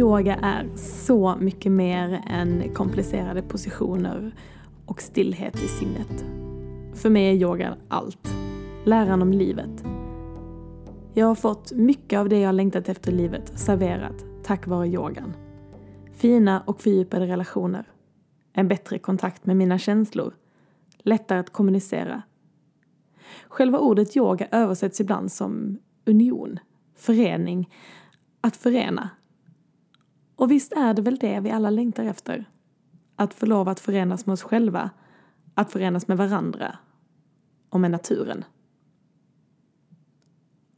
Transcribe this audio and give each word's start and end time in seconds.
Yoga 0.00 0.34
är 0.34 0.76
så 0.76 1.36
mycket 1.40 1.72
mer 1.72 2.22
än 2.26 2.74
komplicerade 2.74 3.42
positioner 3.42 4.34
och 4.86 5.02
stillhet 5.02 5.56
i 5.56 5.68
sinnet. 5.68 6.24
För 6.94 7.10
mig 7.10 7.26
är 7.26 7.32
yoga 7.32 7.76
allt. 7.88 8.34
Läran 8.84 9.22
om 9.22 9.32
livet. 9.32 9.84
Jag 11.14 11.26
har 11.26 11.34
fått 11.34 11.72
mycket 11.72 12.18
av 12.18 12.28
det 12.28 12.40
jag 12.40 12.54
längtat 12.54 12.88
efter 12.88 13.12
i 13.12 13.14
livet 13.14 13.58
serverat 13.58 14.24
tack 14.44 14.66
vare 14.66 14.88
yogan. 14.88 15.32
Fina 16.12 16.62
och 16.66 16.80
fördjupade 16.80 17.26
relationer. 17.26 17.88
En 18.52 18.68
bättre 18.68 18.98
kontakt 18.98 19.46
med 19.46 19.56
mina 19.56 19.78
känslor. 19.78 20.34
Lättare 20.98 21.38
att 21.38 21.50
kommunicera. 21.50 22.22
Själva 23.48 23.78
ordet 23.78 24.16
yoga 24.16 24.48
översätts 24.52 25.00
ibland 25.00 25.32
som 25.32 25.78
union, 26.06 26.58
förening, 26.96 27.70
att 28.40 28.56
förena. 28.56 29.10
Och 30.40 30.50
visst 30.50 30.72
är 30.72 30.94
det 30.94 31.02
väl 31.02 31.16
det 31.16 31.40
vi 31.40 31.50
alla 31.50 31.70
längtar 31.70 32.04
efter? 32.04 32.44
Att 33.16 33.34
få 33.34 33.46
lov 33.46 33.68
att 33.68 33.80
förenas 33.80 34.26
med 34.26 34.32
oss 34.32 34.42
själva, 34.42 34.90
att 35.54 35.72
förenas 35.72 36.08
med 36.08 36.16
varandra 36.16 36.78
och 37.68 37.80
med 37.80 37.90
naturen. 37.90 38.44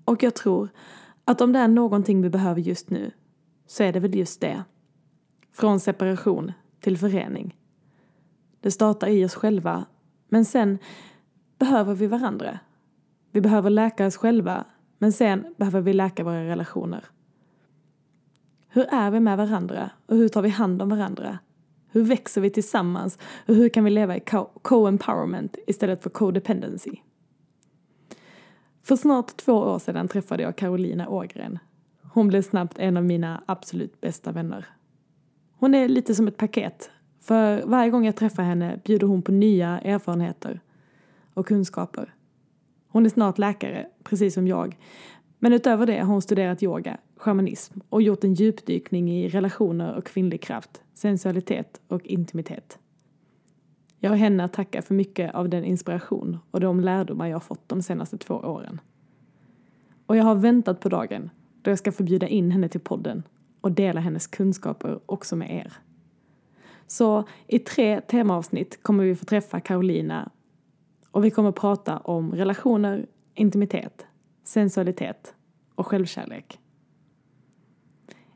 Och 0.04 0.22
jag 0.22 0.34
tror 0.34 0.68
att 1.24 1.40
om 1.40 1.52
det 1.52 1.58
är 1.58 1.68
någonting 1.68 2.22
vi 2.22 2.30
behöver 2.30 2.60
just 2.60 2.90
nu 2.90 3.10
så 3.66 3.82
är 3.82 3.92
det 3.92 4.00
väl 4.00 4.14
just 4.14 4.40
det. 4.40 4.64
Från 5.52 5.80
separation 5.80 6.52
till 6.80 6.98
förening. 6.98 7.58
Det 8.60 8.70
startar 8.70 9.08
i 9.08 9.24
oss 9.24 9.34
själva, 9.34 9.84
men 10.28 10.44
sen 10.44 10.78
behöver 11.58 11.94
vi 11.94 12.06
varandra. 12.06 12.58
Vi 13.30 13.40
behöver 13.40 13.70
läka 13.70 14.06
oss 14.06 14.16
själva, 14.16 14.64
men 14.98 15.12
sen 15.12 15.54
behöver 15.56 15.80
vi 15.80 15.92
läka 15.92 16.24
våra 16.24 16.44
relationer. 16.44 17.04
Hur 18.74 18.86
är 18.90 19.10
vi 19.10 19.20
med 19.20 19.36
varandra 19.36 19.90
och 20.06 20.16
hur 20.16 20.28
tar 20.28 20.42
vi 20.42 20.48
hand 20.48 20.82
om 20.82 20.88
varandra? 20.88 21.38
Hur 21.88 22.04
växer 22.04 22.40
vi 22.40 22.50
tillsammans 22.50 23.18
och 23.48 23.54
hur 23.54 23.68
kan 23.68 23.84
vi 23.84 23.90
leva 23.90 24.16
i 24.16 24.20
co-empowerment 24.62 25.56
istället 25.66 26.02
för 26.02 26.10
codependency? 26.10 26.92
För 28.82 28.96
snart 28.96 29.36
två 29.36 29.52
år 29.52 29.78
sedan 29.78 30.08
träffade 30.08 30.42
jag 30.42 30.56
Carolina 30.56 31.08
Ågren. 31.08 31.58
Hon 32.02 32.28
blev 32.28 32.42
snabbt 32.42 32.78
en 32.78 32.96
av 32.96 33.04
mina 33.04 33.42
absolut 33.46 34.00
bästa 34.00 34.32
vänner. 34.32 34.66
Hon 35.58 35.74
är 35.74 35.88
lite 35.88 36.14
som 36.14 36.28
ett 36.28 36.36
paket. 36.36 36.90
För 37.20 37.62
varje 37.66 37.90
gång 37.90 38.06
jag 38.06 38.16
träffar 38.16 38.42
henne 38.42 38.80
bjuder 38.84 39.06
hon 39.06 39.22
på 39.22 39.32
nya 39.32 39.80
erfarenheter 39.80 40.60
och 41.34 41.46
kunskaper. 41.46 42.14
Hon 42.88 43.06
är 43.06 43.10
snart 43.10 43.38
läkare, 43.38 43.86
precis 44.04 44.34
som 44.34 44.46
jag. 44.48 44.78
Men 45.38 45.52
utöver 45.52 45.86
det 45.86 45.98
har 45.98 46.06
hon 46.06 46.22
studerat 46.22 46.62
yoga, 46.62 46.98
shamanism 47.22 47.80
och 47.88 48.02
gjort 48.02 48.24
en 48.24 48.34
djupdykning 48.34 49.10
i 49.10 49.28
relationer 49.28 49.94
och 49.94 50.06
kvinnlig 50.06 50.42
kraft, 50.42 50.82
sensualitet 50.94 51.80
och 51.88 52.06
intimitet. 52.06 52.78
Jag 53.98 54.10
har 54.10 54.16
henne 54.16 54.44
att 54.44 54.52
tacka 54.52 54.82
för 54.82 54.94
mycket 54.94 55.34
av 55.34 55.48
den 55.48 55.64
inspiration 55.64 56.38
och 56.50 56.60
de 56.60 56.80
lärdomar 56.80 57.26
jag 57.26 57.34
har 57.34 57.40
fått 57.40 57.68
de 57.68 57.82
senaste 57.82 58.18
två 58.18 58.34
åren. 58.34 58.80
Och 60.06 60.16
jag 60.16 60.24
har 60.24 60.34
väntat 60.34 60.80
på 60.80 60.88
dagen 60.88 61.30
då 61.62 61.70
jag 61.70 61.78
ska 61.78 61.92
få 61.92 62.02
bjuda 62.02 62.28
in 62.28 62.50
henne 62.50 62.68
till 62.68 62.80
podden 62.80 63.22
och 63.60 63.72
dela 63.72 64.00
hennes 64.00 64.26
kunskaper 64.26 65.00
också 65.06 65.36
med 65.36 65.56
er. 65.56 65.72
Så 66.86 67.24
i 67.46 67.58
tre 67.58 68.00
temaavsnitt 68.00 68.82
kommer 68.82 69.04
vi 69.04 69.14
få 69.14 69.24
träffa 69.24 69.60
Carolina 69.60 70.30
och 71.10 71.24
vi 71.24 71.30
kommer 71.30 71.52
prata 71.52 71.98
om 71.98 72.32
relationer, 72.32 73.06
intimitet, 73.34 74.06
sensualitet 74.44 75.34
och 75.74 75.86
självkärlek. 75.86 76.58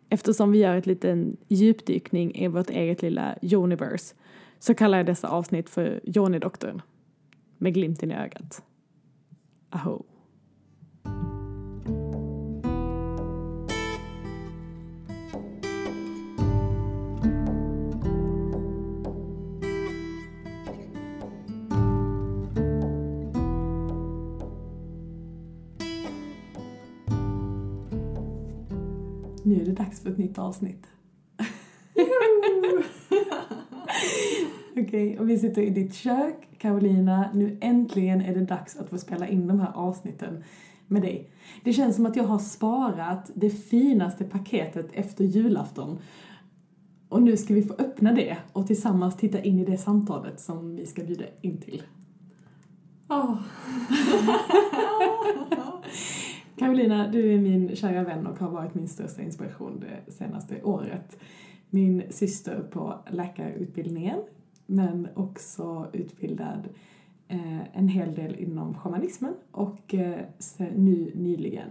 Eftersom 0.09 0.53
vi 0.53 0.59
gör 0.59 0.77
ett 0.77 0.87
liten 0.87 1.37
djupdykning 1.49 2.35
i 2.35 2.49
vårt 2.49 2.71
eget 2.71 3.03
lilla 3.03 3.37
universe 3.43 4.15
så 4.59 4.75
kallar 4.75 4.99
jag 4.99 5.07
dessa 5.07 5.29
avsnitt 5.29 5.71
för 5.71 6.01
Jonidoktorn, 6.05 6.83
Med 7.59 7.75
glimten 7.75 8.11
i 8.11 8.15
ögat. 8.15 8.63
Aho. 9.71 10.05
Nu 29.47 29.61
är 29.61 29.65
det 29.65 29.73
dags 29.73 30.01
för 30.01 30.11
ett 30.11 30.19
nytt 30.19 30.39
avsnitt. 30.39 30.87
Okej, 34.71 34.83
okay, 34.83 35.19
och 35.19 35.29
vi 35.29 35.39
sitter 35.39 35.63
i 35.63 35.71
ditt 35.71 35.95
kök, 35.95 36.49
Carolina. 36.59 37.31
Nu 37.35 37.59
äntligen 37.61 38.21
är 38.21 38.35
det 38.35 38.45
dags 38.45 38.77
att 38.77 38.89
få 38.89 38.99
spela 38.99 39.29
in 39.29 39.47
de 39.47 39.61
här 39.61 39.73
avsnitten 39.75 40.45
med 40.87 41.03
dig. 41.03 41.31
Det 41.65 41.73
känns 41.73 41.97
som 41.97 42.07
att 42.07 42.17
jag 42.17 42.25
har 42.25 42.39
sparat 42.39 43.31
det 43.35 43.51
finaste 43.51 44.25
paketet 44.25 44.89
efter 44.93 45.25
julafton. 45.25 45.99
Och 47.09 47.23
nu 47.23 47.37
ska 47.37 47.55
vi 47.55 47.63
få 47.63 47.75
öppna 47.75 48.13
det 48.13 48.37
och 48.53 48.67
tillsammans 48.67 49.17
titta 49.17 49.43
in 49.43 49.59
i 49.59 49.65
det 49.65 49.79
samtalet 49.79 50.41
som 50.41 50.77
vi 50.77 50.87
ska 50.87 51.05
bjuda 51.05 51.25
in 51.41 51.61
till. 51.61 51.83
Oh. 53.09 53.37
Carolina, 56.57 57.09
du 57.09 57.35
är 57.35 57.39
min 57.39 57.77
kära 57.77 58.05
vän 58.05 58.27
och 58.27 58.39
har 58.39 58.51
varit 58.51 58.75
min 58.75 58.89
största 58.89 59.23
inspiration 59.23 59.81
det 59.81 60.13
senaste 60.13 60.63
året. 60.63 61.19
Min 61.71 62.03
syster 62.11 62.61
på 62.61 62.95
läkarutbildningen, 63.11 64.19
men 64.67 65.09
också 65.15 65.91
utbildad 65.93 66.69
eh, 67.29 67.77
en 67.79 67.89
hel 67.89 68.15
del 68.15 68.35
inom 68.35 68.75
shamanismen 68.75 69.35
och 69.51 69.95
eh, 69.95 70.21
nu 70.59 71.13
nyligen 71.15 71.69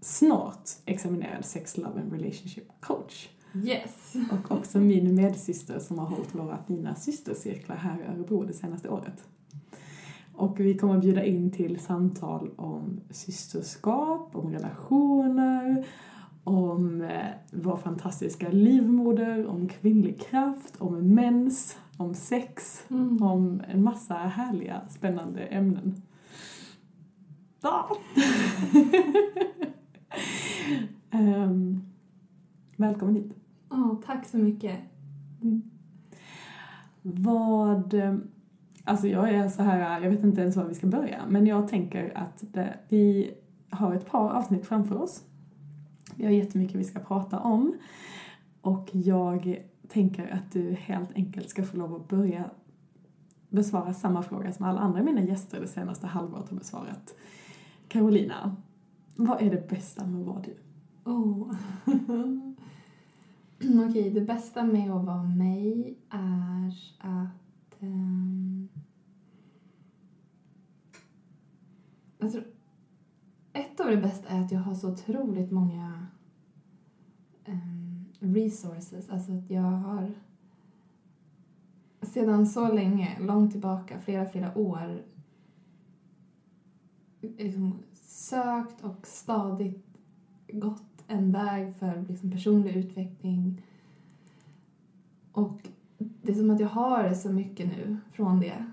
snart 0.00 0.70
examinerad 0.86 1.44
sex, 1.44 1.76
love 1.76 2.00
and 2.00 2.12
relationship 2.12 2.68
coach. 2.80 3.28
Yes. 3.54 4.14
Och 4.32 4.56
också 4.58 4.78
min 4.78 5.14
medsyster 5.14 5.78
som 5.78 5.98
har 5.98 6.06
hållit 6.06 6.34
våra 6.34 6.58
fina 6.68 6.94
systercirklar 6.94 7.76
här 7.76 8.00
i 8.00 8.04
Örebro 8.04 8.44
det 8.44 8.52
senaste 8.52 8.88
året. 8.88 9.24
Och 10.40 10.60
vi 10.60 10.74
kommer 10.78 10.94
att 10.94 11.00
bjuda 11.00 11.24
in 11.24 11.50
till 11.50 11.80
samtal 11.80 12.50
om 12.56 13.00
systerskap, 13.10 14.36
om 14.36 14.52
relationer, 14.52 15.86
om 16.44 17.02
eh, 17.02 17.26
vår 17.52 17.76
fantastiska 17.76 18.48
livmoder, 18.48 19.46
om 19.46 19.68
kvinnlig 19.68 20.20
kraft, 20.20 20.76
om 20.78 21.14
mens, 21.14 21.78
om 21.96 22.14
sex, 22.14 22.84
mm. 22.90 23.22
om 23.22 23.62
en 23.68 23.82
massa 23.82 24.14
härliga, 24.14 24.80
spännande 24.88 25.40
ämnen. 25.40 26.02
Ja. 27.62 27.96
um, 31.12 31.82
välkommen 32.76 33.14
hit. 33.14 33.32
Oh, 33.70 34.00
tack 34.06 34.26
så 34.26 34.38
mycket. 34.38 34.80
Mm. 35.42 35.62
Vad 37.02 37.94
Alltså 38.84 39.08
jag 39.08 39.30
är 39.30 39.48
så 39.48 39.62
här, 39.62 40.00
jag 40.00 40.10
vet 40.10 40.24
inte 40.24 40.40
ens 40.40 40.56
var 40.56 40.64
vi 40.64 40.74
ska 40.74 40.86
börja, 40.86 41.22
men 41.28 41.46
jag 41.46 41.68
tänker 41.68 42.12
att 42.18 42.44
det, 42.52 42.78
vi 42.88 43.34
har 43.70 43.94
ett 43.94 44.06
par 44.06 44.30
avsnitt 44.30 44.66
framför 44.66 45.02
oss. 45.02 45.24
Vi 46.16 46.24
har 46.24 46.32
jättemycket 46.32 46.76
vi 46.76 46.84
ska 46.84 46.98
prata 46.98 47.38
om. 47.38 47.74
Och 48.60 48.88
jag 48.92 49.62
tänker 49.88 50.28
att 50.34 50.52
du 50.52 50.72
helt 50.74 51.12
enkelt 51.14 51.48
ska 51.50 51.62
få 51.62 51.76
lov 51.76 51.94
att 51.94 52.08
börja 52.08 52.50
besvara 53.48 53.94
samma 53.94 54.22
fråga 54.22 54.52
som 54.52 54.66
alla 54.66 54.80
andra 54.80 55.02
mina 55.02 55.22
gäster 55.22 55.60
det 55.60 55.68
senaste 55.68 56.06
halvåret 56.06 56.48
har 56.50 56.56
besvarat. 56.56 57.14
Carolina, 57.88 58.56
vad 59.16 59.42
är 59.42 59.50
det 59.50 59.68
bästa 59.68 60.06
med 60.06 60.20
att 60.20 60.26
vara 60.26 60.42
du? 60.42 60.56
Oh. 61.04 61.52
Okej, 63.60 63.88
okay, 63.88 64.10
det 64.10 64.20
bästa 64.20 64.64
med 64.64 64.90
att 64.90 65.04
vara 65.04 65.22
mig 65.22 65.98
är 66.10 66.74
att 66.98 67.39
um, 67.80 68.68
jag 72.18 72.42
ett 73.52 73.80
av 73.80 73.86
det 73.86 73.96
bästa 73.96 74.28
är 74.28 74.40
att 74.44 74.52
jag 74.52 74.60
har 74.60 74.74
så 74.74 74.92
otroligt 74.92 75.50
många 75.50 76.06
um, 77.46 78.04
resources. 78.18 79.10
Alltså 79.10 79.32
att 79.32 79.50
jag 79.50 79.62
har 79.62 80.14
sedan 82.02 82.46
så 82.46 82.72
länge, 82.72 83.18
långt 83.20 83.52
tillbaka, 83.52 83.98
flera, 83.98 84.26
flera 84.26 84.58
år 84.58 85.02
liksom 87.20 87.78
sökt 87.94 88.84
och 88.84 89.06
stadigt 89.06 89.86
gått 90.48 91.04
en 91.06 91.32
väg 91.32 91.76
för 91.76 92.04
liksom 92.08 92.30
personlig 92.30 92.76
utveckling. 92.76 93.62
Och 95.32 95.68
det 96.00 96.32
är 96.32 96.36
som 96.36 96.50
att 96.50 96.60
jag 96.60 96.68
har 96.68 97.14
så 97.14 97.32
mycket 97.32 97.68
nu 97.68 97.96
från 98.12 98.40
det. 98.40 98.66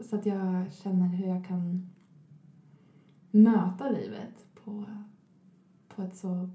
Så 0.00 0.16
att 0.16 0.26
jag 0.26 0.72
känner 0.72 1.08
hur 1.08 1.26
jag 1.26 1.46
kan 1.46 1.90
möta 3.30 3.90
livet 3.90 4.46
på, 4.64 4.84
på 5.88 6.02
ett 6.02 6.16
så 6.16 6.50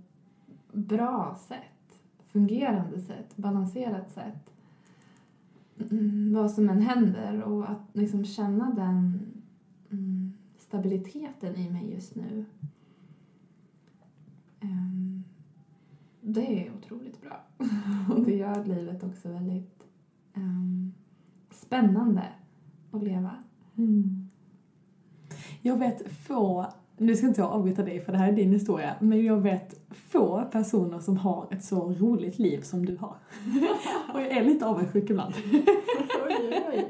bra 0.71 1.37
sätt. 1.47 2.01
fungerande 2.23 3.01
sätt, 3.01 3.37
balanserat 3.37 4.11
sätt. 4.11 4.53
Mm, 5.91 6.33
vad 6.33 6.51
som 6.51 6.69
än 6.69 6.81
händer 6.81 7.41
och 7.41 7.69
att 7.69 7.81
liksom 7.93 8.25
känna 8.25 8.73
den 8.73 9.19
mm, 9.91 10.33
stabiliteten 10.57 11.55
i 11.55 11.69
mig 11.69 11.91
just 11.93 12.15
nu. 12.15 12.45
Um, 14.61 15.23
det 16.21 16.67
är 16.67 16.73
otroligt 16.77 17.21
bra. 17.21 17.41
och 18.15 18.25
det 18.25 18.35
gör 18.35 18.65
livet 18.65 19.03
också 19.03 19.29
väldigt 19.29 19.82
um, 20.33 20.93
spännande 21.51 22.23
att 22.91 23.03
leva. 23.03 23.31
Mm. 23.77 24.29
Jag 25.61 25.79
vet 25.79 26.11
få, 26.11 26.65
nu 26.97 27.15
ska 27.15 27.27
inte 27.27 27.41
jag 27.41 27.51
avbryta 27.51 27.83
dig 27.83 28.01
för 28.01 28.11
det 28.11 28.17
här 28.17 28.29
är 28.29 28.35
din 28.35 28.51
historia, 28.51 28.95
men 28.99 29.25
jag 29.25 29.41
vet 29.41 29.79
få 29.89 30.43
personer 30.51 30.99
som 30.99 31.17
har 31.17 31.47
ett 31.51 31.63
så 31.63 31.93
roligt 31.93 32.39
liv 32.39 32.61
som 32.61 32.85
du 32.85 32.97
har. 32.97 33.15
Och 34.13 34.21
jag 34.21 34.27
är 34.27 34.43
lite 34.43 34.65
avundsjuk 34.65 35.09
ibland. 35.09 35.33
oj, 36.27 36.63
oj. 36.69 36.87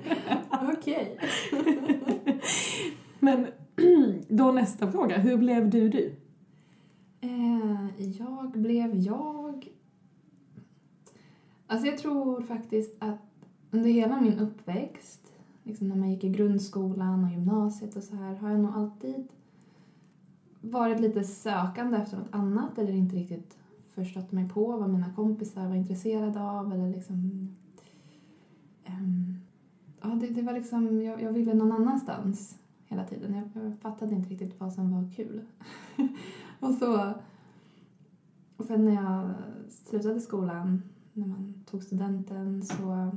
Okej. 0.77 1.17
Men 3.19 3.47
då 4.27 4.51
nästa 4.51 4.91
fråga, 4.91 5.17
hur 5.17 5.37
blev 5.37 5.69
du 5.69 5.89
du? 5.89 6.15
Eh, 7.21 8.11
jag 8.11 8.51
blev 8.51 8.95
jag. 8.95 9.67
Alltså 11.67 11.87
jag 11.87 11.97
tror 11.97 12.41
faktiskt 12.41 12.95
att 12.99 13.32
under 13.73 13.89
hela 13.89 14.21
min 14.21 14.39
uppväxt, 14.39 15.33
liksom 15.63 15.87
när 15.87 15.95
man 15.95 16.11
gick 16.11 16.23
i 16.23 16.29
grundskolan 16.29 17.23
och 17.23 17.31
gymnasiet 17.31 17.95
och 17.95 18.03
så 18.03 18.15
här, 18.15 18.35
har 18.35 18.49
jag 18.49 18.59
nog 18.59 18.73
alltid 18.75 19.27
varit 20.61 20.99
lite 20.99 21.23
sökande 21.23 21.97
efter 21.97 22.17
något 22.17 22.33
annat 22.33 22.77
eller 22.77 22.93
inte 22.93 23.15
riktigt 23.15 23.57
förstått 23.93 24.31
mig 24.31 24.49
på 24.49 24.77
vad 24.77 24.89
mina 24.89 25.13
kompisar 25.13 25.67
var 25.67 25.75
intresserade 25.75 26.41
av 26.41 26.73
eller 26.73 26.89
liksom... 26.89 27.49
Um, 28.87 29.37
ja, 30.01 30.07
det, 30.07 30.27
det 30.27 30.41
var 30.41 30.53
liksom, 30.53 31.01
jag, 31.01 31.21
jag 31.21 31.31
ville 31.31 31.53
någon 31.53 31.71
annanstans 31.71 32.57
hela 32.85 33.03
tiden. 33.03 33.33
Jag, 33.33 33.63
jag 33.63 33.79
fattade 33.79 34.15
inte 34.15 34.29
riktigt 34.29 34.59
vad 34.59 34.73
som 34.73 34.91
var 34.91 35.11
kul. 35.15 35.41
och 36.59 36.73
så... 36.73 37.13
Och 38.57 38.65
sen 38.65 38.85
när 38.85 38.93
jag 38.93 39.29
slutade 39.69 40.19
skolan, 40.19 40.83
när 41.13 41.27
man 41.27 41.53
tog 41.65 41.83
studenten, 41.83 42.61
så 42.63 43.11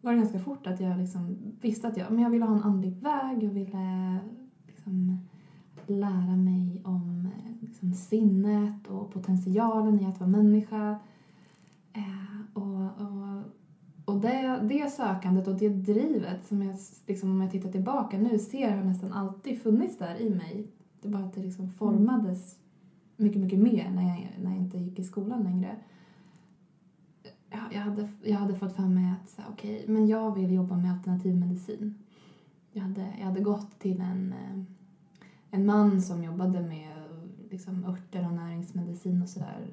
var 0.00 0.12
det 0.12 0.18
ganska 0.18 0.38
fort 0.38 0.66
att 0.66 0.80
jag 0.80 0.98
liksom 0.98 1.36
visste 1.60 1.88
att 1.88 1.96
jag, 1.96 2.12
men 2.12 2.22
jag 2.22 2.30
ville 2.30 2.44
ha 2.44 2.54
en 2.56 2.62
andlig 2.62 2.92
väg. 2.92 3.42
Jag 3.42 3.50
ville 3.50 4.18
liksom 4.66 5.18
lära 5.86 6.36
mig 6.36 6.82
om 6.84 7.28
liksom 7.60 7.94
sinnet 7.94 8.88
och 8.88 9.12
potentialen 9.12 10.00
i 10.00 10.06
att 10.06 10.20
vara 10.20 10.30
människa. 10.30 10.98
Eh, 11.92 12.40
och, 12.52 12.84
och, 12.84 13.42
och 14.04 14.20
det, 14.20 14.60
det 14.62 14.92
sökandet 14.92 15.48
och 15.48 15.54
det 15.54 15.68
drivet 15.68 16.46
som 16.46 16.62
jag, 16.62 16.76
liksom, 17.06 17.30
om 17.30 17.40
jag 17.40 17.50
tittar 17.50 17.72
tillbaka 17.72 18.18
nu 18.18 18.38
ser 18.38 18.76
har 18.76 18.84
nästan 18.84 19.12
alltid 19.12 19.62
funnits 19.62 19.98
där 19.98 20.20
i 20.20 20.30
mig. 20.30 20.66
Det 21.00 21.08
är 21.08 21.12
bara 21.12 21.24
att 21.24 21.34
det 21.34 21.42
liksom 21.42 21.70
formades 21.70 22.58
mycket, 23.16 23.42
mycket 23.42 23.58
mer 23.58 23.90
när 23.90 24.02
jag, 24.02 24.28
när 24.42 24.50
jag 24.50 24.58
inte 24.58 24.78
gick 24.78 24.98
i 24.98 25.04
skolan 25.04 25.42
längre. 25.42 25.76
Jag, 27.50 27.60
jag, 27.70 27.80
hade, 27.80 28.08
jag 28.22 28.38
hade 28.38 28.54
fått 28.54 28.76
för 28.76 28.82
mig 28.82 29.12
att 29.12 29.40
okej, 29.48 29.76
okay, 29.76 29.94
men 29.94 30.06
jag 30.06 30.34
vill 30.34 30.52
jobba 30.52 30.76
med 30.76 30.92
alternativ 30.92 31.36
medicin. 31.36 31.94
Jag 32.72 32.82
hade, 32.82 33.06
jag 33.18 33.26
hade 33.26 33.40
gått 33.40 33.78
till 33.78 34.00
en, 34.00 34.32
eh, 34.32 34.62
en 35.50 35.66
man 35.66 36.02
som 36.02 36.24
jobbade 36.24 36.60
med 36.60 36.92
liksom, 37.50 37.84
örter 37.84 38.26
och 38.26 38.32
näringsmedicin 38.32 39.22
och 39.22 39.28
sådär. 39.28 39.66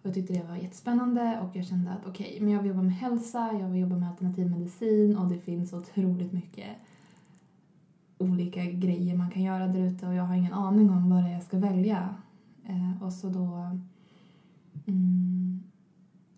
Och 0.00 0.06
jag 0.08 0.14
tyckte 0.14 0.32
det 0.32 0.48
var 0.48 0.56
jättespännande 0.56 1.38
och 1.42 1.56
jag 1.56 1.66
kände 1.66 1.90
att 1.90 2.06
okej, 2.06 2.26
okay, 2.26 2.40
men 2.40 2.52
jag 2.52 2.62
vill 2.62 2.68
jobba 2.68 2.82
med 2.82 2.94
hälsa, 2.94 3.52
jag 3.60 3.68
vill 3.68 3.80
jobba 3.80 3.96
med 3.96 4.08
alternativ 4.08 4.50
medicin 4.50 5.16
och 5.16 5.28
det 5.28 5.38
finns 5.38 5.72
otroligt 5.72 6.32
mycket 6.32 6.76
olika 8.18 8.64
grejer 8.64 9.16
man 9.16 9.30
kan 9.30 9.42
göra 9.42 9.66
där 9.66 9.80
ute 9.80 10.06
och 10.06 10.14
jag 10.14 10.22
har 10.22 10.34
ingen 10.34 10.52
aning 10.52 10.90
om 10.90 11.10
vad 11.10 11.22
det 11.22 11.28
är 11.28 11.32
jag 11.32 11.42
ska 11.42 11.58
välja. 11.58 12.14
Eh, 12.64 13.02
och 13.02 13.12
så 13.12 13.28
då 13.28 13.78
mm, 14.86 15.43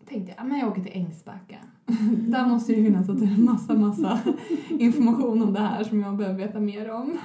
tänkte 0.06 0.34
jag, 0.36 0.46
men 0.46 0.58
jag 0.58 0.68
åker 0.68 0.82
till 0.82 0.92
Ängsbacka. 0.94 1.56
Där 2.28 2.46
måste 2.46 2.72
det 2.72 2.84
finnas 2.84 3.08
en 3.08 3.44
massa, 3.44 3.74
massa 3.74 4.20
information 4.68 5.42
om 5.42 5.52
det 5.52 5.60
här 5.60 5.84
som 5.84 6.00
jag 6.00 6.16
behöver 6.16 6.38
veta 6.38 6.60
mer 6.60 6.90
om. 6.90 7.18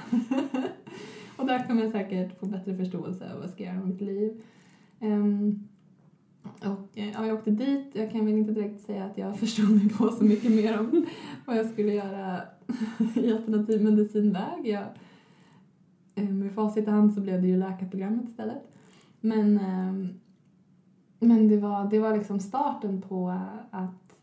och 1.36 1.46
där 1.46 1.66
kommer 1.66 1.82
jag 1.82 1.92
säkert 1.92 2.40
få 2.40 2.46
bättre 2.46 2.76
förståelse 2.76 3.30
av 3.30 3.34
vad 3.34 3.44
jag 3.44 3.50
ska 3.50 3.64
göra 3.64 3.74
med 3.74 3.86
mitt 3.86 4.00
liv. 4.00 4.42
Um, 5.00 5.68
och 6.42 6.98
eh, 6.98 7.10
ja, 7.12 7.26
jag 7.26 7.38
åkte 7.38 7.50
dit. 7.50 7.90
Jag 7.92 8.10
kan 8.10 8.26
väl 8.26 8.34
inte 8.34 8.52
direkt 8.52 8.80
säga 8.80 9.04
att 9.04 9.18
jag 9.18 9.38
förstod 9.38 9.70
mig 9.70 9.88
på 9.88 10.08
så 10.10 10.24
mycket 10.24 10.50
mer 10.50 10.78
om 10.78 11.06
vad 11.46 11.56
jag 11.56 11.66
skulle 11.66 11.92
göra 11.92 12.40
i 13.14 13.32
alternativ 13.32 13.84
medicinväg. 13.84 14.66
Jag, 14.66 14.84
eh, 16.14 16.28
med 16.28 16.52
facit 16.52 16.86
i 16.86 16.90
hand 16.90 17.14
så 17.14 17.20
blev 17.20 17.42
det 17.42 17.48
ju 17.48 17.56
läkarprogrammet 17.56 18.28
istället. 18.28 18.72
Men, 19.20 19.58
ehm, 19.58 20.08
men 21.22 21.48
det, 21.48 21.56
var, 21.56 21.90
det 21.90 21.98
var 21.98 22.16
liksom 22.16 22.40
starten 22.40 23.02
på 23.02 23.30
att... 23.70 24.16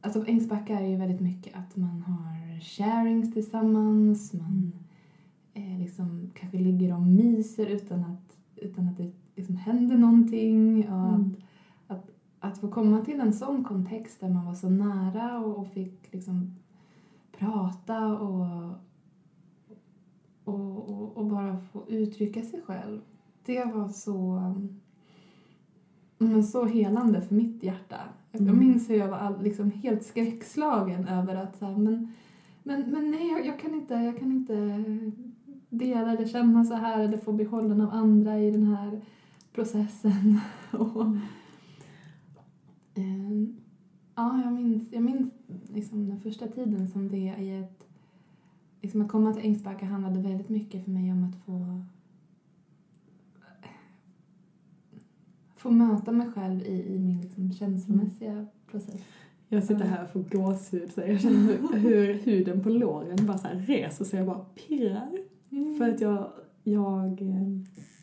Alltså 0.00 0.26
Ängsbacka 0.26 0.80
är 0.80 0.86
ju 0.86 0.96
väldigt 0.96 1.20
mycket 1.20 1.56
att 1.56 1.76
man 1.76 2.02
har 2.02 2.60
sharings 2.60 3.32
tillsammans, 3.32 4.32
man 4.32 4.72
eh, 5.54 5.78
liksom 5.78 6.30
kanske 6.34 6.58
ligger 6.58 6.94
och 6.94 7.02
myser 7.02 7.66
utan 7.66 8.04
att, 8.04 8.36
utan 8.56 8.88
att 8.88 8.96
det 8.96 9.10
liksom 9.34 9.56
händer 9.56 9.98
någonting. 9.98 10.88
Och 10.88 11.08
mm. 11.08 11.34
att, 11.86 11.96
att, 11.96 12.10
att 12.40 12.58
få 12.58 12.68
komma 12.68 13.04
till 13.04 13.20
en 13.20 13.32
sån 13.32 13.64
kontext 13.64 14.20
där 14.20 14.28
man 14.28 14.46
var 14.46 14.54
så 14.54 14.68
nära 14.68 15.38
och, 15.38 15.58
och 15.58 15.68
fick 15.68 16.12
liksom 16.12 16.54
prata 17.32 18.06
och, 18.06 18.70
och, 20.44 20.88
och, 20.88 21.16
och, 21.16 21.26
bara 21.26 21.60
få 21.60 21.88
uttrycka 21.88 22.42
sig 22.42 22.62
själv. 22.62 23.00
Det 23.44 23.64
var 23.64 23.88
så, 23.88 24.42
men 26.18 26.44
så 26.44 26.64
helande 26.64 27.20
för 27.20 27.34
mitt 27.34 27.62
hjärta. 27.62 27.96
Mm. 28.32 28.46
Jag 28.46 28.56
minns 28.56 28.90
hur 28.90 28.96
jag 28.96 29.08
var 29.08 29.18
all, 29.18 29.42
liksom 29.42 29.70
helt 29.70 30.02
skräckslagen 30.02 31.08
över 31.08 31.34
att 31.34 31.58
så 31.58 31.64
här, 31.64 31.76
men, 31.76 32.12
men, 32.62 32.90
men 32.90 33.10
nej, 33.10 33.28
jag, 33.28 33.46
jag, 33.46 33.60
kan 33.60 33.74
inte, 33.74 33.94
jag 33.94 34.18
kan 34.18 34.32
inte 34.32 34.84
dela 35.68 36.12
eller 36.12 36.26
känna 36.26 36.64
så 36.64 36.74
här 36.74 37.00
eller 37.00 37.18
få 37.18 37.32
behållen 37.32 37.80
av 37.80 37.90
andra 37.90 38.38
i 38.38 38.50
den 38.50 38.66
här 38.66 39.00
processen. 39.52 40.40
och, 40.70 41.06
eh, 42.94 43.42
ja, 44.14 44.42
jag 44.44 44.52
minns, 44.52 44.92
jag 44.92 45.02
minns 45.02 45.32
liksom 45.68 46.08
den 46.08 46.20
första 46.20 46.46
tiden 46.46 46.88
som 46.88 47.08
det 47.08 47.34
i 47.38 47.58
ett... 47.58 47.82
Liksom 48.82 49.02
att 49.02 49.08
komma 49.08 49.32
till 49.32 49.44
Ängsbacka 49.44 49.86
handlade 49.86 50.20
väldigt 50.20 50.48
mycket 50.48 50.84
för 50.84 50.90
mig 50.90 51.12
om 51.12 51.24
att 51.24 51.44
få 51.44 51.84
få 55.66 55.72
möta 55.72 56.12
mig 56.12 56.28
själv 56.34 56.62
i, 56.62 56.94
i 56.94 56.98
min 56.98 57.20
liksom 57.20 57.52
känslomässiga 57.52 58.32
mm. 58.32 58.46
process. 58.70 59.00
Jag 59.48 59.64
sitter 59.64 59.84
här 59.84 60.04
och 60.04 60.10
får 60.10 60.20
gåshud 60.20 60.92
så 60.92 61.00
jag 61.00 61.20
känner 61.20 61.78
hur, 61.78 62.14
huden 62.14 62.62
på 62.62 62.68
låren 62.68 63.26
bara 63.26 63.38
så 63.38 63.48
reser 63.52 64.04
sig 64.04 64.20
och 64.20 64.26
bara 64.26 64.44
pirrar. 64.54 65.18
Mm. 65.50 65.78
För 65.78 65.88
att 65.88 66.00
jag, 66.00 66.30
jag 66.64 67.22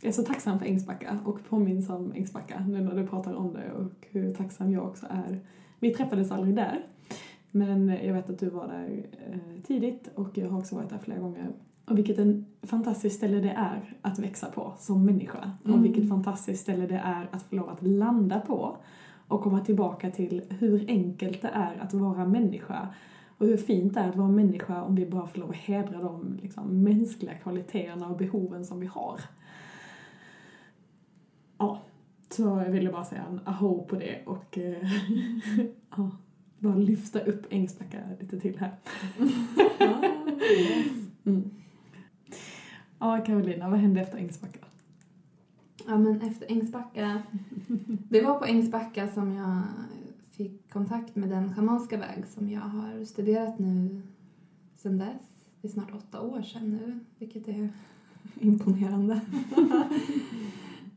är 0.02 0.12
så 0.12 0.24
tacksam 0.24 0.60
för 0.60 0.66
Ängsbacka 0.66 1.20
och 1.26 1.40
påminns 1.50 1.90
om 1.90 2.12
Ängsbacka 2.16 2.66
nu 2.68 2.82
när 2.82 2.96
du 2.96 3.08
pratar 3.08 3.34
om 3.34 3.54
det 3.54 3.72
och 3.72 4.08
hur 4.12 4.34
tacksam 4.34 4.72
jag 4.72 4.86
också 4.86 5.06
är. 5.10 5.40
Vi 5.80 5.94
träffades 5.94 6.32
aldrig 6.32 6.56
där, 6.56 6.86
men 7.52 7.88
jag 7.88 8.14
vet 8.14 8.30
att 8.30 8.40
du 8.40 8.50
var 8.50 8.68
där 8.68 9.06
eh, 9.30 9.64
tidigt 9.64 10.10
och 10.16 10.38
jag 10.38 10.50
har 10.50 10.60
också 10.60 10.76
varit 10.76 10.90
där 10.90 10.98
flera 10.98 11.20
gånger. 11.20 11.52
Och 11.86 11.98
vilket 11.98 12.18
en 12.18 12.46
fantastiskt 12.62 13.16
ställe 13.16 13.40
det 13.40 13.50
är 13.50 13.98
att 14.02 14.20
växa 14.20 14.52
på 14.52 14.74
som 14.78 15.06
människa. 15.06 15.52
Mm. 15.66 15.78
Och 15.78 15.86
vilket 15.86 16.10
fantastiskt 16.10 16.62
ställe 16.62 16.88
det 16.88 17.02
är 17.06 17.28
att 17.32 17.44
få 17.44 17.56
lov 17.56 17.70
att 17.70 17.84
landa 17.84 18.40
på 18.40 18.78
och 19.28 19.42
komma 19.42 19.60
tillbaka 19.60 20.12
till 20.12 20.42
hur 20.50 20.86
enkelt 20.88 21.42
det 21.42 21.48
är 21.48 21.78
att 21.82 21.94
vara 21.94 22.26
människa 22.26 22.88
och 23.38 23.48
hur 23.48 23.58
fint 23.58 23.94
det 23.94 24.00
är 24.00 24.10
att 24.10 24.16
vara 24.16 24.28
människa 24.28 24.84
om 24.84 24.96
vi 24.96 25.06
bara 25.06 25.28
får 25.28 25.40
lov 25.40 25.50
att 25.50 25.56
hedra 25.56 26.02
de 26.02 26.40
liksom, 26.42 26.84
mänskliga 26.84 27.34
kvaliteterna 27.34 28.08
och 28.08 28.18
behoven 28.18 28.66
som 28.66 28.80
vi 28.80 28.88
har. 28.88 29.20
Ja, 31.58 31.82
så 32.30 32.44
jag 32.44 32.72
ville 32.72 32.92
bara 32.92 33.06
säga 33.06 33.24
en 33.30 33.40
aho 33.46 33.84
på 33.84 33.96
det 33.96 34.24
och 34.26 34.58
eh, 34.58 34.78
ja, 35.98 36.12
bara 36.60 36.76
lyfta 36.76 37.20
upp 37.20 37.46
Ängsbacka 37.50 37.98
lite 38.20 38.40
till 38.40 38.60
här. 38.60 38.72
mm. 41.24 41.52
Ja, 43.04 43.22
Carolina, 43.26 43.70
vad 43.70 43.80
hände 43.80 44.02
efter 44.02 44.18
Ängsbacka? 44.18 44.60
Ja, 45.88 45.98
men 45.98 46.22
efter 46.22 46.52
Ängsbacka... 46.52 47.22
Det 48.10 48.22
var 48.22 48.40
på 48.40 48.46
Ängsbacka 48.46 49.08
som 49.08 49.32
jag 49.32 49.62
fick 50.32 50.72
kontakt 50.74 51.16
med 51.16 51.30
den 51.30 51.56
schamanska 51.56 51.98
väg 51.98 52.28
som 52.28 52.50
jag 52.50 52.62
har 52.62 53.06
studerat 53.06 53.60
nu 53.60 54.02
sedan 54.76 54.98
dess. 54.98 55.46
Det 55.62 55.68
är 55.68 55.72
snart 55.72 55.94
åtta 55.96 56.22
år 56.22 56.42
sedan 56.42 56.70
nu, 56.70 57.00
vilket 57.20 57.48
är 57.48 57.70
imponerande. 58.40 59.22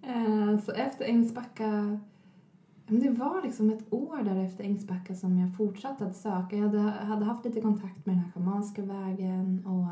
Eh, 0.02 0.58
så 0.58 0.72
efter 0.72 1.04
Ängsbacka 1.04 2.00
det 2.86 3.10
var 3.10 3.42
liksom 3.42 3.70
ett 3.70 3.92
år 3.92 4.22
där 4.22 4.44
efter 4.44 4.64
Ängsbacka 4.64 5.14
som 5.14 5.38
jag 5.38 5.56
fortsatte 5.56 6.06
att 6.06 6.16
söka. 6.16 6.56
Jag 6.56 6.68
hade, 6.80 7.24
haft 7.24 7.44
lite 7.44 7.60
kontakt 7.60 8.06
med 8.06 8.16
den 8.16 8.18
här 8.18 8.30
schamanska 8.32 8.82
vägen 8.82 9.66
och 9.66 9.86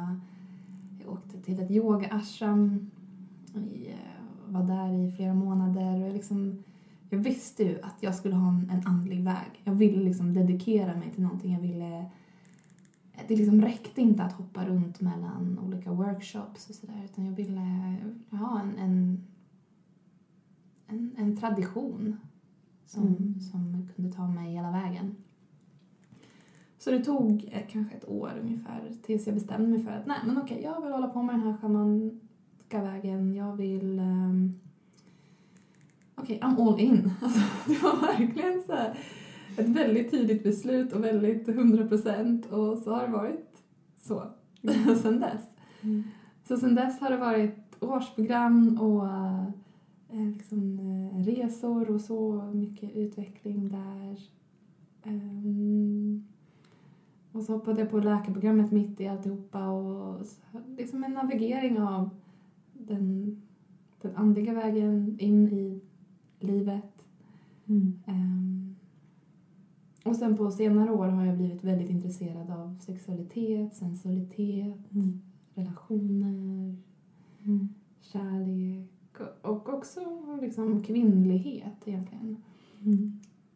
åkte 1.14 1.40
till 1.42 1.60
ett 1.60 1.70
yoga-ashram. 1.70 2.90
Jag 3.86 4.52
var 4.52 4.62
där 4.62 4.92
i 5.08 5.12
flera 5.12 5.34
månader 5.34 5.94
och 5.94 6.00
jag, 6.08 6.12
liksom, 6.12 6.62
jag 7.10 7.18
visste 7.18 7.62
ju 7.64 7.80
att 7.82 7.96
jag 8.00 8.14
skulle 8.14 8.34
ha 8.34 8.48
en, 8.48 8.70
en 8.70 8.86
andlig 8.86 9.24
väg. 9.24 9.60
Jag 9.64 9.74
ville 9.74 10.02
liksom 10.02 10.34
dedikera 10.34 10.96
mig 10.96 11.10
till 11.10 11.22
någonting. 11.22 11.52
Jag 11.52 11.60
ville... 11.60 12.06
Det 13.28 13.36
liksom 13.36 13.62
räckte 13.62 14.00
inte 14.00 14.22
att 14.22 14.32
hoppa 14.32 14.66
runt 14.66 15.00
mellan 15.00 15.58
olika 15.58 15.92
workshops 15.92 16.68
och 16.68 16.74
sådär 16.74 17.02
utan 17.04 17.26
jag 17.26 17.32
ville 17.32 17.60
ha 18.30 18.60
en, 18.60 18.78
en, 18.78 19.24
en, 20.86 21.14
en 21.16 21.36
tradition 21.36 22.16
som, 22.86 23.02
Mm. 23.06 23.40
som 23.40 23.88
kunde 23.96 24.12
ta 24.12 24.28
mig 24.28 24.52
hela 24.52 24.70
vägen. 24.70 25.16
Så 26.84 26.90
det 26.90 27.04
tog 27.04 27.48
eh, 27.52 27.62
kanske 27.68 27.96
ett 27.96 28.08
år 28.08 28.32
ungefär 28.42 28.92
tills 29.02 29.26
jag 29.26 29.34
bestämde 29.34 29.68
mig 29.68 29.82
för 29.82 29.90
att 29.90 30.06
nej 30.06 30.18
men 30.26 30.38
okej, 30.38 30.62
jag 30.62 30.82
vill 30.82 30.92
hålla 30.92 31.08
på 31.08 31.22
med 31.22 31.34
den 31.34 31.42
här 31.42 31.56
schamanska 31.56 32.82
vägen. 32.82 33.34
Jag 33.34 33.56
vill... 33.56 33.98
Um, 33.98 34.60
okej, 36.14 36.40
I'm 36.42 36.68
all 36.68 36.80
in. 36.80 37.10
Alltså, 37.22 37.40
det 37.66 37.82
var 37.82 38.00
verkligen 38.00 38.62
så 38.66 38.72
här, 38.72 38.98
ett 39.56 39.68
väldigt 39.68 40.10
tidigt 40.10 40.42
beslut 40.42 40.92
och 40.92 41.04
väldigt 41.04 41.48
100 41.48 41.86
procent 41.86 42.46
och 42.46 42.78
så 42.78 42.94
har 42.94 43.06
det 43.06 43.12
varit 43.12 43.62
så 43.96 44.22
sen 45.02 45.20
dess. 45.20 45.42
Mm. 45.82 46.02
Så 46.48 46.56
sen 46.56 46.74
dess 46.74 47.00
har 47.00 47.10
det 47.10 47.16
varit 47.16 47.82
årsprogram 47.82 48.80
och 48.80 49.06
eh, 50.16 50.26
liksom, 50.36 50.78
eh, 50.78 51.24
resor 51.24 51.90
och 51.90 52.00
så 52.00 52.50
mycket 52.54 52.96
utveckling 52.96 53.68
där. 53.68 54.18
Ehm, 55.02 56.24
och 57.34 57.42
så 57.42 57.52
hoppade 57.52 57.80
jag 57.80 57.90
på 57.90 57.98
läkarprogrammet 57.98 58.72
mitt 58.72 59.00
i 59.00 59.06
alltihopa 59.08 59.68
och 59.68 60.26
så, 60.26 60.40
liksom 60.76 61.04
en 61.04 61.12
navigering 61.12 61.80
av 61.80 62.10
den, 62.72 63.36
den 64.02 64.16
andliga 64.16 64.54
vägen 64.54 65.16
in 65.18 65.48
i 65.48 65.80
livet. 66.40 67.04
Mm. 67.66 67.92
Ehm, 68.06 68.74
och 70.04 70.16
sen 70.16 70.36
på 70.36 70.50
senare 70.50 70.90
år 70.92 71.06
har 71.06 71.24
jag 71.24 71.36
blivit 71.36 71.64
väldigt 71.64 71.90
intresserad 71.90 72.50
av 72.50 72.76
sexualitet, 72.80 73.74
sensualitet, 73.74 74.92
Mm. 74.92 75.20
relationer, 75.54 76.76
Mm. 77.44 77.68
kärlek 78.00 78.90
och- 79.42 79.68
också 79.68 80.00
liksom 80.40 80.82
kvinnlighet 80.82 81.88
egentligen. 81.88 82.36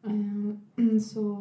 Ehm, 0.02 1.00
så... 1.00 1.37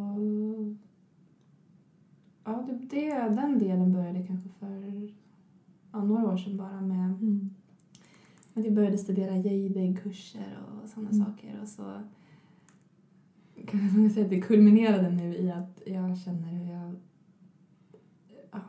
Ja, 2.47 2.63
det, 2.67 2.73
det, 2.89 3.11
den 3.15 3.59
delen 3.59 3.93
började 3.93 4.27
kanske 4.27 4.49
för 4.49 5.09
ja, 5.91 6.03
några 6.03 6.27
år 6.33 6.37
sedan 6.37 6.57
bara 6.57 6.81
med 6.81 7.11
Mm. 7.21 7.49
att 8.53 8.65
jag 8.65 8.73
började 8.73 8.97
studera 8.97 9.35
JBIG-kurser 9.37 10.57
och 10.83 10.89
sådana 10.89 11.09
Mm. 11.09 11.25
saker 11.25 11.59
och 11.61 11.67
så 11.67 12.01
kan 13.67 14.01
man 14.01 14.09
säga 14.09 14.23
att 14.25 14.29
det 14.29 14.41
kulminerade 14.41 15.09
nu 15.09 15.35
i 15.35 15.51
att 15.51 15.81
jag 15.85 16.17
känner 16.17 16.47
hur 16.51 16.71
jag 16.73 16.95
ja, 18.51 18.59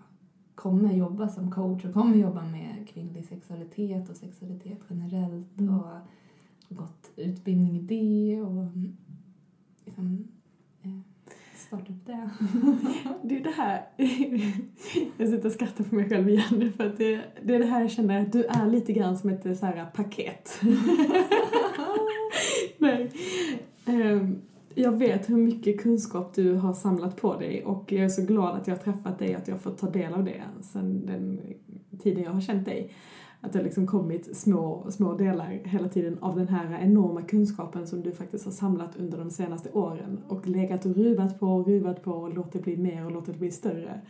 kommer 0.54 0.92
jobba 0.92 1.28
som 1.28 1.50
coach 1.50 1.84
och 1.84 1.92
kommer 1.92 2.16
jobba 2.16 2.44
med 2.44 2.88
kvinnlig 2.88 3.24
sexualitet 3.24 4.08
och 4.08 4.16
sexualitet 4.16 4.78
generellt 4.90 5.58
Mm. 5.60 5.74
och 5.74 5.90
gått 6.68 7.10
utbildning 7.16 7.76
i 7.76 7.80
det 7.80 8.42
och 8.42 8.66
liksom 9.84 10.06
eh, 10.06 10.37
Starta 11.68 11.92
upp 11.92 12.06
det. 12.06 12.30
Det 13.22 13.36
är 13.36 13.40
det 13.40 13.50
här, 13.50 13.82
jag 15.16 15.28
sitter 15.28 15.46
och 15.46 15.52
skrattar 15.52 15.84
för 15.84 15.96
mig 15.96 16.08
själv 16.08 16.28
igen 16.28 16.72
för 16.76 16.86
att 16.86 16.98
det, 16.98 17.20
det 17.42 17.54
är 17.54 17.58
det 17.58 17.66
här 17.66 17.80
jag 17.80 17.90
känner 17.90 18.22
att 18.22 18.32
du 18.32 18.44
är 18.44 18.66
lite 18.66 18.92
grann 18.92 19.18
som 19.18 19.30
ett 19.30 19.58
så 19.58 19.66
här 19.66 19.86
paket. 19.94 20.60
Nej. 22.78 23.10
Um, 23.86 24.42
jag 24.74 24.98
vet 24.98 25.30
hur 25.30 25.36
mycket 25.36 25.80
kunskap 25.80 26.34
du 26.34 26.54
har 26.54 26.74
samlat 26.74 27.16
på 27.16 27.38
dig 27.38 27.64
och 27.64 27.92
jag 27.92 28.04
är 28.04 28.08
så 28.08 28.22
glad 28.22 28.56
att 28.56 28.66
jag 28.66 28.76
har 28.76 28.82
träffat 28.82 29.18
dig 29.18 29.34
och 29.34 29.40
att 29.40 29.48
jag 29.48 29.54
har 29.54 29.60
fått 29.60 29.78
ta 29.78 29.90
del 29.90 30.14
av 30.14 30.24
det 30.24 30.42
sen 30.62 31.06
den 31.06 31.40
tiden 32.02 32.22
jag 32.22 32.30
har 32.30 32.40
känt 32.40 32.64
dig. 32.64 32.92
Att 33.40 33.52
det 33.52 33.58
har 33.58 33.64
liksom 33.64 33.86
kommit 33.86 34.36
små, 34.36 34.86
små 34.90 35.14
delar 35.14 35.46
hela 35.64 35.88
tiden 35.88 36.18
av 36.20 36.36
den 36.36 36.48
här 36.48 36.78
enorma 36.82 37.22
kunskapen 37.22 37.86
som 37.86 38.02
du 38.02 38.12
faktiskt 38.12 38.44
har 38.44 38.52
samlat 38.52 38.96
under 38.96 39.18
de 39.18 39.30
senaste 39.30 39.70
åren 39.70 40.20
och 40.28 40.46
legat 40.46 40.86
och 40.86 40.96
ruvat 40.96 41.40
på 41.40 41.46
och 41.46 41.66
ruvat 41.66 42.02
på 42.02 42.12
och 42.12 42.34
låtit 42.34 42.64
bli 42.64 42.76
mer 42.76 43.04
och 43.04 43.12
låtit 43.12 43.38
bli 43.38 43.50
större. 43.50 44.00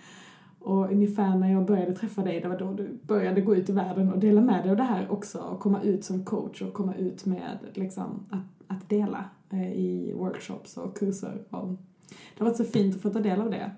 Och 0.61 0.93
ungefär 0.93 1.37
när 1.37 1.53
jag 1.53 1.67
började 1.67 1.95
träffa 1.95 2.23
dig, 2.23 2.41
det 2.41 2.49
var 2.49 2.59
då 2.59 2.73
du 2.73 2.99
började 3.03 3.41
gå 3.41 3.57
ut 3.57 3.69
i 3.69 3.73
världen 3.73 4.13
och 4.13 4.19
dela 4.19 4.41
med 4.41 4.63
dig 4.63 4.71
av 4.71 4.77
det 4.77 4.83
här 4.83 5.13
också 5.13 5.39
och 5.39 5.61
komma 5.61 5.83
ut 5.83 6.05
som 6.05 6.25
coach 6.25 6.63
och 6.63 6.75
komma 6.75 6.95
ut 6.95 7.27
med 7.27 7.59
liksom 7.75 8.27
att, 8.31 8.77
att 8.77 8.89
dela 8.89 9.25
eh, 9.51 9.73
i 9.73 10.13
workshops 10.17 10.77
och 10.77 10.97
kurser. 10.97 11.43
Och 11.51 11.69
det 12.09 12.45
har 12.45 12.47
varit 12.47 12.57
så 12.57 12.65
fint 12.65 12.97
att 12.97 13.03
få 13.03 13.11
ta 13.11 13.21
del 13.21 13.41
av 13.41 13.51
det. 13.51 13.71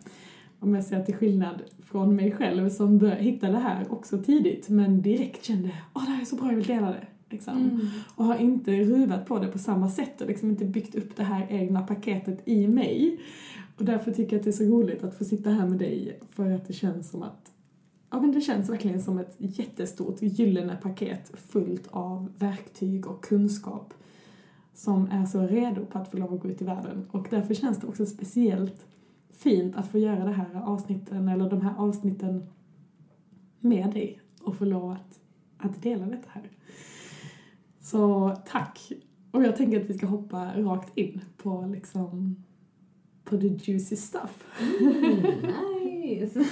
Om 0.61 0.75
jag 0.75 0.85
ser 0.85 1.05
till 1.05 1.15
skillnad 1.15 1.63
från 1.83 2.17
mig 2.17 2.33
själv 2.33 2.69
som 2.69 3.11
hittade 3.11 3.53
det 3.53 3.59
här 3.59 3.93
också 3.93 4.19
tidigt 4.19 4.69
men 4.69 5.03
direkt 5.03 5.45
kände 5.45 5.71
åh 5.95 6.05
det 6.05 6.11
här 6.11 6.21
är 6.21 6.25
så 6.25 6.37
bra, 6.37 6.47
jag 6.49 6.57
vill 6.57 6.67
dela 6.67 6.87
det. 6.87 7.07
Liksom. 7.31 7.57
Mm. 7.57 7.87
Och 8.15 8.25
har 8.25 8.37
inte 8.37 8.73
ruvat 8.73 9.27
på 9.27 9.39
det 9.39 9.49
på 9.49 9.59
samma 9.59 9.91
sätt 9.91 10.21
och 10.21 10.29
liksom 10.29 10.51
inte 10.51 10.65
byggt 10.65 10.95
upp 10.95 11.17
det 11.17 11.25
här 11.25 11.47
egna 11.51 11.83
paketet 11.83 12.49
i 12.49 12.67
mig. 12.67 13.21
Och 13.79 13.85
därför 13.85 14.13
tycker 14.13 14.33
jag 14.33 14.39
att 14.39 14.45
det 14.45 14.51
är 14.51 14.53
så 14.53 14.65
roligt 14.65 15.05
att 15.05 15.19
få 15.19 15.25
sitta 15.25 15.51
här 15.51 15.67
med 15.67 15.79
dig 15.79 16.21
för 16.31 16.51
att 16.51 16.67
det 16.67 16.73
känns 16.73 17.11
som 17.11 17.23
att 17.23 17.53
Ja 18.11 18.21
men 18.21 18.33
det 18.33 18.41
känns 18.41 18.71
verkligen 18.71 19.03
som 19.03 19.19
ett 19.19 19.35
jättestort 19.39 20.23
gyllene 20.23 20.79
paket 20.83 21.33
fullt 21.35 21.87
av 21.91 22.33
verktyg 22.39 23.07
och 23.07 23.25
kunskap 23.25 23.95
som 24.75 25.09
är 25.11 25.27
så 25.27 25.47
redo 25.47 25.87
på 25.87 25.99
att 25.99 26.11
få 26.11 26.17
lov 26.17 26.35
att 26.35 26.41
gå 26.41 26.49
ut 26.49 26.63
i 26.63 26.65
världen. 26.65 27.07
Och 27.11 27.27
därför 27.31 27.55
känns 27.55 27.79
det 27.79 27.87
också 27.87 28.07
speciellt 28.07 28.87
fint 29.43 29.77
att 29.77 29.89
få 29.89 29.99
göra 29.99 30.25
det 30.25 30.33
här 30.33 30.63
avsnitten, 30.65 31.29
eller 31.29 31.51
de 31.51 31.61
här 31.61 31.75
avsnitten 31.79 32.47
med 33.61 33.91
dig 33.93 34.21
och 34.43 34.57
få 34.57 34.65
lov 34.65 34.91
att, 34.91 35.21
att 35.59 35.83
dela 35.83 36.07
detta 36.07 36.29
här. 36.33 36.51
Så 37.81 38.37
tack! 38.47 38.93
Och 39.31 39.43
jag 39.45 39.57
tänker 39.57 39.81
att 39.81 39.91
vi 39.91 39.95
ska 39.95 40.07
hoppa 40.07 40.53
rakt 40.57 40.99
in 40.99 41.21
på 41.37 41.67
liksom 41.73 42.37
på 43.25 43.37
the 43.39 43.47
juicy 43.47 43.97
stuff. 43.97 44.45
Mm, 44.81 45.23
nice! 45.93 46.45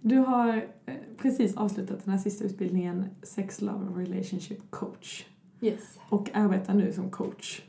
Du 0.00 0.18
har 0.18 0.56
eh, 0.86 0.94
precis 1.16 1.56
avslutat 1.56 2.04
den 2.04 2.12
här 2.12 2.18
sista 2.20 2.44
utbildningen 2.44 3.04
Sex, 3.22 3.60
Love 3.60 3.86
and 3.86 3.96
Relationship 3.96 4.70
Coach 4.70 5.24
Yes. 5.60 5.98
och 6.08 6.30
arbetar 6.34 6.74
nu 6.74 6.92
som 6.92 7.10
coach. 7.10 7.62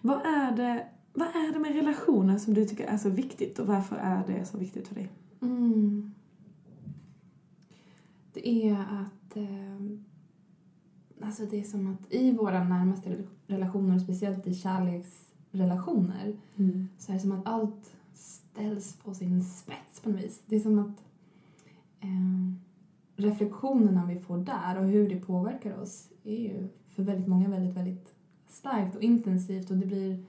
Vad 0.00 0.26
är 0.26 0.56
det, 0.56 0.86
vad 1.12 1.28
är 1.28 1.52
det 1.52 1.58
med 1.58 1.74
relationer 1.74 2.38
som 2.38 2.54
du 2.54 2.64
tycker 2.64 2.86
är 2.86 2.96
så 2.96 3.08
viktigt 3.08 3.58
och 3.58 3.66
varför 3.66 3.96
är 3.96 4.26
det 4.26 4.44
så 4.44 4.58
viktigt 4.58 4.88
för 4.88 4.94
dig? 4.94 5.08
Mm. 5.42 6.10
Det 8.32 8.68
är 8.68 8.74
att... 8.74 9.36
Eh, 9.36 9.96
alltså 11.26 11.46
det 11.46 11.60
är 11.60 11.64
som 11.64 11.86
att 11.86 12.14
i 12.14 12.30
våra 12.30 12.64
närmaste 12.64 13.24
relationer, 13.46 13.98
speciellt 13.98 14.46
i 14.46 14.54
kärleksrelationer, 14.54 16.36
så 16.98 17.12
är 17.12 17.14
det 17.14 17.20
som 17.20 17.32
att 17.32 17.46
allt 17.46 17.92
ställs 18.14 18.96
på 18.96 19.14
sin 19.14 19.44
spets 19.44 20.00
på 20.02 20.10
något 20.10 20.20
vis. 20.20 20.42
Det 20.46 20.56
är 20.56 20.60
som 20.60 20.78
att 20.78 21.04
eh, 22.00 22.54
reflektionerna 23.16 24.06
vi 24.06 24.20
får 24.20 24.38
där 24.38 24.78
och 24.78 24.84
hur 24.84 25.08
det 25.08 25.20
påverkar 25.20 25.80
oss 25.80 26.08
är 26.24 26.38
ju 26.38 26.68
för 26.88 27.02
väldigt 27.02 27.28
många 27.28 27.48
väldigt, 27.48 27.76
väldigt 27.76 28.14
starkt 28.48 28.96
och 28.96 29.02
intensivt 29.02 29.70
och 29.70 29.76
det 29.76 29.86
blir 29.86 30.24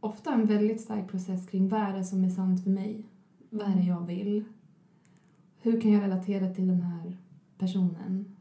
ofta 0.00 0.32
en 0.32 0.46
väldigt 0.46 0.80
stark 0.80 1.10
process 1.10 1.46
kring 1.46 1.68
vad 1.68 1.80
är 1.80 1.92
det 1.92 2.04
som 2.04 2.24
är 2.24 2.30
sant 2.30 2.62
för 2.62 2.70
mig? 2.70 3.04
Vad 3.50 3.70
är 3.70 3.76
det 3.76 3.82
jag 3.82 4.06
vill? 4.06 4.44
Hur 5.58 5.80
kan 5.80 5.92
jag 5.92 6.02
relatera 6.02 6.54
till 6.54 6.66
den 6.66 6.82
här 6.82 7.16
personen? 7.58 8.36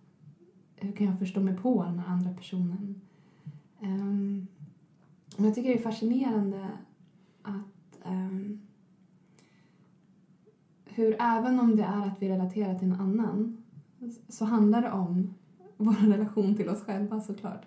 Hur 0.75 0.91
kan 0.91 1.07
jag 1.07 1.19
förstå 1.19 1.39
mig 1.39 1.57
på 1.57 1.83
den 1.83 1.99
här 1.99 2.13
andra 2.13 2.33
personen? 2.33 3.01
Um, 3.81 4.47
jag 5.37 5.55
tycker 5.55 5.69
det 5.69 5.79
är 5.79 5.83
fascinerande 5.83 6.69
att 7.41 7.99
um, 8.05 8.59
hur 10.85 11.15
även 11.19 11.59
om 11.59 11.75
det 11.75 11.83
är 11.83 12.07
att 12.07 12.21
vi 12.21 12.29
relaterar 12.29 12.79
till 12.79 12.87
en 12.87 12.99
annan 12.99 13.63
så 14.29 14.45
handlar 14.45 14.81
det 14.81 14.91
om 14.91 15.33
vår 15.77 15.93
relation 16.11 16.55
till 16.55 16.69
oss 16.69 16.83
själva 16.83 17.21
såklart. 17.21 17.65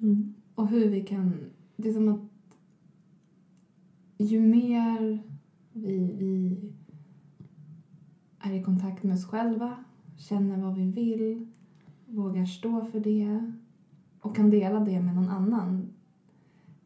Mm. 0.00 0.34
Och 0.54 0.68
hur 0.68 0.88
vi 0.88 1.00
kan... 1.00 1.34
Det 1.76 1.88
är 1.88 1.92
som 1.92 2.08
att 2.08 2.20
ju 4.16 4.40
mer 4.40 5.22
vi, 5.72 6.12
vi 6.12 6.58
är 8.38 8.52
i 8.52 8.62
kontakt 8.62 9.02
med 9.02 9.14
oss 9.14 9.26
själva, 9.26 9.84
känner 10.16 10.56
vad 10.56 10.74
vi 10.74 10.90
vill, 10.90 11.46
vågar 12.06 12.46
stå 12.46 12.84
för 12.84 13.00
det 13.00 13.52
och 14.20 14.36
kan 14.36 14.50
dela 14.50 14.80
det 14.80 15.00
med 15.00 15.14
någon 15.14 15.28
annan 15.28 15.94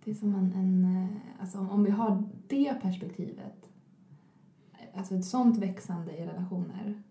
det 0.08 0.12
är 0.12 0.14
som 0.14 0.34
en, 0.34 0.52
en 0.52 0.96
eh, 0.96 1.40
alltså 1.40 1.58
om 1.58 1.84
vi 1.84 1.90
har 1.90 2.24
det 2.46 2.74
perspektivet, 2.82 3.70
alltså 4.94 5.14
ett 5.14 5.24
sånt 5.24 5.58
växande 5.58 6.16
i 6.16 6.26
relationer, 6.26 7.02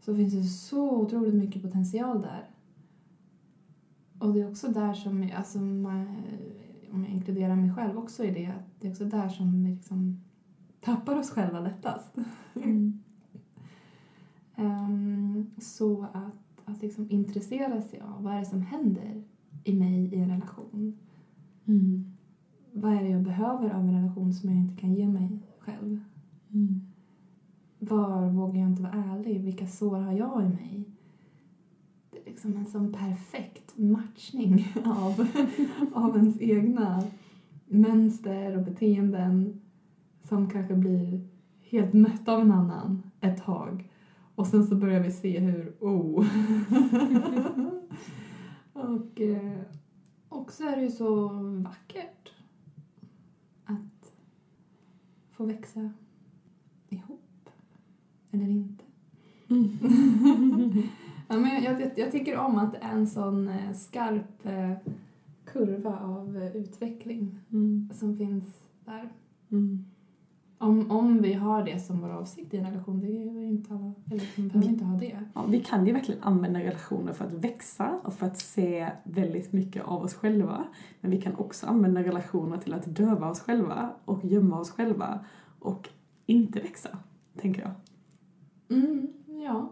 så 0.00 0.14
finns 0.14 0.34
det 0.34 0.42
så 0.42 0.90
otroligt 0.90 1.34
mycket 1.34 1.62
potential 1.62 2.22
där. 2.22 2.50
Och 4.18 4.34
det 4.34 4.40
är 4.40 4.50
också 4.50 4.68
där 4.68 4.94
som, 4.94 5.30
alltså 5.36 5.58
man, 5.58 6.00
eh, 6.00 6.67
om 6.92 7.04
jag 7.04 7.12
inkluderar 7.12 7.56
mig 7.56 7.74
själv 7.74 7.98
också 7.98 8.24
i 8.24 8.30
det, 8.30 8.46
att 8.46 8.80
det 8.80 8.86
är 8.86 8.90
också 8.90 9.04
där 9.04 9.28
som 9.28 9.64
vi 9.64 9.70
liksom 9.70 10.20
tappar 10.80 11.18
oss 11.18 11.30
själva 11.30 11.60
lättast. 11.60 12.16
Mm. 12.54 12.98
Ehm, 14.56 15.46
så 15.58 16.02
att, 16.12 16.62
att 16.64 16.82
liksom 16.82 17.10
intressera 17.10 17.82
sig 17.82 18.00
av 18.00 18.22
vad 18.22 18.34
är 18.34 18.38
det 18.38 18.46
som 18.46 18.62
händer 18.62 19.22
i 19.64 19.74
mig 19.74 20.14
i 20.14 20.18
en 20.18 20.30
relation. 20.30 20.98
Mm. 21.66 22.12
Vad 22.72 22.92
är 22.92 23.02
det 23.02 23.08
jag 23.08 23.22
behöver 23.22 23.70
av 23.70 23.80
en 23.80 23.94
relation 23.94 24.32
som 24.32 24.50
jag 24.50 24.58
inte 24.58 24.80
kan 24.80 24.94
ge 24.94 25.08
mig 25.08 25.38
själv? 25.58 26.00
Mm. 26.50 26.80
Var 27.78 28.30
vågar 28.30 28.60
jag 28.60 28.70
inte 28.70 28.82
vara 28.82 28.92
ärlig? 28.92 29.40
Vilka 29.40 29.66
sår 29.66 29.98
har 29.98 30.12
jag 30.12 30.44
i 30.44 30.48
mig? 30.48 30.84
Liksom 32.28 32.56
en 32.56 32.66
sån 32.66 32.92
perfekt 32.92 33.78
matchning 33.78 34.72
av, 34.84 35.28
av 35.94 36.16
ens 36.16 36.40
egna 36.40 37.02
mönster 37.66 38.56
och 38.56 38.64
beteenden 38.64 39.60
som 40.22 40.50
kanske 40.50 40.74
blir 40.74 41.28
helt 41.60 41.92
mött 41.92 42.28
av 42.28 42.40
en 42.40 42.52
annan 42.52 43.02
ett 43.20 43.44
tag. 43.44 43.90
Och 44.34 44.46
sen 44.46 44.66
så 44.66 44.76
börjar 44.76 45.00
vi 45.00 45.10
se 45.10 45.38
hur, 45.38 45.76
oh. 45.80 46.26
och 48.72 49.20
eh, 49.20 49.60
också 50.28 50.64
är 50.64 50.76
det 50.76 50.82
ju 50.82 50.90
så 50.90 51.28
vackert 51.64 52.32
att 53.64 54.12
få 55.30 55.44
växa 55.44 55.90
ihop. 56.88 57.50
Eller 58.30 58.48
inte. 58.48 58.84
Mm. 59.48 60.82
Ja, 61.28 61.36
men 61.38 61.62
jag, 61.64 61.80
jag, 61.80 61.90
jag 61.96 62.12
tycker 62.12 62.36
om 62.38 62.58
att 62.58 62.72
det 62.72 62.78
är 62.78 62.92
en 62.92 63.06
sån 63.06 63.48
eh, 63.48 63.72
skarp 63.72 64.46
eh, 64.46 64.72
kurva 65.44 65.98
av 65.98 66.36
eh, 66.36 66.56
utveckling 66.56 67.38
Mm. 67.50 67.90
som 67.94 68.16
finns 68.16 68.44
där. 68.84 69.12
Mm. 69.50 69.84
Om, 70.60 70.90
om 70.90 71.22
vi 71.22 71.32
har 71.32 71.64
det 71.64 71.78
som 71.78 72.00
vår 72.00 72.08
avsikt 72.10 72.54
i 72.54 72.56
en 72.56 72.66
relation, 72.66 73.00
det 73.00 73.06
är 73.06 73.44
inte 73.44 73.74
alla, 73.74 73.92
eller 74.10 74.24
vi 74.36 74.42
behöver 74.42 74.68
inte 74.68 74.84
ha 74.84 74.98
det. 74.98 75.18
Ja, 75.34 75.44
vi 75.48 75.60
kan 75.60 75.86
ju 75.86 75.92
verkligen 75.92 76.22
använda 76.22 76.60
relationer 76.60 77.12
för 77.12 77.24
att 77.24 77.32
växa 77.32 78.00
och 78.04 78.14
för 78.14 78.26
att 78.26 78.38
se 78.38 78.90
väldigt 79.04 79.52
mycket 79.52 79.84
av 79.84 80.02
oss 80.02 80.14
själva. 80.14 80.64
Men 81.00 81.10
vi 81.10 81.20
kan 81.20 81.34
också 81.36 81.66
använda 81.66 82.02
relationer 82.02 82.56
till 82.58 82.74
att 82.74 82.84
döva 82.96 83.30
oss 83.30 83.40
själva 83.40 83.90
och 84.04 84.24
gömma 84.24 84.60
oss 84.60 84.70
själva 84.70 85.24
och 85.58 85.88
inte 86.26 86.60
växa, 86.60 86.98
tänker 87.40 87.62
jag. 87.62 87.72
Mm, 88.78 89.08
ja. 89.44 89.70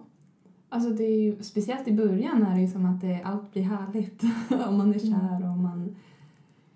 Alltså 0.68 0.90
det 0.90 1.04
är 1.04 1.20
ju, 1.20 1.42
speciellt 1.42 1.88
i 1.88 1.92
början 1.92 2.42
är 2.42 2.54
det 2.54 2.60
ju 2.60 2.68
som 2.68 2.86
att 2.86 3.00
det, 3.00 3.22
allt 3.22 3.52
blir 3.52 3.62
härligt 3.62 4.22
om 4.68 4.78
man 4.78 4.94
är 4.94 4.98
kär 4.98 5.42
och 5.42 5.50
om 5.50 5.62
man 5.62 5.96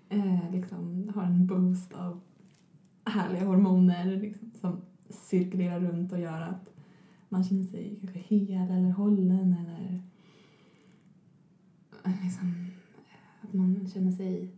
eh, 0.09 0.51
liksom 0.51 1.11
har 1.15 1.23
en 1.23 1.47
boost 1.47 1.93
av 1.93 2.21
härliga 3.05 3.45
hormoner 3.45 4.05
liksom, 4.05 4.51
som 4.61 4.81
cirkulerar 5.09 5.79
runt 5.79 6.11
och 6.11 6.19
gör 6.19 6.41
att 6.41 6.73
man 7.29 7.43
känner 7.43 7.63
sig 7.63 7.97
kanske 8.01 8.19
hel 8.19 8.71
eller 8.71 8.89
hållen 8.89 9.55
eller 9.59 10.01
eh, 12.03 12.23
liksom, 12.23 12.67
att 13.41 13.53
man 13.53 13.89
känner 13.93 14.11
sig 14.11 14.49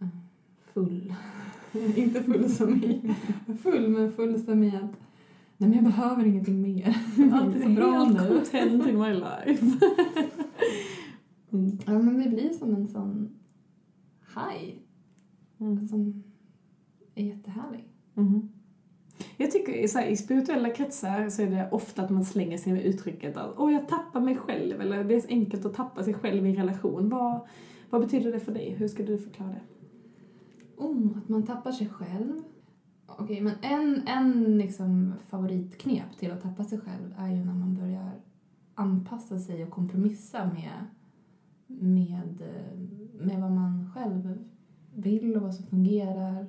eh, 0.00 0.08
full. 0.72 1.14
Inte 1.96 2.22
full 2.22 2.50
som 2.50 2.84
i 2.84 3.14
full, 3.62 3.88
men 3.88 4.12
full 4.12 4.44
som 4.44 4.62
i 4.62 4.76
att 4.76 5.05
nej 5.58 5.68
men 5.70 5.72
jag 5.74 5.84
behöver 5.84 6.24
ingenting 6.24 6.62
mer. 6.62 6.96
Allt 7.32 7.56
är 7.56 7.60
så 7.62 7.68
bra 7.68 7.90
Helt 8.04 8.22
nu. 8.22 8.28
content 8.28 8.86
in 8.86 8.98
my 8.98 9.12
life. 9.12 9.66
mm. 11.52 11.78
Ja 11.86 11.92
men 11.98 12.22
det 12.22 12.28
blir 12.30 12.50
som 12.50 12.74
en 12.74 12.88
sån 12.88 13.28
high 14.34 14.74
Mm. 15.60 15.88
som 15.88 16.22
är 17.14 17.24
jättehärlig. 17.24 17.88
Mhm. 18.14 18.48
Jag 19.36 19.50
tycker 19.50 19.72
i 19.72 19.88
så 19.88 19.98
här, 19.98 20.06
i 20.06 20.16
spirituella 20.16 20.70
kretsar 20.70 21.28
så 21.28 21.42
är 21.42 21.46
det 21.50 21.68
ofta 21.72 22.02
att 22.02 22.10
man 22.10 22.24
slänger 22.24 22.58
sig 22.58 22.72
med 22.72 22.82
uttrycket 22.84 23.36
att 23.36 23.54
åh 23.58 23.72
jag 23.72 23.88
tappar 23.88 24.20
mig 24.20 24.36
själv 24.36 24.80
eller 24.80 25.04
det 25.04 25.14
är 25.14 25.20
så 25.20 25.28
enkelt 25.28 25.64
att 25.64 25.74
tappa 25.74 26.04
sig 26.04 26.14
själv 26.14 26.46
i 26.46 26.50
en 26.50 26.56
relation. 26.56 27.08
Vad, 27.08 27.40
vad 27.90 28.00
betyder 28.00 28.32
det 28.32 28.40
för 28.40 28.52
dig? 28.52 28.74
Hur 28.78 28.88
ska 28.88 29.02
du 29.02 29.18
förklara 29.18 29.48
det? 29.48 29.60
Oh, 30.76 31.18
att 31.18 31.28
man 31.28 31.42
tappar 31.46 31.72
sig 31.72 31.88
själv. 31.88 32.42
Okej, 33.06 33.40
men 33.40 33.54
en, 33.62 34.08
en 34.08 34.58
liksom 34.58 35.14
favoritknep 35.28 36.16
till 36.18 36.32
att 36.32 36.42
tappa 36.42 36.64
sig 36.64 36.80
själv 36.80 37.14
är 37.18 37.28
ju 37.28 37.44
när 37.44 37.54
man 37.54 37.74
börjar 37.74 38.10
anpassa 38.74 39.38
sig 39.38 39.64
och 39.64 39.70
kompromissa 39.70 40.50
med, 40.54 40.86
med, 41.66 42.42
med 43.20 43.40
vad 43.40 43.52
man 43.52 43.90
själv 43.94 44.44
vill 44.94 45.36
och 45.36 45.42
vad 45.42 45.54
som 45.54 45.66
fungerar 45.66 46.46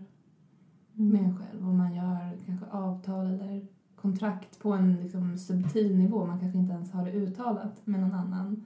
med 0.94 1.24
en 1.24 1.38
själv. 1.38 1.68
Och 1.68 1.74
man 1.76 1.96
gör 1.96 2.38
kanske 2.46 2.66
avtal 2.66 3.26
eller 3.26 3.68
kontrakt 3.96 4.60
på 4.60 4.74
en 4.74 4.96
liksom 4.96 5.38
subtil 5.38 5.98
nivå. 5.98 6.26
Man 6.26 6.40
kanske 6.40 6.60
inte 6.60 6.74
ens 6.74 6.92
har 6.92 7.06
det 7.06 7.12
uttalat 7.12 7.88
med 7.88 8.00
någon 8.00 8.14
annan. 8.14 8.64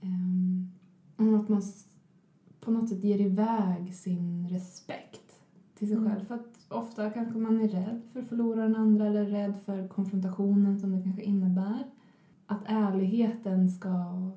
Um, 0.00 1.34
att 1.40 1.48
man 1.48 1.62
på 2.60 2.70
något 2.70 2.88
sätt 2.88 3.04
ger 3.04 3.20
iväg 3.20 3.94
sin 3.94 4.48
respekt 4.48 5.40
till 5.74 5.88
sig 5.88 5.96
Mm. 5.96 6.10
själv. 6.10 6.24
För 6.24 6.34
att 6.34 6.63
ofta 6.74 7.10
kanske 7.10 7.38
man 7.38 7.60
är 7.60 7.68
rädd 7.68 8.00
för 8.12 8.20
att 8.20 8.28
förlora 8.28 8.62
den 8.62 8.76
andra 8.76 9.06
eller 9.06 9.24
rädd 9.24 9.54
för 9.64 9.88
konfrontationen 9.88 10.80
som 10.80 10.92
det 10.92 11.02
kanske 11.02 11.22
innebär. 11.22 11.84
Att 12.46 12.62
ärligheten 12.66 13.70
ska 13.70 14.30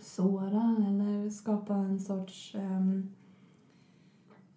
såra 0.00 0.76
eller 0.88 1.30
skapa 1.30 1.74
en 1.74 2.00
sorts 2.00 2.54
eh, 2.54 2.80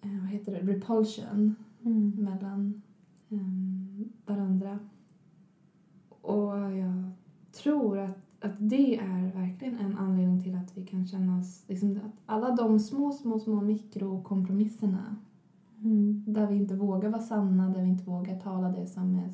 vad 0.01 0.29
heter 0.29 0.51
det, 0.51 0.73
repulsion 0.73 1.55
Mm. 1.83 2.11
mellan 2.17 2.81
ehm, 3.29 4.09
varandra. 4.25 4.79
Och 6.21 6.55
jag 6.57 7.11
tror 7.51 7.99
att, 7.99 8.27
att 8.39 8.55
det 8.57 8.97
är 8.97 9.33
verkligen 9.33 9.77
en 9.77 9.97
anledning 9.97 10.43
till 10.43 10.55
att 10.55 10.77
vi 10.77 10.85
kan 10.85 11.07
känna 11.07 11.39
oss... 11.39 11.63
Liksom, 11.67 11.97
att 12.05 12.21
alla 12.25 12.55
de 12.55 12.79
små, 12.79 13.11
små, 13.11 13.39
små 13.39 13.61
mikrokompromisserna 13.61 15.15
Mm. 15.83 16.23
där 16.27 16.47
vi 16.47 16.55
inte 16.55 16.75
vågar 16.75 17.09
vara 17.09 17.21
sanna, 17.21 17.69
där 17.69 17.81
vi 17.81 17.89
inte 17.89 18.03
vågar 18.03 18.39
tala 18.39 18.69
det 18.69 18.87
som 18.87 19.15
är, 19.15 19.29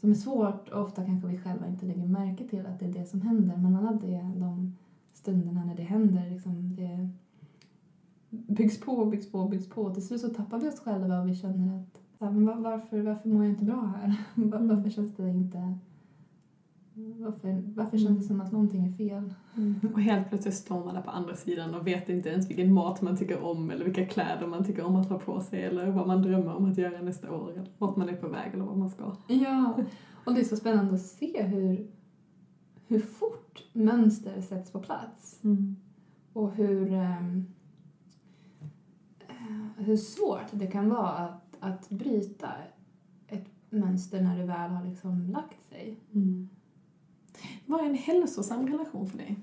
som 0.00 0.10
är 0.10 0.14
svårt. 0.14 0.68
Och 0.68 0.82
ofta 0.82 1.04
kanske 1.04 1.28
vi 1.28 1.38
själva 1.38 1.68
inte 1.68 1.86
lägger 1.86 2.06
märke 2.06 2.48
till 2.48 2.66
att 2.66 2.78
det 2.78 2.86
är 2.86 2.92
det 2.92 3.06
som 3.06 3.20
händer. 3.20 3.56
Men 3.56 3.76
alla 3.76 3.92
det, 3.92 4.30
de 4.36 4.76
stunderna 5.12 5.64
när 5.64 5.74
det 5.74 5.82
händer, 5.82 6.30
liksom 6.30 6.76
det 6.76 7.08
byggs 8.30 8.80
på, 8.80 9.04
byggs 9.04 9.32
på, 9.32 9.48
byggs 9.48 9.68
på. 9.68 9.94
Till 9.94 10.06
slut 10.06 10.20
så 10.20 10.28
tappar 10.28 10.58
vi 10.58 10.68
oss 10.68 10.80
själva 10.80 11.20
och 11.20 11.28
vi 11.28 11.34
känner 11.34 11.80
att 11.80 12.00
men 12.28 12.62
varför, 12.62 13.00
varför 13.00 13.28
mår 13.28 13.44
jag 13.44 13.52
inte 13.52 13.64
bra 13.64 13.94
här? 13.96 14.24
Varför 14.68 14.90
känns 14.90 15.16
det 15.16 15.30
inte... 15.30 15.78
Varför, 17.18 17.62
varför 17.74 17.98
känns 17.98 18.18
det 18.18 18.24
som 18.24 18.40
att 18.40 18.52
någonting 18.52 18.86
är 18.86 18.92
fel? 18.92 19.34
Och 19.94 20.00
helt 20.00 20.28
plötsligt 20.28 20.54
står 20.54 20.84
man 20.84 20.94
där 20.94 21.02
på 21.02 21.10
andra 21.10 21.36
sidan 21.36 21.74
och 21.74 21.86
vet 21.86 22.08
inte 22.08 22.28
ens 22.28 22.50
vilken 22.50 22.72
mat 22.72 23.02
man 23.02 23.16
tycker 23.16 23.44
om 23.44 23.70
eller 23.70 23.84
vilka 23.84 24.06
kläder 24.06 24.46
man 24.46 24.64
tycker 24.64 24.84
om 24.84 24.96
att 24.96 25.08
ha 25.08 25.18
på 25.18 25.40
sig 25.40 25.62
eller 25.62 25.90
vad 25.90 26.06
man 26.06 26.22
drömmer 26.22 26.54
om 26.54 26.70
att 26.70 26.78
göra 26.78 27.02
nästa 27.02 27.32
år 27.32 27.52
eller 27.52 27.66
vart 27.78 27.96
man 27.96 28.08
är 28.08 28.16
på 28.16 28.28
väg 28.28 28.54
eller 28.54 28.64
vad 28.64 28.78
man 28.78 28.90
ska. 28.90 29.16
Ja, 29.28 29.78
och 30.24 30.34
det 30.34 30.40
är 30.40 30.44
så 30.44 30.56
spännande 30.56 30.94
att 30.94 31.00
se 31.00 31.42
hur, 31.42 31.90
hur 32.86 32.98
fort 32.98 33.64
mönster 33.72 34.40
sätts 34.40 34.72
på 34.72 34.80
plats. 34.80 35.40
Mm. 35.44 35.76
Och 36.32 36.54
hur, 36.54 36.92
eh, 36.92 37.40
hur 39.76 39.96
svårt 39.96 40.46
det 40.52 40.66
kan 40.66 40.88
vara 40.88 41.10
att, 41.10 41.56
att 41.60 41.88
bryta 41.88 42.48
ett 43.26 43.46
mönster 43.70 44.22
när 44.22 44.38
det 44.38 44.44
väl 44.44 44.70
har 44.70 44.84
liksom 44.84 45.30
lagt 45.30 45.68
sig. 45.68 45.96
Mm. 46.12 46.48
Vad 47.66 47.80
är 47.80 47.84
en 47.84 47.94
hälsosam 47.94 48.66
relation 48.66 49.06
för 49.08 49.18
dig? 49.18 49.38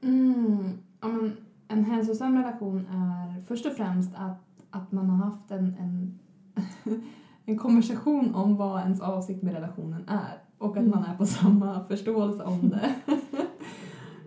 Mm, 0.00 0.64
ja, 1.00 1.08
men 1.08 1.32
en 1.68 1.84
hälsosam 1.84 2.36
relation 2.36 2.86
är 2.86 3.42
först 3.42 3.66
och 3.66 3.72
främst 3.72 4.10
att, 4.14 4.64
att 4.70 4.92
man 4.92 5.10
har 5.10 5.24
haft 5.30 5.50
en, 5.50 5.74
en, 5.80 6.18
en 7.44 7.58
konversation 7.58 8.34
om 8.34 8.56
vad 8.56 8.80
ens 8.80 9.00
avsikt 9.00 9.42
med 9.42 9.54
relationen 9.54 10.08
är 10.08 10.38
och 10.58 10.70
att 10.76 10.82
Mm. 10.82 10.90
man 10.90 11.04
är 11.04 11.16
på 11.16 11.26
samma 11.26 11.84
förståelse 11.84 12.44
om 12.44 12.68
det. 12.68 12.94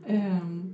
Ehm, 0.08 0.74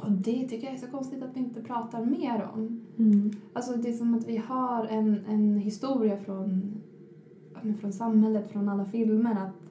och 0.00 0.12
det 0.12 0.48
tycker 0.48 0.66
jag 0.66 0.74
är 0.74 0.78
så 0.78 0.86
konstigt 0.86 1.22
att 1.22 1.36
vi 1.36 1.40
inte 1.40 1.60
pratar 1.62 2.04
mer 2.04 2.48
om. 2.54 2.80
Mm. 2.98 3.30
Alltså 3.52 3.72
det 3.76 3.88
är 3.88 3.92
som 3.92 4.14
att 4.14 4.26
vi 4.28 4.36
har 4.36 4.86
en, 4.86 5.24
en 5.28 5.56
historia 5.56 6.16
från, 6.16 6.74
från 7.80 7.92
samhället, 7.92 8.50
från 8.50 8.68
alla 8.68 8.84
filmer 8.84 9.32
att 9.32 9.65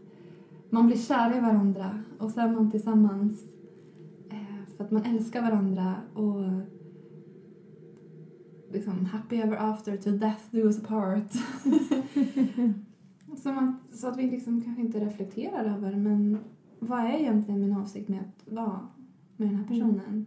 man 0.75 0.87
blir 0.87 0.97
kär 0.97 1.37
i 1.37 1.39
varandra 1.39 1.99
och 2.19 2.31
så 2.31 2.39
är 2.39 2.51
man 2.51 2.71
tillsammans 2.71 3.43
eh, 4.29 4.75
för 4.77 4.83
att 4.83 4.91
man 4.91 5.03
älskar 5.03 5.41
varandra 5.41 5.95
och 6.13 6.43
liksom 8.71 9.05
happy 9.05 9.35
ever 9.35 9.57
after 9.57 9.97
to 9.97 10.09
death 10.09 10.41
do 10.51 10.57
us 10.57 10.83
apart. 10.83 11.31
Som 13.37 13.57
att, 13.57 13.97
så 13.97 14.07
att 14.07 14.17
vi 14.17 14.31
liksom 14.31 14.61
kanske 14.61 14.81
inte 14.81 14.99
reflekterar 14.99 15.65
över 15.65 15.95
men 15.95 16.37
vad 16.79 16.99
är 16.99 17.19
egentligen 17.19 17.61
min 17.61 17.77
avsikt 17.77 18.09
med 18.09 18.19
att 18.19 18.53
vara 18.53 18.79
med 19.37 19.47
den 19.47 19.55
här 19.55 19.67
personen? 19.67 20.25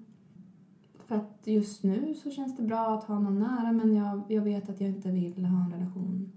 För 0.98 1.16
att 1.16 1.40
just 1.44 1.82
nu 1.82 2.14
så 2.14 2.30
känns 2.30 2.56
det 2.56 2.62
bra 2.62 2.94
att 2.94 3.04
ha 3.04 3.18
någon 3.18 3.38
nära 3.38 3.72
men 3.72 3.94
jag, 3.94 4.22
jag 4.28 4.42
vet 4.42 4.68
att 4.68 4.80
jag 4.80 4.90
inte 4.90 5.10
vill 5.10 5.44
ha 5.44 5.64
en 5.64 5.72
relation 5.72 6.32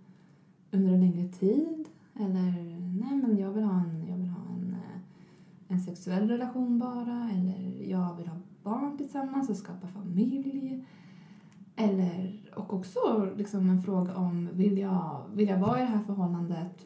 under 0.72 0.94
en 0.94 1.00
längre 1.00 1.28
tid. 1.28 1.88
Eller 2.16 2.82
nej 3.00 3.18
men 3.18 3.38
jag 3.38 3.52
vill 3.52 3.64
ha 3.64 3.80
en, 3.80 4.01
en 5.72 5.80
sexuell 5.80 6.28
relation 6.28 6.80
bara. 6.80 7.30
Eller 7.30 7.90
jag 7.90 8.16
vill 8.18 8.28
ha 8.28 8.38
barn 8.64 8.98
tillsammans 8.98 9.50
och 9.50 9.58
skapa 9.58 9.88
familj. 9.88 10.86
Eller, 11.76 12.50
och 12.56 12.74
också 12.74 13.30
liksom 13.38 13.70
en 13.70 13.84
fråga 13.84 14.16
om 14.16 14.50
vill 14.54 14.78
jag, 14.78 15.22
vill 15.34 15.48
jag 15.48 15.60
vara 15.60 15.78
i 15.78 15.82
det 15.82 15.88
här 15.88 16.04
förhållandet 16.04 16.86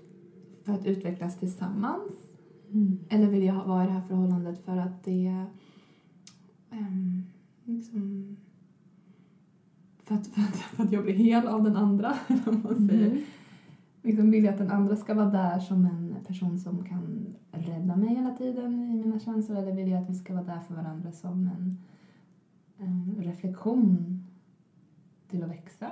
för 0.63 0.73
att 0.73 0.85
utvecklas 0.85 1.39
tillsammans? 1.39 2.11
Mm. 2.71 2.99
Eller 3.09 3.27
vill 3.27 3.43
jag 3.43 3.65
vara 3.65 3.83
i 3.83 3.87
det 3.87 3.93
här 3.93 4.07
förhållandet 4.07 4.65
för 4.65 4.77
att 4.77 5.03
det 5.03 5.45
um, 6.71 7.23
liksom 7.63 8.35
för 10.03 10.15
att, 10.15 10.27
för, 10.27 10.41
att, 10.49 10.55
för 10.55 10.83
att 10.83 10.91
jag 10.91 11.03
blir 11.03 11.13
hel 11.13 11.47
av 11.47 11.63
den 11.63 11.75
andra, 11.75 12.17
vad 12.45 12.63
man 12.63 12.87
säger. 12.87 13.05
Mm. 13.05 13.21
Liksom 14.05 14.31
vill 14.31 14.43
jag 14.43 14.53
att 14.53 14.57
den 14.57 14.71
andra 14.71 14.95
ska 14.95 15.13
vara 15.13 15.29
där 15.29 15.59
som 15.59 15.85
en 15.85 16.15
person 16.27 16.59
som 16.59 16.83
kan 16.83 17.35
rädda 17.51 17.95
mig 17.95 18.09
hela 18.09 18.31
tiden 18.31 18.89
i 18.91 18.95
mina 18.95 19.19
känslor 19.19 19.57
eller 19.57 19.71
vill 19.71 19.87
jag 19.87 20.03
att 20.03 20.09
vi 20.09 20.15
ska 20.15 20.33
vara 20.33 20.43
där 20.43 20.59
för 20.59 20.75
varandra 20.75 21.11
som 21.11 21.49
en, 21.57 21.77
en 22.77 23.15
reflektion 23.19 24.19
till 25.27 25.43
att 25.43 25.49
växa? 25.49 25.91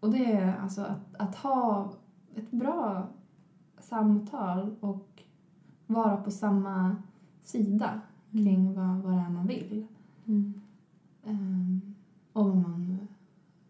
Och 0.00 0.10
det 0.10 0.32
är 0.32 0.56
alltså 0.56 0.82
att, 0.82 1.14
att 1.18 1.34
ha 1.34 1.92
ett 2.34 2.50
bra 2.50 3.08
samtal 3.78 4.74
och 4.80 5.22
vara 5.86 6.16
på 6.16 6.30
samma 6.30 6.96
sida 7.42 8.00
kring 8.30 8.74
vad, 8.74 8.96
vad 8.98 9.12
det 9.12 9.20
är 9.20 9.30
man 9.30 9.46
vill. 9.46 9.86
Mm. 10.26 10.60
Ehm, 11.24 11.94
och 12.32 12.44
vad 12.44 12.56
man 12.56 13.08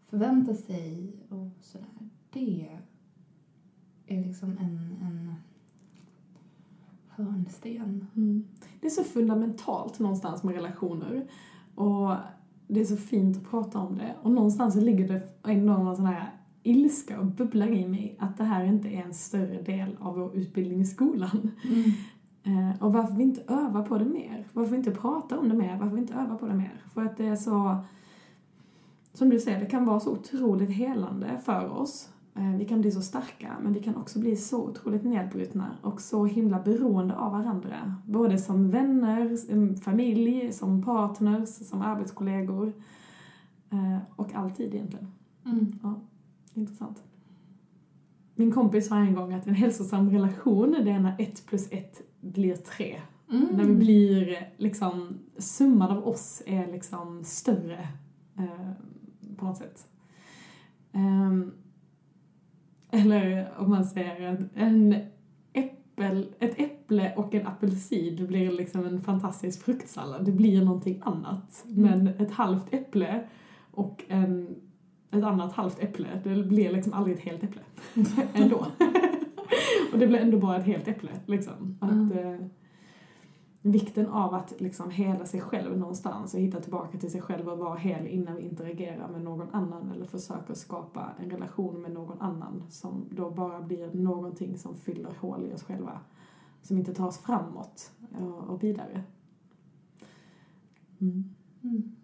förväntar 0.05 0.53
sig 0.53 1.13
och 1.29 1.49
sådär. 1.61 1.94
Det 2.35 2.69
är 4.07 4.23
liksom 4.23 4.49
en, 4.49 4.97
en 5.01 5.33
hörnsten. 7.07 8.07
Mm. 8.15 8.43
Det 8.81 8.87
är 8.87 8.91
så 8.91 9.03
fundamentalt 9.03 9.99
någonstans 9.99 10.43
med 10.43 10.55
relationer. 10.55 11.27
Och 11.75 12.15
det 12.67 12.81
är 12.81 12.85
så 12.85 12.97
fint 12.97 13.37
att 13.37 13.49
prata 13.49 13.79
om 13.79 13.97
det. 13.97 14.15
Och 14.21 14.31
någonstans 14.31 14.73
så 14.73 14.81
ligger 14.81 15.07
det 15.07 15.51
ändå 15.51 15.73
en 15.73 15.95
sån 15.95 16.05
här 16.05 16.31
ilska 16.63 17.19
och 17.19 17.25
bubblar 17.25 17.67
i 17.67 17.87
mig 17.87 18.17
att 18.19 18.37
det 18.37 18.43
här 18.43 18.65
inte 18.65 18.87
är 18.87 19.01
en 19.01 19.13
större 19.13 19.61
del 19.61 19.97
av 19.99 20.15
vår 20.15 20.35
utbildning 20.35 20.81
i 20.81 20.85
skolan. 20.85 21.51
Eh, 22.47 22.83
och 22.83 22.93
varför 22.93 23.15
vi 23.15 23.23
inte 23.23 23.53
övar 23.53 23.83
på 23.83 23.97
det 23.97 24.05
mer. 24.05 24.47
Varför 24.53 24.71
vi 24.71 24.77
inte 24.77 24.91
pratar 24.91 25.37
om 25.37 25.49
det 25.49 25.55
mer. 25.55 25.77
Varför 25.79 25.95
vi 25.95 26.01
inte 26.01 26.13
övar 26.13 26.37
på 26.37 26.45
det 26.45 26.53
mer. 26.53 26.81
För 26.93 27.05
att 27.05 27.17
det 27.17 27.25
är 27.25 27.35
så, 27.35 27.77
som 29.13 29.29
du 29.29 29.39
säger, 29.39 29.59
det 29.59 29.65
kan 29.65 29.85
vara 29.85 29.99
så 29.99 30.11
otroligt 30.11 30.69
helande 30.69 31.41
för 31.45 31.69
oss. 31.69 32.09
Eh, 32.35 32.55
vi 32.57 32.65
kan 32.65 32.81
bli 32.81 32.91
så 32.91 33.01
starka, 33.01 33.57
men 33.61 33.73
vi 33.73 33.83
kan 33.83 33.95
också 33.95 34.19
bli 34.19 34.35
så 34.35 34.63
otroligt 34.63 35.03
nedbrutna 35.03 35.77
och 35.81 36.01
så 36.01 36.25
himla 36.25 36.59
beroende 36.59 37.15
av 37.15 37.31
varandra. 37.31 37.95
Både 38.05 38.37
som 38.37 38.69
vänner, 38.69 39.75
familj, 39.81 40.53
som 40.53 40.83
partners, 40.83 41.49
som 41.49 41.81
arbetskollegor. 41.81 42.73
Eh, 43.69 43.97
och 44.15 44.33
alltid 44.33 44.73
egentligen. 44.75 45.11
Mm. 45.45 45.79
Ja, 45.83 46.01
intressant. 46.53 47.03
Min 48.35 48.51
kompis 48.51 48.87
sa 48.87 48.95
en 48.95 49.15
gång 49.15 49.33
att 49.33 49.47
en 49.47 49.53
hälsosam 49.53 50.09
relation, 50.09 50.71
det 50.71 50.91
är 50.91 50.99
när 50.99 51.15
ett 51.19 51.45
plus 51.45 51.71
ett 51.71 52.01
blir 52.21 52.55
tre. 52.55 53.01
Mm. 53.31 53.47
När 53.51 53.63
vi 53.63 53.75
blir 53.75 54.49
liksom, 54.57 55.19
summan 55.37 55.97
av 55.97 56.07
oss 56.07 56.41
är 56.45 56.71
liksom 56.71 57.23
större 57.23 57.87
eh, 58.37 58.71
på 59.37 59.45
något 59.45 59.57
sätt. 59.57 59.87
Ehm, 60.91 61.51
eller 62.95 63.47
om 63.57 63.69
man 63.69 63.85
säger 63.85 64.33
att 64.33 64.39
en 64.55 64.95
äppel, 65.53 66.25
ett 66.39 66.59
äpple 66.59 67.13
och 67.15 67.35
en 67.35 67.47
apelsin 67.47 68.27
blir 68.27 68.51
liksom 68.51 68.85
en 68.85 69.01
fantastisk 69.01 69.63
fruktsallad. 69.63 70.25
Det 70.25 70.31
blir 70.31 70.61
någonting 70.61 71.01
annat. 71.05 71.65
Mm. 71.67 71.81
Men 71.81 72.07
ett 72.07 72.31
halvt 72.31 72.73
äpple 72.73 73.23
och 73.71 74.03
en, 74.07 74.55
ett 75.11 75.23
annat 75.23 75.53
halvt 75.53 75.83
äpple, 75.83 76.07
det 76.23 76.43
blir 76.43 76.71
liksom 76.71 76.93
aldrig 76.93 77.17
ett 77.17 77.23
helt 77.23 77.43
äpple. 77.43 77.61
ändå. 78.33 78.57
och 79.93 79.99
det 79.99 80.07
blir 80.07 80.19
ändå 80.19 80.37
bara 80.37 80.57
ett 80.57 80.65
helt 80.65 80.87
äpple. 80.87 81.11
Liksom. 81.25 81.77
Att, 81.81 81.91
Mm. 81.91 82.49
Eh, 83.65 83.71
vikten 83.71 84.07
av 84.07 84.33
att 84.33 84.53
liksom 84.61 84.89
hela 84.89 85.25
sig 85.25 85.41
själv 85.41 85.77
någonstans 85.77 86.33
och 86.33 86.39
hitta 86.39 86.59
tillbaka 86.59 86.97
till 86.97 87.11
sig 87.11 87.21
själv 87.21 87.49
och 87.49 87.57
vara 87.57 87.75
hel 87.75 88.07
innan 88.07 88.35
vi 88.35 88.41
interagerar 88.41 89.07
med 89.07 89.21
någon 89.21 89.49
annan 89.51 89.91
eller 89.91 90.05
försöker 90.05 90.53
skapa 90.53 91.11
en 91.23 91.29
relation 91.29 91.81
med 91.81 91.91
någon 91.91 92.21
annan 92.21 92.63
som 92.69 93.05
då 93.11 93.29
bara 93.29 93.61
blir 93.61 93.93
någonting 93.93 94.57
som 94.57 94.75
fyller 94.75 95.11
hål 95.19 95.45
i 95.45 95.53
oss 95.53 95.63
själva. 95.63 95.99
Som 96.61 96.77
inte 96.77 96.93
tar 96.93 97.07
oss 97.07 97.17
framåt 97.17 97.91
och, 98.19 98.49
och 98.49 98.63
vidare. 98.63 99.03
Mm. 100.99 101.23
Mm. 101.63 101.95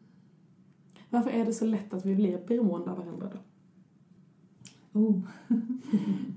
Varför 1.09 1.29
är 1.29 1.45
det 1.45 1.53
så 1.53 1.65
lätt 1.65 1.93
att 1.93 2.05
vi 2.05 2.15
blir 2.15 2.47
beroende 2.47 2.91
av 2.91 2.97
varandra 2.97 3.29
då? 3.33 3.39
Oh. 4.99 5.21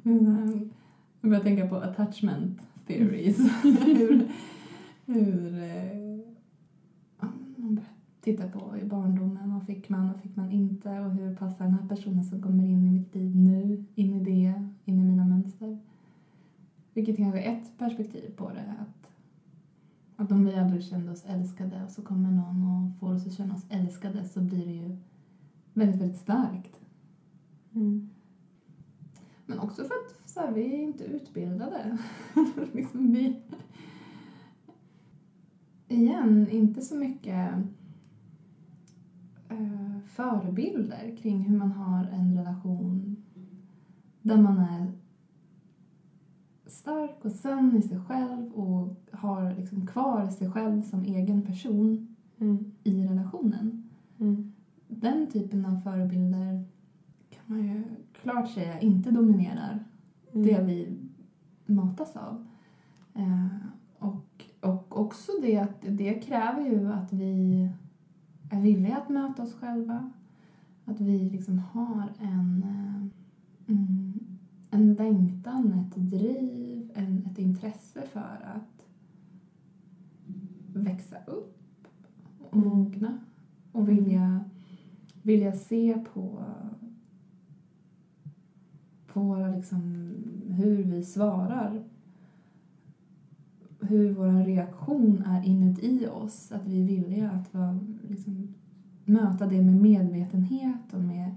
Mm. 0.04 0.70
Jag 1.20 1.30
börjar 1.30 1.44
tänka 1.44 1.66
på 1.66 1.76
attachment 1.76 2.60
theories. 2.86 3.38
hur 5.06 5.58
eh, 5.62 6.18
ja, 7.20 7.28
man 7.56 7.74
börjar 7.74 7.88
titta 8.20 8.48
på 8.48 8.78
i 8.78 8.84
barndomen. 8.84 9.54
Vad 9.54 9.66
fick 9.66 9.88
man, 9.88 10.08
vad 10.08 10.20
fick 10.20 10.36
man 10.36 10.50
inte? 10.50 11.00
Och 11.00 11.10
hur 11.10 11.36
passar 11.36 11.64
den 11.64 11.74
här 11.74 11.88
personen 11.88 12.24
som 12.24 12.42
kommer 12.42 12.64
in 12.64 12.86
i 12.86 12.90
mitt 12.90 13.14
liv 13.14 13.36
nu 13.36 13.84
in 13.94 14.14
i 14.14 14.24
det, 14.24 14.68
in 14.84 15.00
i 15.00 15.04
mina 15.04 15.24
mönster? 15.24 15.78
Vilket 16.94 17.16
kanske 17.16 17.40
är 17.40 17.56
ett 17.56 17.78
perspektiv 17.78 18.30
på 18.36 18.50
det. 18.50 18.74
Att, 18.80 19.10
att 20.16 20.32
om 20.32 20.44
vi 20.44 20.54
aldrig 20.54 20.84
kände 20.84 21.12
oss 21.12 21.24
älskade 21.24 21.84
och 21.84 21.90
så 21.90 22.02
kommer 22.02 22.30
någon 22.30 22.62
och 22.62 23.00
får 23.00 23.14
oss 23.14 23.26
att 23.26 23.32
känna 23.32 23.54
oss 23.54 23.66
älskade 23.68 24.24
så 24.24 24.40
blir 24.40 24.66
det 24.66 24.72
ju 24.72 24.96
väldigt, 25.72 26.00
väldigt 26.00 26.20
starkt. 26.20 26.80
Mm. 27.74 28.10
Men 29.46 29.58
också 29.58 29.84
för 29.84 29.94
att 29.94 30.30
så 30.30 30.40
här, 30.40 30.52
vi 30.52 30.74
är 30.74 30.78
inte 30.78 31.04
utbildade. 31.04 31.98
liksom 32.72 33.12
vi... 33.12 33.36
Igen, 35.94 36.48
inte 36.50 36.80
så 36.82 36.94
mycket 36.96 37.52
eh, 39.48 39.98
förebilder 40.06 41.16
kring 41.16 41.40
hur 41.42 41.58
man 41.58 41.72
har 41.72 42.04
en 42.04 42.36
relation 42.38 43.16
där 44.22 44.36
man 44.36 44.58
är 44.58 44.92
stark 46.66 47.24
och 47.24 47.32
sann 47.32 47.76
i 47.76 47.82
sig 47.82 48.00
själv 48.00 48.52
och 48.52 48.96
har 49.12 49.54
liksom 49.54 49.86
kvar 49.86 50.28
sig 50.28 50.50
själv 50.50 50.82
som 50.82 51.02
egen 51.04 51.42
person 51.42 52.08
Mm. 52.40 52.64
i 52.84 53.04
relationen. 53.06 53.88
Mm. 54.18 54.52
Den 54.88 55.26
typen 55.26 55.66
av 55.66 55.76
förebilder 55.80 56.64
kan 57.30 57.42
man 57.46 57.62
ju 57.66 57.82
klart 58.12 58.50
säga 58.50 58.80
inte 58.80 59.10
dominerar 59.10 59.84
Mm. 60.32 60.46
det 60.46 60.62
vi 60.62 60.98
matas 61.66 62.16
av. 62.16 62.46
Eh, 63.14 63.46
och, 64.64 65.00
också 65.00 65.32
det 65.42 65.58
att 65.58 65.84
det 65.88 66.14
kräver 66.14 66.60
ju 66.60 66.92
att 66.92 67.12
vi 67.12 67.68
är 68.50 68.60
villiga 68.60 68.96
att 68.96 69.08
möta 69.08 69.42
oss 69.42 69.54
själva. 69.54 70.10
Att 70.84 71.00
vi 71.00 71.30
liksom 71.30 71.58
har 71.58 72.12
en, 72.18 72.62
eh, 72.62 73.74
mm, 73.74 74.12
en 74.70 74.94
längtan, 74.94 75.72
ett 75.72 75.96
driv, 75.96 76.90
en, 76.94 77.26
ett 77.26 77.38
intresse 77.38 78.02
för 78.12 78.50
att 78.54 78.86
växa 80.74 81.16
upp 81.26 81.58
och 82.38 82.56
Mm. 82.56 82.68
mogna. 82.68 83.18
Och 83.72 83.88
vilja, 83.88 84.44
vilja 85.22 85.52
se 85.52 85.98
på 86.12 86.44
på 89.14 89.20
våra 89.20 89.48
liksom, 89.48 89.80
hur 90.48 90.82
vi 90.82 91.02
svarar. 91.02 91.82
Hur 93.88 94.12
vår 94.14 94.44
reaktion 94.44 95.22
är 95.26 95.44
inuti 95.46 96.06
oss. 96.12 96.52
Att 96.52 96.66
vi 96.66 96.80
är 96.82 96.86
villiga 96.86 97.30
att 97.30 97.54
vara, 97.54 97.78
liksom, 98.08 98.48
möta 99.04 99.46
det 99.46 99.62
med 99.62 99.76
medvetenhet 99.76 100.92
och 100.94 101.00
med 101.00 101.30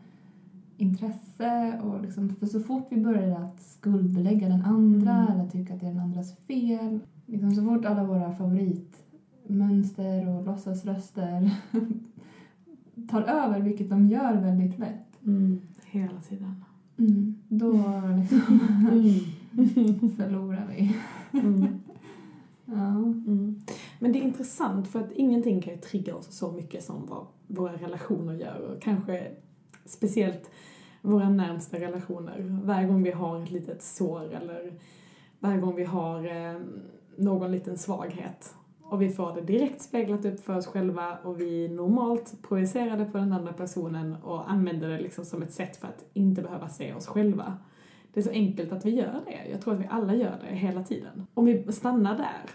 intresse. 0.78 1.80
Och 1.84 2.02
liksom, 2.02 2.30
för 2.30 2.46
så 2.46 2.60
fort 2.60 2.88
vi 2.90 3.02
börjar 3.02 3.42
att 3.44 3.62
skuldbelägga 3.62 4.48
den 4.50 4.62
andra 4.62 5.12
Mm. 5.18 5.32
eller 5.40 5.50
tycka 5.50 5.74
att 5.74 5.80
det 5.80 5.88
är 5.88 5.92
den 5.92 6.02
andras 6.04 6.36
fel. 6.38 7.00
Liksom, 7.26 7.52
så 7.56 7.62
fort 7.66 7.86
alla 7.86 8.04
våra 8.04 8.32
favorit 8.32 9.04
mönster 9.48 10.28
och 10.30 10.46
låtsasröster 10.46 11.52
tar 13.10 13.22
över, 13.22 13.62
vilket 13.62 13.90
de 13.90 14.08
gör 14.08 14.34
väldigt 14.42 14.80
lätt, 14.80 15.04
Mm. 15.26 15.60
Hela 15.86 16.22
tiden. 16.22 16.56
mm, 16.98 17.36
då 17.48 17.72
liksom 18.20 18.60
Mm. 18.92 20.10
förlorar 20.18 20.68
vi. 20.78 20.96
Mm. 22.68 22.80
Ja. 22.80 22.96
Mm. 23.32 23.62
Men 24.00 24.12
det 24.12 24.20
är 24.20 24.24
intressant 24.24 24.88
för 24.88 25.00
att 25.00 25.12
ingenting 25.12 25.62
kan 25.62 25.74
ju 25.74 25.80
trigga 25.80 26.16
oss 26.16 26.38
så 26.38 26.52
mycket 26.52 26.84
som 26.84 27.06
vad 27.06 27.28
våra 27.48 27.74
relationer 27.74 28.34
gör 28.34 28.60
och 28.60 28.82
kanske 28.82 29.32
speciellt 29.86 30.50
våra 31.02 31.30
närmsta 31.30 31.80
relationer. 31.80 32.62
Varje 32.64 32.88
gång 32.88 33.04
vi 33.04 33.12
har 33.12 33.44
ett 33.44 33.52
litet 33.52 33.84
sår 33.84 34.34
eller 34.34 34.74
varje 35.40 35.58
gång 35.58 35.76
vi 35.76 35.84
har 35.84 36.28
eh, 36.28 36.60
någon 37.16 37.52
liten 37.52 37.78
svaghet 37.78 38.54
och 38.90 39.02
vi 39.02 39.10
får 39.10 39.36
det 39.36 39.42
direkt 39.42 39.82
speglat 39.82 40.26
upp 40.26 40.40
för 40.40 40.58
oss 40.58 40.68
själva 40.68 41.18
och 41.24 41.42
vi 41.42 41.68
normalt 41.68 42.42
projicerar 42.42 42.98
det 42.98 43.06
på 43.06 43.18
den 43.18 43.34
andra 43.34 43.54
personen 43.54 44.16
och 44.24 44.52
använder 44.52 44.90
det 44.90 45.00
liksom 45.00 45.26
som 45.26 45.44
ett 45.44 45.54
sätt 45.54 45.78
för 45.78 45.88
att 45.88 46.06
inte 46.14 46.42
behöva 46.42 46.70
se 46.70 46.94
oss 46.94 47.08
själva. 47.08 47.58
Det 48.18 48.22
är 48.22 48.24
så 48.24 48.30
enkelt 48.32 48.72
att 48.72 48.86
vi 48.86 48.96
gör 48.96 49.22
det. 49.26 49.52
Jag 49.52 49.62
tror 49.62 49.74
att 49.74 49.80
vi 49.80 49.88
alla 49.90 50.16
gör 50.16 50.36
det 50.50 50.56
hela 50.56 50.84
tiden. 50.84 51.28
Om 51.34 51.46
vi 51.46 51.72
stannar 51.72 52.18
där. 52.18 52.50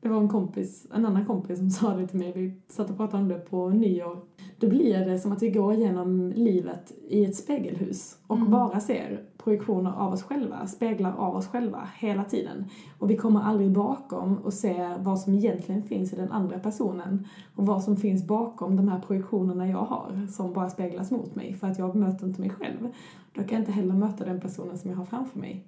Det 0.00 0.08
var 0.08 0.20
en 0.20 0.28
kompis, 0.28 0.86
en 0.94 1.06
annan 1.06 1.26
kompis 1.26 1.58
som 1.58 1.70
sa 1.80 1.96
det 1.96 2.06
till 2.06 2.18
mig, 2.18 2.32
vi 2.32 2.52
satt 2.68 2.90
och 2.90 2.96
pratade 2.96 3.22
om 3.22 3.28
det 3.28 3.34
på 3.38 3.68
nyår. 3.68 4.18
Då 4.58 4.68
blir 4.68 5.06
det 5.06 5.18
som 5.18 5.32
att 5.32 5.42
vi 5.42 5.50
går 5.50 5.74
igenom 5.74 6.32
livet 6.36 6.92
i 7.08 7.24
ett 7.24 7.36
spegelhus 7.36 8.18
och 8.26 8.36
Mm. 8.36 8.50
bara 8.50 8.80
ser 8.80 9.22
projektioner 9.46 9.92
av 9.96 10.12
oss 10.12 10.22
själva, 10.22 10.66
speglar 10.66 11.16
av 11.16 11.36
oss 11.36 11.46
själva 11.46 11.88
hela 11.98 12.24
tiden. 12.24 12.64
Och 12.98 13.10
vi 13.10 13.16
kommer 13.16 13.40
aldrig 13.40 13.70
bakom 13.70 14.38
och 14.38 14.52
ser 14.52 14.98
vad 14.98 15.20
som 15.20 15.34
egentligen 15.34 15.82
finns 15.82 16.12
i 16.12 16.16
den 16.16 16.32
andra 16.32 16.58
personen 16.58 17.26
och 17.54 17.66
vad 17.66 17.84
som 17.84 17.96
finns 17.96 18.26
bakom 18.26 18.76
de 18.76 18.88
här 18.88 19.00
projektionerna 19.00 19.68
jag 19.68 19.84
har 19.84 20.26
som 20.30 20.52
bara 20.52 20.70
speglas 20.70 21.10
mot 21.10 21.34
mig 21.34 21.54
för 21.54 21.66
att 21.66 21.78
jag 21.78 21.94
möter 21.94 22.26
inte 22.26 22.40
mig 22.40 22.50
själv. 22.50 22.88
Då 23.34 23.42
kan 23.42 23.50
jag 23.50 23.60
inte 23.60 23.72
heller 23.72 23.94
möta 23.94 24.24
den 24.24 24.40
personen 24.40 24.78
som 24.78 24.90
jag 24.90 24.96
har 24.96 25.04
framför 25.04 25.38
mig. 25.38 25.66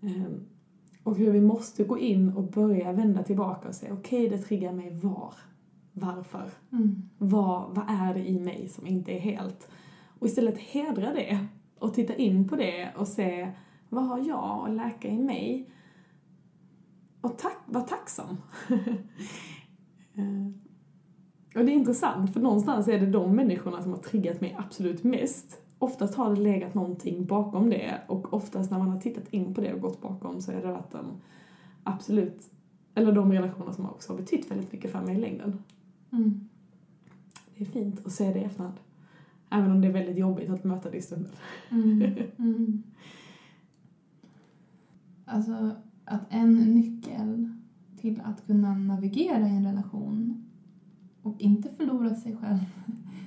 Ehm, 0.00 0.46
Och 1.02 1.16
hur 1.16 1.30
vi 1.32 1.40
måste 1.40 1.84
gå 1.84 1.98
in 1.98 2.32
och 2.32 2.50
börja 2.50 2.92
vända 2.92 3.22
tillbaka 3.22 3.68
och 3.68 3.74
säga 3.74 3.92
okej, 3.92 4.28
det 4.28 4.38
triggar 4.38 4.72
mig 4.72 5.00
var? 5.02 5.34
Varför? 5.92 6.50
Mm. 6.72 7.02
Vad, 7.18 7.74
vad 7.74 7.84
är 7.88 8.14
det 8.14 8.28
i 8.28 8.40
mig 8.40 8.68
som 8.68 8.86
inte 8.86 9.12
är 9.12 9.20
helt? 9.20 9.68
Och 10.18 10.26
istället 10.26 10.58
hedra 10.58 11.12
det 11.12 11.46
och 11.78 11.94
titta 11.94 12.14
in 12.14 12.48
på 12.48 12.56
det 12.56 12.92
och 12.96 13.08
se 13.08 13.52
vad 13.88 14.06
har 14.06 14.18
jag 14.28 14.68
att 14.68 14.76
läka 14.76 15.08
i 15.08 15.18
mig? 15.18 15.70
Och 17.20 17.38
tack, 17.38 17.58
var 17.66 17.82
tacksam. 17.82 18.36
Eh, 20.18 20.46
och 21.58 21.64
det 21.64 21.72
är 21.72 21.74
intressant 21.74 22.32
för 22.32 22.40
någonstans 22.40 22.88
är 22.88 23.00
det 23.00 23.06
de 23.06 23.36
människorna 23.36 23.82
som 23.82 23.92
har 23.92 23.98
triggat 23.98 24.40
mig 24.40 24.56
absolut 24.58 25.04
mest. 25.04 25.62
Oftast 25.78 26.14
har 26.14 26.34
det 26.34 26.40
legat 26.40 26.74
någonting 26.74 27.26
bakom 27.26 27.70
det 27.70 28.00
och 28.06 28.32
oftast 28.32 28.70
när 28.70 28.78
man 28.78 28.88
har 28.88 29.00
tittat 29.00 29.28
in 29.28 29.54
på 29.54 29.60
det 29.60 29.74
och 29.74 29.80
gått 29.80 30.00
bakom 30.00 30.40
så 30.40 30.52
är 30.52 30.62
det 30.62 30.72
varit 30.72 30.90
de 30.90 31.06
absolut, 31.84 32.50
eller 32.94 33.12
de 33.12 33.32
relationer 33.32 33.72
som 33.72 33.86
också 33.86 34.12
har 34.12 34.18
betytt 34.18 34.50
väldigt 34.50 34.72
mycket 34.72 34.92
för 34.92 35.00
mig 35.00 35.14
i 35.14 35.20
längden. 35.20 35.62
Mm. 36.12 36.48
Det 37.54 37.64
är 37.64 37.68
fint 37.68 38.06
att 38.06 38.12
se 38.12 38.32
det 38.32 38.38
i 38.38 38.44
efterhand. 38.44 38.76
Även 39.56 39.70
om 39.70 39.80
det 39.80 39.88
är 39.88 39.92
väldigt 39.92 40.18
jobbigt 40.18 40.50
att 40.50 40.64
möta 40.64 40.90
det 40.90 40.96
i 40.96 41.02
stunden. 41.02 41.32
Mm. 41.70 42.12
Mm. 42.38 42.82
Alltså, 45.24 45.70
att 46.04 46.22
en 46.28 46.54
nyckel 46.54 47.48
till 47.96 48.20
att 48.24 48.46
kunna 48.46 48.74
navigera 48.74 49.48
i 49.48 49.56
en 49.56 49.66
relation 49.66 50.44
och 51.22 51.40
inte 51.40 51.68
förlora 51.68 52.14
sig 52.14 52.36
själv 52.36 52.58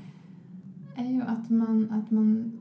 är 0.95 1.11
ju 1.11 1.21
att 1.21 1.49
man, 1.49 1.91
att 1.91 2.11
man 2.11 2.59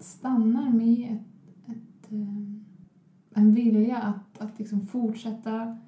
stannar 0.00 0.70
med 0.70 1.12
ett, 1.12 1.76
ett, 1.76 2.12
eh, 2.12 3.42
en 3.42 3.54
vilja 3.54 3.98
att, 3.98 4.40
att 4.40 4.58
liksom 4.58 4.86
fortsätta 4.86 5.78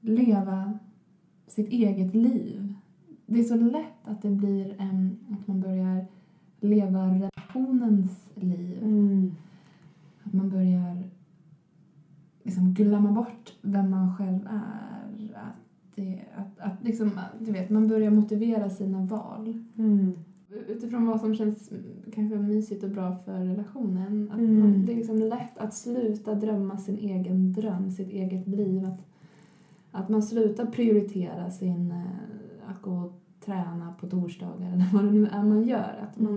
leva 0.00 0.78
sitt 1.46 1.68
eget 1.68 2.14
liv. 2.14 2.74
Det 3.26 3.40
är 3.40 3.44
så 3.44 3.56
lätt 3.56 4.08
att 4.08 4.22
det 4.22 4.30
blir 4.30 4.74
en, 4.78 5.18
att 5.30 5.46
man 5.46 5.60
börjar 5.60 6.06
leva 6.62 7.06
relationens 7.06 8.30
liv. 8.34 8.78
Mm. 8.82 9.32
Att 10.22 10.32
man 10.32 10.50
börjar 10.50 11.02
liksom 12.42 12.74
glömma 12.74 13.12
bort 13.12 13.52
vem 13.62 13.90
man 13.90 14.16
själv 14.16 14.46
är. 14.46 15.34
Att, 15.34 15.94
det, 15.94 16.20
att, 16.36 16.58
att 16.60 16.84
liksom, 16.84 17.10
du 17.38 17.52
vet, 17.52 17.70
man 17.70 17.88
börjar 17.88 18.10
motivera 18.10 18.70
sina 18.70 19.04
val. 19.04 19.64
Mm. 19.78 20.12
Utifrån 20.68 21.06
vad 21.06 21.20
som 21.20 21.34
känns 21.34 21.70
kanske 22.14 22.38
mysigt 22.38 22.84
och 22.84 22.90
bra 22.90 23.12
för 23.12 23.38
relationen. 23.44 24.30
Att 24.32 24.38
Mm. 24.38 24.60
man, 24.60 24.86
det 24.86 24.92
är 24.92 24.96
liksom 24.96 25.18
lätt 25.18 25.58
att 25.58 25.74
sluta 25.74 26.34
drömma 26.34 26.76
sin 26.78 26.98
egen 26.98 27.52
dröm, 27.52 27.90
sitt 27.90 28.10
eget 28.10 28.48
liv. 28.48 28.84
Att, 28.84 29.00
att 29.90 30.08
man 30.08 30.22
slutar 30.22 30.66
prioritera 30.66 31.50
sin, 31.50 31.90
eh, 31.90 32.70
att 32.70 32.82
gå 32.82 33.12
träna 33.44 33.94
på 34.00 34.06
torsdagar 34.08 34.72
eller 34.72 34.86
vad 34.92 35.04
det 35.04 35.10
nu 35.10 35.26
är 35.26 35.42
man 35.42 35.62
gör. 35.62 36.08
Att 36.10 36.20
man, 36.20 36.36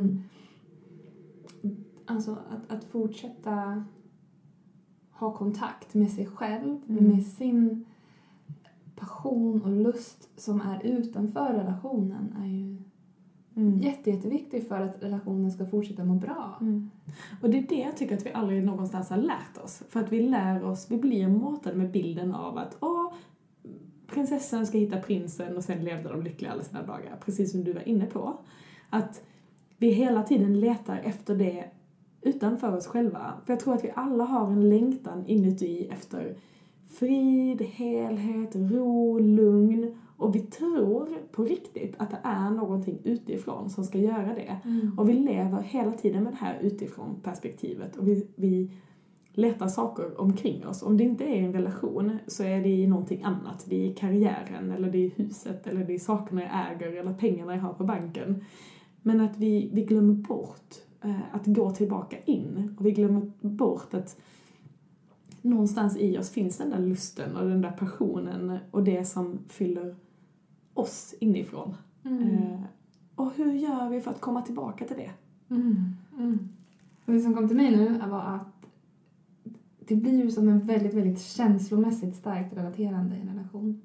Mm. 1.64 1.78
Alltså 2.08 2.32
att, 2.32 2.72
att 2.72 2.84
fortsätta 2.84 3.84
ha 5.12 5.34
kontakt 5.34 5.94
med 5.94 6.12
sig 6.12 6.26
själv, 6.26 6.78
Mm. 6.90 7.04
med 7.08 7.26
sin 7.26 7.86
passion 8.96 9.62
och 9.62 9.72
lust 9.72 10.30
som 10.40 10.62
är 10.62 10.86
utanför 10.86 11.54
relationen 11.54 12.36
är 12.44 12.48
ju 12.48 12.78
Mm. 13.58 13.80
jätte, 13.80 14.10
jätteviktigt 14.12 14.68
för 14.68 14.82
att 14.82 15.04
relationen 15.04 15.52
ska 15.52 15.66
fortsätta 15.66 16.04
må 16.06 16.16
bra. 16.16 16.58
Mm. 16.62 16.90
Och 17.42 17.50
det 17.50 17.58
är 17.58 17.68
det 17.68 17.76
jag 17.80 17.98
tycker 17.98 18.16
att 18.18 18.26
vi 18.26 18.34
aldrig 18.34 18.64
någonstans 18.64 19.10
har 19.10 19.18
lärt 19.18 19.58
oss. 19.64 19.84
För 19.90 20.00
att 20.00 20.12
vi 20.12 20.22
lär 20.30 20.64
oss, 20.64 20.92
vi 20.92 20.98
blir 20.98 21.28
matade 21.28 21.76
med 21.78 21.92
bilden 21.92 22.34
av 22.36 22.58
att 22.58 22.78
åh, 22.80 23.14
prinsessan 24.16 24.68
ska 24.68 24.78
hitta 24.78 24.98
prinsen 24.98 25.58
och 25.58 25.64
sen 25.64 25.84
levde 25.84 26.10
de 26.10 26.24
lyckliga 26.24 26.52
alla 26.52 26.64
sina 26.64 26.84
dagar. 26.84 27.18
Precis 27.26 27.52
som 27.52 27.64
du 27.64 27.74
var 27.74 27.88
inne 27.88 28.06
på. 28.06 28.38
Att 28.90 29.22
vi 29.78 29.90
hela 29.90 30.24
tiden 30.24 30.60
letar 30.60 30.98
efter 30.98 31.36
det 31.36 31.66
utanför 32.22 32.78
oss 32.78 32.88
själva. 32.88 33.34
För 33.46 33.54
jag 33.54 33.60
tror 33.60 33.74
att 33.74 33.84
vi 33.84 33.92
alla 33.96 34.24
har 34.24 34.52
en 34.52 34.70
längtan 34.70 35.24
inuti 35.28 35.88
efter 35.92 36.36
frid, 36.88 37.62
helhet, 37.62 38.56
ro, 38.56 39.20
lugn. 39.20 39.98
Och 40.18 40.36
vi 40.36 40.40
tror 40.40 41.10
på 41.32 41.44
riktigt 41.44 41.94
att 41.98 42.12
det 42.12 42.20
är 42.24 42.50
någonting 42.50 43.00
utifrån 43.04 43.70
som 43.70 43.84
ska 43.84 43.98
göra 43.98 44.34
det. 44.36 44.60
Och 44.98 45.10
vi 45.10 45.14
lever 45.14 45.62
hela 45.62 45.92
tiden 45.92 46.24
med 46.24 46.34
det 46.34 46.38
här 46.38 46.60
utifrån 46.62 47.16
perspektivet 47.24 47.96
och 47.96 48.08
vi, 48.08 48.28
vi 48.36 48.72
letar 49.38 49.68
saker 49.68 50.22
omkring 50.22 50.68
oss. 50.68 50.84
Om 50.84 50.98
det 50.98 51.04
inte 51.04 51.24
är 51.24 51.42
en 51.42 51.54
relation 51.54 52.18
så 52.28 52.44
är 52.44 52.62
det 52.62 52.70
i 52.70 52.88
någonting 52.88 53.24
annat. 53.24 53.66
Det 53.70 53.76
är 53.76 53.92
i 53.92 53.94
karriären 53.94 54.72
eller 54.72 54.92
det 54.92 54.98
är 54.98 55.06
i 55.06 55.14
huset 55.16 55.68
eller 55.68 55.84
det 55.84 55.96
är 55.96 56.00
sakerna 56.00 56.42
jag 56.42 56.72
äger 56.72 57.00
eller 57.00 57.14
pengarna 57.14 57.56
jag 57.56 57.62
har 57.62 57.74
på 57.74 57.84
banken. 57.84 58.46
Men 59.02 59.22
att 59.22 59.38
vi, 59.38 59.70
vi 59.74 59.86
glömmer 59.86 60.14
bort 60.14 60.76
eh, 61.02 61.36
att 61.36 61.46
gå 61.46 61.72
tillbaka 61.72 62.18
in 62.26 62.76
och 62.80 62.86
vi 62.86 62.92
glömmer 62.92 63.32
bort 63.42 63.94
att 63.94 64.18
någonstans 65.42 65.98
i 65.98 66.18
oss 66.18 66.30
finns 66.30 66.58
den 66.58 66.70
där 66.70 66.80
lusten 66.80 67.36
och 67.36 67.50
den 67.50 67.62
där 67.62 67.72
passionen 67.72 68.58
och 68.72 68.84
det 68.84 69.06
som 69.06 69.40
fyller 69.48 69.96
oss 70.74 71.16
inifrån. 71.20 71.74
Mm. 72.04 72.34
Eh, 72.34 72.60
och 73.16 73.32
hur 73.36 73.54
gör 73.54 73.90
vi 73.90 74.02
för 74.02 74.12
att 74.12 74.22
komma 74.22 74.42
tillbaka 74.42 74.86
till 74.86 74.98
det? 74.98 75.12
Mm. 75.50 75.96
Mm. 76.18 76.50
Och 77.06 77.14
det 77.14 77.20
som 77.20 77.34
kom 77.34 77.48
till 77.48 77.58
mig 77.58 77.78
nu 77.78 78.02
var 78.10 78.22
att 78.22 78.55
det 79.88 79.96
blir 79.96 80.24
ju 80.24 80.32
som 80.32 80.50
en 80.50 80.60
väldigt, 80.60 80.94
väldigt 80.94 81.22
känslomässigt 81.22 82.16
starkt 82.16 82.58
relaterande 82.58 83.16
i 83.16 83.22
en 83.22 83.28
relation. 83.28 83.82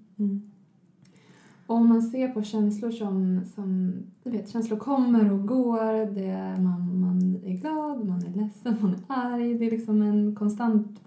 Och 1.66 1.76
om 1.76 1.88
man 1.88 2.02
ser 2.02 2.28
på 2.28 2.42
känslor 2.42 2.90
som, 2.90 3.40
som 3.54 3.92
du 4.22 4.30
vet, 4.30 4.48
känslor 4.48 4.78
kommer 4.78 5.32
och 5.32 5.48
går. 5.48 6.14
Det 6.14 6.26
är, 6.26 6.56
man, 6.60 7.00
man 7.00 7.40
är 7.44 7.54
glad, 7.54 8.06
man 8.06 8.26
är 8.26 8.42
ledsen, 8.42 8.76
man 8.80 8.94
är 8.94 9.00
arg. 9.06 9.54
Det 9.54 9.66
är 9.66 9.70
liksom 9.70 10.02
en 10.02 10.34
konstant 10.34 11.00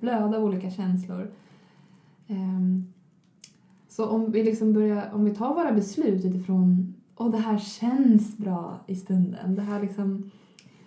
flöde 0.00 0.36
av 0.36 0.44
olika 0.44 0.70
känslor. 0.70 1.30
Ehm, 2.26 2.84
så 3.88 4.06
om 4.06 4.30
vi 4.30 4.44
liksom 4.44 4.72
börjar, 4.72 5.10
om 5.14 5.24
vi 5.24 5.34
tar 5.34 5.54
våra 5.54 5.72
beslut 5.72 6.24
utifrån 6.24 6.94
och 7.14 7.30
det 7.30 7.38
här 7.38 7.58
känns 7.58 8.36
bra 8.36 8.80
i 8.86 8.94
stunden. 8.94 9.54
Det 9.54 9.62
här 9.62 9.80
liksom, 9.82 10.30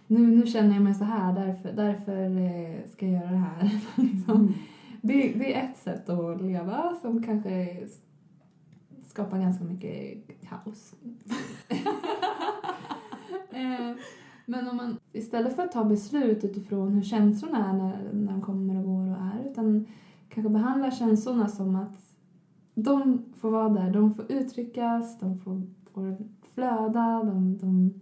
nu, 0.10 0.28
nu 0.28 0.46
känner 0.46 0.74
jag 0.74 0.84
mig 0.84 0.96
så 0.96 1.04
här, 1.04 1.34
därför, 1.34 1.72
därför 1.72 2.38
eh, 2.38 2.88
ska 2.92 3.06
jag 3.06 3.14
göra 3.14 3.32
det 3.32 3.38
här. 3.38 3.70
liksom. 3.96 4.54
det, 5.02 5.34
det 5.34 5.56
är 5.56 5.70
ett 5.70 5.78
sätt 5.78 6.10
att 6.10 6.42
leva 6.42 6.96
som 7.02 7.24
kanske 7.24 7.78
skapar 9.08 9.40
ganska 9.40 9.64
mycket 9.64 10.26
kaos. 10.50 10.96
Eh, 13.52 13.96
Men 14.46 14.68
om 14.68 14.78
man 14.78 14.98
istället 15.14 15.56
för 15.56 15.64
att 15.64 15.72
ta 15.72 15.84
beslut 15.84 16.44
utifrån 16.44 16.94
hur 16.94 17.04
känslorna 17.04 17.70
är 17.70 17.74
när, 17.74 18.14
när 18.14 18.32
de 18.32 18.42
kommer 18.42 18.78
och 18.78 18.84
går 18.84 19.10
och 19.12 19.18
är 19.18 19.52
utan 19.52 19.86
kanske 20.30 20.50
behandlar 20.50 20.92
känslorna 20.92 21.48
som 21.48 21.76
att 21.76 22.14
de 22.74 23.26
får 23.40 23.52
vara 23.52 23.70
där, 23.70 23.94
de 23.94 24.14
får 24.14 24.32
uttryckas, 24.32 25.20
de 25.20 25.38
får, 25.38 25.62
får 25.94 26.18
flöda, 26.54 27.24
de, 27.24 27.58
de, 27.58 27.94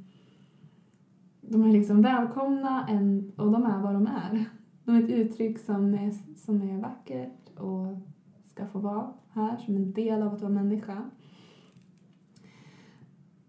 de 1.49 1.63
är 1.63 1.71
liksom 1.71 2.01
välkomna 2.01 2.87
en, 2.87 3.31
och 3.35 3.51
de 3.51 3.63
är 3.63 3.81
vad 3.81 3.93
de 3.93 4.07
är. 4.07 4.45
De 4.83 4.95
är 4.95 5.03
ett 5.03 5.09
uttryck 5.09 5.59
som 5.59 5.93
är, 5.93 6.13
som 6.35 6.61
är 6.61 6.77
vackert 6.77 7.57
och 7.57 7.97
ska 8.45 8.67
få 8.67 8.79
vara 8.79 9.13
här 9.31 9.57
som 9.57 9.75
en 9.75 9.93
del 9.93 10.21
av 10.21 10.33
att 10.33 10.41
vara 10.41 10.51
människa. 10.51 11.03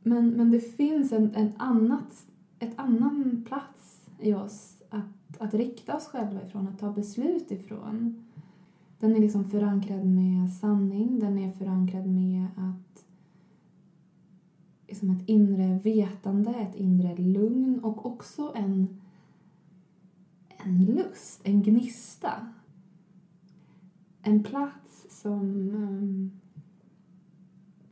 Men, 0.03 0.31
men 0.31 0.51
det 0.51 0.61
finns 0.61 1.13
en, 1.13 1.35
en 1.35 1.53
annat, 1.57 2.27
ett 2.59 2.79
annan 2.79 3.45
plats 3.49 4.09
i 4.19 4.35
oss 4.35 4.83
att, 4.91 5.41
att 5.41 5.55
rikta 5.55 5.97
oss 5.97 6.07
själva 6.07 6.43
ifrån, 6.43 6.69
att 6.69 6.79
ta 6.79 6.93
beslut 6.93 7.51
ifrån. 7.51 8.25
Den 8.99 9.17
är 9.17 9.21
liksom 9.21 9.45
förankrad 9.45 10.07
med 10.07 10.53
sanning, 10.53 11.19
den 11.19 11.39
är 11.39 11.51
förankrad 11.51 12.07
med 12.07 12.47
att 12.57 13.05
liksom 14.89 15.11
ett 15.11 15.23
inre 15.27 15.79
vetande, 15.79 16.51
ett 16.51 16.75
inre 16.75 17.17
lugn 17.17 17.81
och 17.83 18.07
också 18.07 18.53
en, 18.55 19.01
en 20.65 20.85
lust, 20.85 21.41
en 21.45 21.63
gnista. 21.63 22.33
En 24.23 24.43
plats 24.43 25.07
som 25.23 25.41
um, 25.75 26.41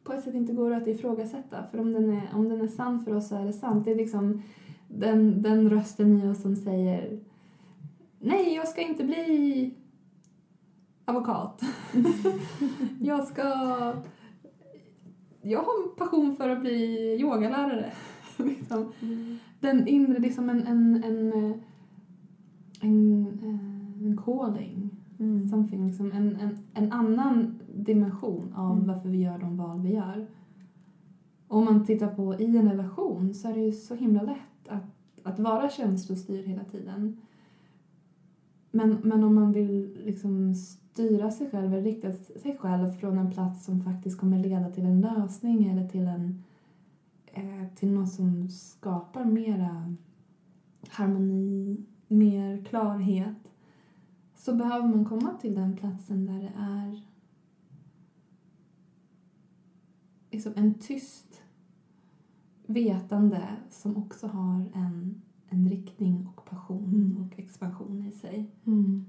på 0.04 0.12
ett 0.12 0.24
sätt 0.24 0.34
inte 0.34 0.52
går 0.52 0.74
att 0.74 0.86
ifrågasätta. 0.86 1.66
För 1.66 1.80
om 1.80 1.92
den 1.92 2.10
är, 2.10 2.28
om 2.34 2.48
den 2.48 2.60
är 2.60 2.68
sann 2.68 3.04
för 3.04 3.14
oss 3.14 3.28
så 3.28 3.36
är 3.36 3.44
det 3.44 3.52
sant. 3.52 3.84
Det 3.84 3.90
är 3.90 3.96
liksom 3.96 4.42
den, 4.88 5.42
den 5.42 5.70
rösten 5.70 6.20
i 6.20 6.28
oss 6.28 6.42
som 6.42 6.56
säger 6.56 7.20
Nej, 8.18 8.54
jag 8.54 8.68
ska 8.68 8.80
inte 8.80 9.04
bli 9.04 9.74
advokat. 11.04 11.62
jag 13.00 13.26
ska... 13.26 13.42
Jag 15.50 15.58
har 15.58 15.82
en 15.82 15.96
passion 15.96 16.36
för 16.36 16.48
att 16.48 16.60
bli 16.60 17.16
yogalärare. 17.20 17.92
liksom. 18.36 18.92
mm. 19.02 19.38
Den 19.60 19.88
inre, 19.88 20.18
liksom 20.18 20.50
en, 20.50 20.66
en, 20.66 21.04
en, 21.04 21.32
en, 22.80 23.26
en 24.00 24.20
calling. 24.24 24.90
Mm. 25.18 25.48
Something, 25.48 25.86
liksom 25.86 26.12
en, 26.12 26.36
en, 26.36 26.58
en 26.74 26.92
annan 26.92 27.58
dimension 27.74 28.52
av 28.56 28.72
mm. 28.72 28.86
varför 28.86 29.08
vi 29.08 29.22
gör 29.22 29.38
de 29.38 29.56
val 29.56 29.80
vi 29.80 29.94
gör. 29.94 30.26
Om 31.48 31.64
man 31.64 31.86
tittar 31.86 32.08
på 32.08 32.40
i 32.40 32.56
en 32.56 32.70
relation 32.70 33.34
så 33.34 33.48
är 33.48 33.54
det 33.54 33.60
ju 33.60 33.72
så 33.72 33.94
himla 33.94 34.22
lätt 34.22 34.68
att, 34.68 34.84
att 35.22 35.38
vara 35.38 35.70
känslostyrd 35.70 36.44
hela 36.44 36.64
tiden. 36.64 37.16
Men, 38.70 38.98
men 39.02 39.24
om 39.24 39.34
man 39.34 39.52
vill 39.52 39.96
liksom 40.04 40.54
styra 40.96 41.30
sig 41.30 41.50
själv 41.50 41.74
eller 41.74 41.82
rikta 41.82 42.12
sig 42.12 42.56
själv 42.60 42.92
från 42.92 43.18
en 43.18 43.30
plats 43.30 43.64
som 43.64 43.82
faktiskt 43.82 44.20
kommer 44.20 44.38
leda 44.38 44.70
till 44.70 44.84
en 44.84 45.00
lösning 45.00 45.64
eller 45.64 45.88
till, 45.88 46.06
en, 46.06 46.42
eh, 47.26 47.68
till 47.74 47.92
något 47.92 48.12
som 48.12 48.48
skapar 48.48 49.24
mera 49.24 49.94
harmoni, 50.88 51.76
mer 52.08 52.64
klarhet 52.64 53.48
så 54.36 54.54
behöver 54.54 54.88
man 54.88 55.04
komma 55.04 55.34
till 55.40 55.54
den 55.54 55.76
platsen 55.76 56.26
där 56.26 56.40
det 56.40 56.52
är 56.58 57.02
liksom 60.30 60.52
en 60.56 60.74
tyst 60.74 61.42
vetande 62.66 63.42
som 63.70 63.96
också 63.96 64.26
har 64.26 64.70
en, 64.74 65.22
en 65.48 65.68
riktning 65.68 66.28
och 66.36 66.44
passion 66.44 66.94
mm. 66.94 67.22
och 67.22 67.38
expansion 67.38 68.06
i 68.06 68.12
sig. 68.12 68.50
Mm. 68.64 69.04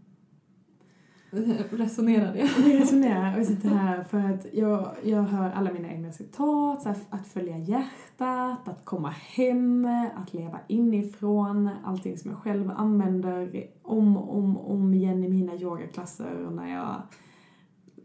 Resonerar 1.70 2.34
det? 2.34 2.40
Jag 2.40 2.82
resonerar 2.82 3.40
och 3.40 3.46
sitter 3.46 3.70
här 3.70 4.04
för 4.04 4.20
att 4.20 4.46
jag, 4.54 4.96
jag 5.04 5.24
hör 5.24 5.50
alla 5.50 5.74
mina 5.74 5.92
egna 5.92 6.12
citat, 6.12 6.82
så 6.82 6.90
att 7.10 7.28
följa 7.28 7.58
hjärtat, 7.58 8.68
att 8.68 8.86
komma 8.86 9.10
hem, 9.10 9.86
att 10.16 10.34
leva 10.34 10.60
inifrån, 10.68 11.70
allting 11.86 12.18
som 12.18 12.32
jag 12.32 12.40
själv 12.40 12.72
använder 12.72 13.68
om 13.84 14.18
och 14.18 14.38
om, 14.38 14.58
om 14.58 14.94
igen 14.94 15.24
i 15.24 15.30
mina 15.30 15.56
yogaklasser 15.56 16.46
och 16.46 16.54
när 16.54 16.76
jag 16.76 16.96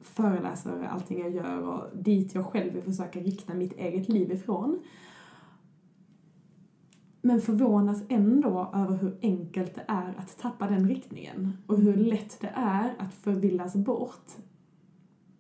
föreläser, 0.03 0.89
allting 0.91 1.21
jag 1.21 1.31
gör 1.31 1.69
och 1.69 1.97
dit 1.97 2.35
jag 2.35 2.47
själv 2.47 2.73
vill 2.73 2.83
försöka 2.83 3.21
rikta 3.21 3.55
mitt 3.55 3.73
eget 3.73 4.09
liv 4.09 4.33
ifrån. 4.33 4.83
Men 7.25 7.41
förvånas 7.41 8.03
ändå 8.09 8.71
över 8.75 8.97
hur 8.97 9.19
enkelt 9.23 9.75
det 9.75 9.85
är 9.89 10.15
att 10.19 10.39
tappa 10.39 10.67
den 10.67 10.89
riktningen 10.89 11.57
och 11.67 11.79
hur 11.79 11.97
lätt 11.97 12.41
det 12.41 12.53
är 12.55 12.95
att 12.99 13.15
förvillas 13.15 13.75
bort. 13.75 14.27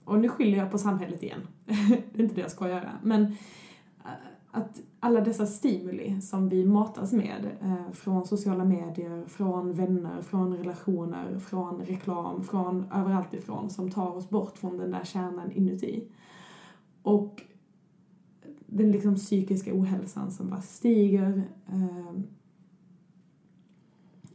Och 0.04 0.18
nu 0.18 0.28
skyller 0.28 0.58
jag 0.58 0.70
på 0.70 0.78
samhället 0.78 1.22
igen. 1.22 1.46
det 2.12 2.18
är 2.18 2.22
inte 2.22 2.34
det 2.34 2.40
jag 2.40 2.50
ska 2.50 2.68
göra. 2.68 2.90
Men 3.02 3.22
eh, 3.22 4.10
att 4.50 4.80
alla 5.00 5.20
dessa 5.20 5.46
stimuli 5.46 6.20
som 6.20 6.48
vi 6.48 6.64
matas 6.64 7.12
med 7.12 7.50
eh, 7.62 7.92
från 7.92 8.26
sociala 8.26 8.64
medier, 8.64 9.24
från 9.28 9.72
vänner, 9.72 10.22
från 10.22 10.56
relationer, 10.56 11.38
från 11.38 11.80
reklam, 11.80 12.42
från 12.42 12.92
överallt 12.94 13.34
ifrån 13.34 13.70
som 13.70 13.90
tar 13.90 14.16
oss 14.16 14.30
bort 14.30 14.58
från 14.58 14.78
den 14.78 14.90
där 14.90 15.04
kärnan 15.04 15.52
inuti. 15.52 16.08
Och 17.02 17.42
den 18.72 18.92
liksom 18.92 19.14
psykiska 19.14 19.74
ohälsan 19.74 20.30
som 20.30 20.50
bara 20.50 20.62
stiger 20.62 21.42
eh, 21.68 22.12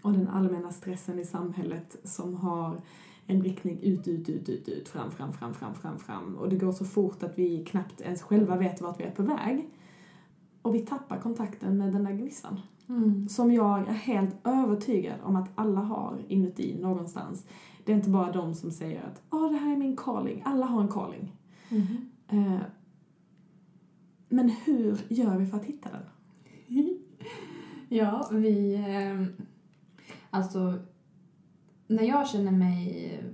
och 0.02 0.13
den 0.13 0.28
allmänna 0.28 0.71
stressen 0.71 1.19
i 1.19 1.26
samhället 1.26 1.97
som 2.04 2.34
har 2.34 2.82
en 3.26 3.41
riktning 3.41 3.80
ut, 3.82 4.08
ut, 4.08 4.30
ut, 4.30 4.50
ut, 4.50 4.69
ut, 4.69 4.89
fram, 4.89 5.12
fram, 5.12 5.34
fram, 5.34 5.54
fram, 5.54 5.76
fram, 5.76 6.00
fram. 6.00 6.36
Och 6.36 6.50
det 6.50 6.56
går 6.56 6.71
så 6.71 6.86
fort 6.86 7.23
att 7.23 7.39
vi 7.39 7.65
knappt 7.65 8.02
ens 8.02 8.21
själva 8.21 8.58
vet 8.58 8.82
vart 8.82 9.00
vi 9.00 9.04
är 9.04 9.12
på 9.12 9.23
väg. 9.23 9.69
Och 10.62 10.76
vi 10.76 10.80
tappar 10.80 11.19
kontakten 11.19 11.78
med 11.78 11.93
den 11.93 12.04
där 12.04 12.13
gnistan. 12.13 12.60
Mm. 12.89 13.30
Som 13.30 13.52
jag 13.52 13.80
är 13.80 13.93
helt 13.93 14.36
övertygad 14.43 15.15
om 15.23 15.36
att 15.36 15.50
alla 15.56 15.82
har 15.82 16.17
inuti 16.28 16.78
någonstans. 16.82 17.45
Det 17.86 17.91
är 17.91 17.95
inte 17.95 18.10
bara 18.10 18.32
de 18.32 18.54
som 18.54 18.71
säger 18.71 19.04
att 19.04 19.21
oh, 19.30 19.52
det 19.52 19.58
här 19.58 19.73
är 19.73 19.78
min 19.78 19.97
calling. 19.97 20.41
Alla 20.45 20.65
har 20.65 20.82
en 20.82 20.88
calling. 20.88 21.36
Mm. 21.69 21.86
Eh, 22.28 22.62
men 24.30 24.50
hur 24.50 24.98
gör 25.10 25.38
vi 25.38 25.46
för 25.46 25.58
att 25.58 25.66
hitta 25.66 25.90
den? 25.90 26.04
ja, 27.90 28.30
vi... 28.32 28.76
Ehm, 28.76 29.28
alltså, 30.30 30.80
när 31.88 32.04
jag 32.04 32.28
känner 32.28 32.52
mig 32.52 33.06
eh, 33.06 33.26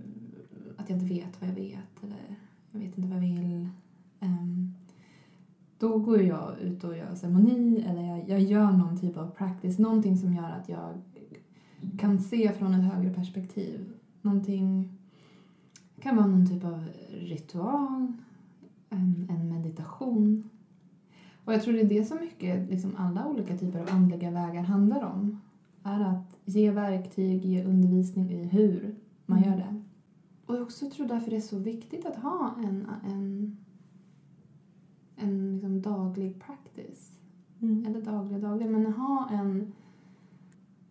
att 0.78 0.90
jag 0.90 1.00
inte 1.00 1.14
vet 1.14 1.42
vad 1.42 1.50
jag 1.50 1.56
vet 1.56 2.04
eller 2.04 2.38
jag 2.72 2.80
vet 2.80 2.98
inte 2.98 3.10
vad 3.10 3.18
jag 3.18 3.22
vill 3.22 3.70
ehm, 4.20 4.74
då 5.78 5.98
går 5.98 6.22
jag 6.22 6.60
ut 6.60 6.84
och 6.84 6.98
gör 6.98 7.16
ceremoni 7.16 7.86
eller 7.88 8.04
jag, 8.04 8.30
jag 8.30 8.42
gör 8.42 8.72
någon 8.72 9.00
typ 9.00 9.18
av 9.18 9.32
practice, 9.32 9.80
någonting 9.80 10.18
som 10.18 10.34
gör 10.34 10.50
att 10.50 10.70
jag 10.70 11.02
kan 11.98 12.20
se 12.20 12.52
från 12.54 12.74
ett 12.74 12.94
högre 12.94 13.14
perspektiv. 13.14 13.94
Någonting, 14.22 14.90
kan 16.00 16.16
vara 16.16 16.28
någon 16.28 16.48
typ 16.48 16.64
av 16.64 16.86
ritual, 17.10 18.14
en, 18.90 19.28
en 19.30 19.50
meditation. 19.50 20.50
Och 21.46 21.54
jag 21.54 21.64
tror 21.64 21.74
det 21.74 21.82
är 21.82 21.90
det 21.90 22.06
som 22.06 22.20
mycket, 22.20 22.70
liksom 22.70 22.96
alla 22.98 23.28
olika 23.28 23.58
typer 23.58 23.80
av 23.80 23.88
andliga 23.92 24.32
vägar 24.32 24.62
handlar 24.62 25.04
om. 25.04 25.42
Är 25.84 26.02
att 26.02 26.36
ge 26.46 26.72
verktyg, 26.72 27.46
ge 27.46 27.64
undervisning 27.64 28.32
i 28.32 28.44
hur 28.44 28.96
man 29.26 29.44
gör 29.44 29.56
det. 29.56 29.82
Och 30.46 30.56
jag 30.56 30.62
också 30.62 30.90
tror 30.90 31.08
därför 31.08 31.30
det 31.30 31.38
är 31.38 31.42
så 31.42 31.60
viktigt 31.60 32.06
att 32.06 32.16
ha 32.16 32.56
en, 32.64 32.88
en 33.06 33.58
en 35.16 35.54
liksom 35.54 35.82
daglig 35.82 36.44
practice. 36.44 37.12
Mm. 37.62 37.86
Eller 37.86 38.02
daglig 38.02 38.42
daglig, 38.42 38.70
men 38.70 38.86
ha 38.86 39.30
en 39.32 39.74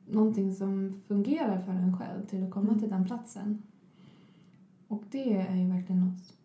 någonting 0.07 0.55
som 0.55 0.95
fungerar 1.07 1.59
för 1.59 1.73
en 1.73 1.99
själv 1.99 2.27
till 2.27 2.43
att 2.45 2.51
komma 2.51 2.69
mm. 2.69 2.81
till 2.81 2.91
den 2.91 3.05
platsen. 3.05 3.63
Och 4.89 5.03
det 5.11 5.37
är 5.37 5.57
ju 5.57 5.69
verkligen 5.69 6.01
något 6.01 6.37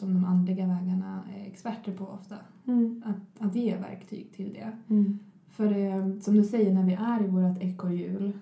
som 0.00 0.14
de 0.14 0.24
andliga 0.24 0.66
vägarna 0.66 1.22
är 1.36 1.46
experter 1.46 1.92
på 1.92 2.04
ofta. 2.04 2.36
Mm. 2.66 3.02
Att, 3.06 3.46
att 3.46 3.54
ge 3.54 3.76
verktyg 3.76 4.32
till 4.32 4.52
det. 4.52 4.72
Mm. 4.88 5.18
För 5.48 5.74
det, 5.74 6.20
som 6.22 6.34
du 6.34 6.44
säger, 6.44 6.74
när 6.74 6.84
vi 6.86 6.92
är 6.92 7.24
i 7.24 7.26
vårt 7.26 7.62
ekorrhjul 7.62 8.32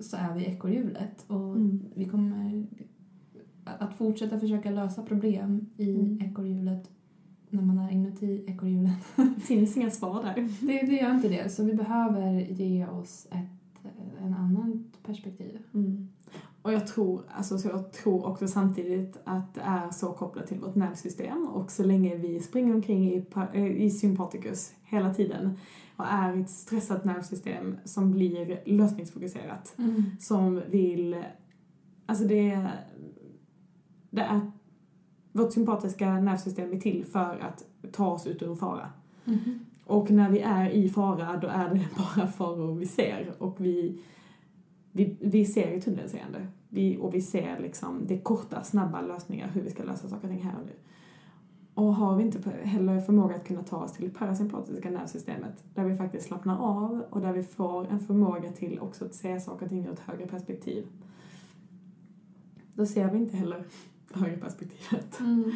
så 0.00 0.16
är 0.16 0.34
vi 0.34 0.44
ekorrhjulet 0.44 1.24
och 1.26 1.56
mm. 1.56 1.84
vi 1.94 2.04
kommer 2.04 2.66
att 3.64 3.94
fortsätta 3.94 4.40
försöka 4.40 4.70
lösa 4.70 5.02
problem 5.02 5.66
i 5.76 5.94
mm. 5.94 6.20
ekorrhjulet 6.20 6.90
när 7.50 7.62
man 7.62 7.78
är 7.78 7.90
inuti 7.90 8.44
ekorrhjulet. 8.46 9.16
Det 9.16 9.40
finns 9.40 9.76
inga 9.76 9.90
svar 9.90 10.22
där. 10.22 10.48
Det, 10.66 10.86
det 10.86 10.96
gör 10.96 11.14
inte 11.14 11.28
det, 11.28 11.52
så 11.52 11.64
vi 11.64 11.74
behöver 11.74 12.40
ge 12.40 12.86
oss 12.86 13.26
ett 13.30 13.60
en 14.22 14.34
annan 14.34 14.84
perspektiv. 15.02 15.58
Mm. 15.74 16.08
Och 16.62 16.72
jag 16.72 16.86
tror, 16.86 17.22
alltså, 17.28 17.58
så 17.58 17.68
jag 17.68 17.92
tror 17.92 18.26
också 18.26 18.48
samtidigt 18.48 19.16
att 19.24 19.54
det 19.54 19.60
är 19.60 19.90
så 19.90 20.12
kopplat 20.12 20.46
till 20.46 20.60
vårt 20.60 20.74
nervsystem 20.74 21.46
och 21.46 21.70
så 21.70 21.84
länge 21.84 22.16
vi 22.16 22.40
springer 22.40 22.74
omkring 22.74 23.04
i, 23.04 23.24
i 23.84 23.90
sympaticus 23.90 24.72
hela 24.82 25.14
tiden 25.14 25.58
och 25.96 26.06
är 26.08 26.36
i 26.36 26.40
ett 26.40 26.50
stressat 26.50 27.04
nervsystem 27.04 27.76
som 27.84 28.10
blir 28.10 28.62
lösningsfokuserat, 28.64 29.74
mm. 29.78 30.04
som 30.20 30.62
vill, 30.70 31.24
alltså 32.06 32.24
det, 32.24 32.68
det 34.10 34.22
är 34.22 34.40
vårt 35.32 35.52
sympatiska 35.52 36.20
nervsystem 36.20 36.72
är 36.72 36.80
till 36.80 37.04
för 37.04 37.38
att 37.38 37.64
ta 37.92 38.06
oss 38.06 38.26
ut 38.26 38.42
ur 38.42 38.54
fara. 38.54 38.88
Mhm. 39.24 39.60
Och 39.84 40.10
när 40.10 40.30
vi 40.30 40.40
är 40.40 40.70
i 40.70 40.88
fara, 40.88 41.36
då 41.36 41.48
är 41.48 41.68
det 41.74 41.88
bara 42.16 42.26
faror 42.26 42.74
vi 42.74 42.86
ser. 42.86 43.34
Och 43.38 43.56
vi, 43.58 44.02
vi, 44.92 45.16
vi 45.20 45.46
ser 45.46 45.72
i 45.72 45.80
tunnelseende. 45.80 46.46
Vi, 46.68 46.98
och 46.98 47.14
vi 47.14 47.20
ser 47.20 47.58
liksom, 47.58 48.06
det 48.06 48.18
korta, 48.18 48.64
snabba 48.64 49.00
lösningar 49.00 49.48
hur 49.48 49.62
vi 49.62 49.70
ska 49.70 49.82
lösa 49.82 50.08
saker 50.08 50.28
och 50.28 50.34
ting 50.34 50.42
här 50.42 50.60
och 50.60 50.66
nu. 50.66 50.72
Och 51.74 51.94
har 51.94 52.16
vi 52.16 52.22
inte 52.22 52.50
heller 52.50 53.00
förmåga 53.00 53.34
att 53.34 53.46
kunna 53.46 53.62
ta 53.62 53.76
oss 53.76 53.92
till 53.92 54.04
det 54.04 54.14
parasympatiska 54.14 54.90
nervsystemet, 54.90 55.64
där 55.74 55.84
vi 55.84 55.96
faktiskt 55.96 56.26
slappnar 56.26 56.58
av 56.58 57.04
och 57.10 57.20
där 57.20 57.32
vi 57.32 57.42
får 57.42 57.86
en 57.86 58.00
förmåga 58.00 58.52
till 58.52 58.80
också 58.80 59.04
att 59.04 59.14
se 59.14 59.40
saker 59.40 59.64
och 59.64 59.70
ting 59.70 59.86
ur 59.86 59.92
ett 59.92 59.98
högre 59.98 60.26
perspektiv. 60.26 60.86
Då 62.74 62.86
ser 62.86 63.10
vi 63.10 63.18
inte 63.18 63.36
heller 63.36 63.64
högre 64.12 64.36
perspektivet. 64.36 65.20
Mm. 65.20 65.52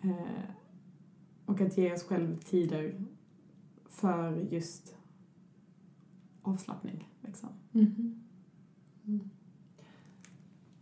Eh, 0.00 0.50
och 1.46 1.60
att 1.60 1.78
ge 1.78 1.92
oss 1.92 2.02
själv 2.02 2.38
tider 2.38 3.04
för 3.88 4.46
just 4.50 4.96
avslappning. 6.42 7.08
Liksom. 7.20 7.48
Mhm. 7.70 8.23
Mm. 9.06 9.30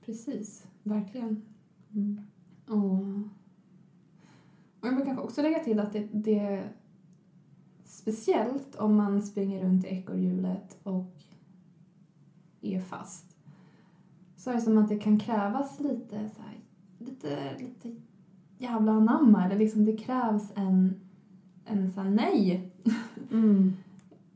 Precis, 0.05 0.67
verkligen. 0.83 1.43
Och, 2.67 3.01
och 4.81 4.89
jag 4.89 4.97
vill 4.97 5.05
kanske 5.05 5.25
också 5.25 5.43
lägga 5.43 5.59
till 5.59 5.81
att 5.81 5.93
det, 5.93 6.09
det 6.13 6.39
är 6.39 6.73
speciellt 7.85 8.75
om 8.75 8.97
man 8.97 9.23
springer 9.23 9.65
runt 9.65 9.85
i 9.85 9.89
ekorrhjulet 9.89 10.79
och 10.83 11.13
är 12.61 12.81
fast. 12.81 13.37
Så 14.37 14.51
är 14.51 14.55
det 14.55 14.61
som 14.61 14.79
att 14.79 14.89
det 14.89 14.99
kan 14.99 15.19
krävas 15.19 15.81
lite 15.81 16.31
så 16.37 16.43
här, 16.43 16.61
lite, 16.99 17.59
lite 17.59 17.97
jävla 18.59 18.93
anamma. 18.93 19.45
Eller 19.45 19.59
liksom 19.59 19.85
det 19.85 19.97
krävs 19.97 20.53
en, 20.55 21.01
en 21.65 21.93
så 21.93 22.01
här, 22.01 22.11
nej, 22.11 22.73
Mm. 23.33 23.73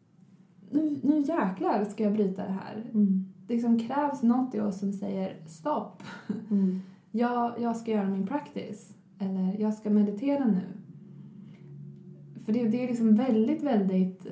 nu, 0.71 0.99
nu 1.03 1.21
jäklar 1.21 1.85
ska 1.85 2.05
jag 2.05 2.13
bryta 2.13 2.43
det 2.43 2.53
här. 2.53 2.85
Mm. 2.95 3.25
Det 3.47 3.55
liksom 3.55 3.79
krävs 3.79 4.23
något 4.23 4.55
i 4.55 4.61
oss 4.61 4.79
som 4.79 4.93
säger 4.93 5.37
stopp. 5.47 6.03
Mm. 6.51 6.81
jag, 7.11 7.61
jag 7.61 7.77
ska 7.77 7.91
göra 7.91 8.09
min 8.09 8.27
practice. 8.27 8.95
Eller 9.19 9.61
jag 9.61 9.75
ska 9.75 9.91
meditera 9.91 10.45
nu. 10.45 10.63
För 12.45 12.53
det, 12.53 12.69
det 12.69 12.85
är 12.85 12.89
liksom 12.89 13.17
väldigt, 13.17 13.63
väldigt 13.63 14.27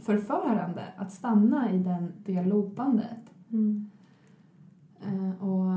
förförande 0.00 0.84
att 0.96 1.12
stanna 1.12 1.72
i 1.72 1.78
den, 1.78 2.12
det 2.24 2.42
loopandet. 2.42 3.34
Mm. 3.50 3.90
Eh, 5.00 5.44
och... 5.44 5.70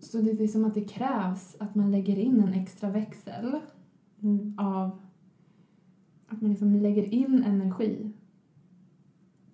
Så 0.00 0.20
det 0.20 0.44
är 0.44 0.48
som 0.48 0.64
att 0.64 0.74
det 0.74 0.84
krävs 0.84 1.56
att 1.60 1.74
man 1.74 1.90
lägger 1.90 2.18
in 2.18 2.40
en 2.40 2.52
extra 2.52 2.90
växel 2.90 3.60
Mm. 4.22 4.54
av 4.58 5.00
att 6.28 6.40
man 6.40 6.50
liksom 6.50 6.74
lägger 6.74 7.14
in 7.14 7.44
energi 7.46 8.12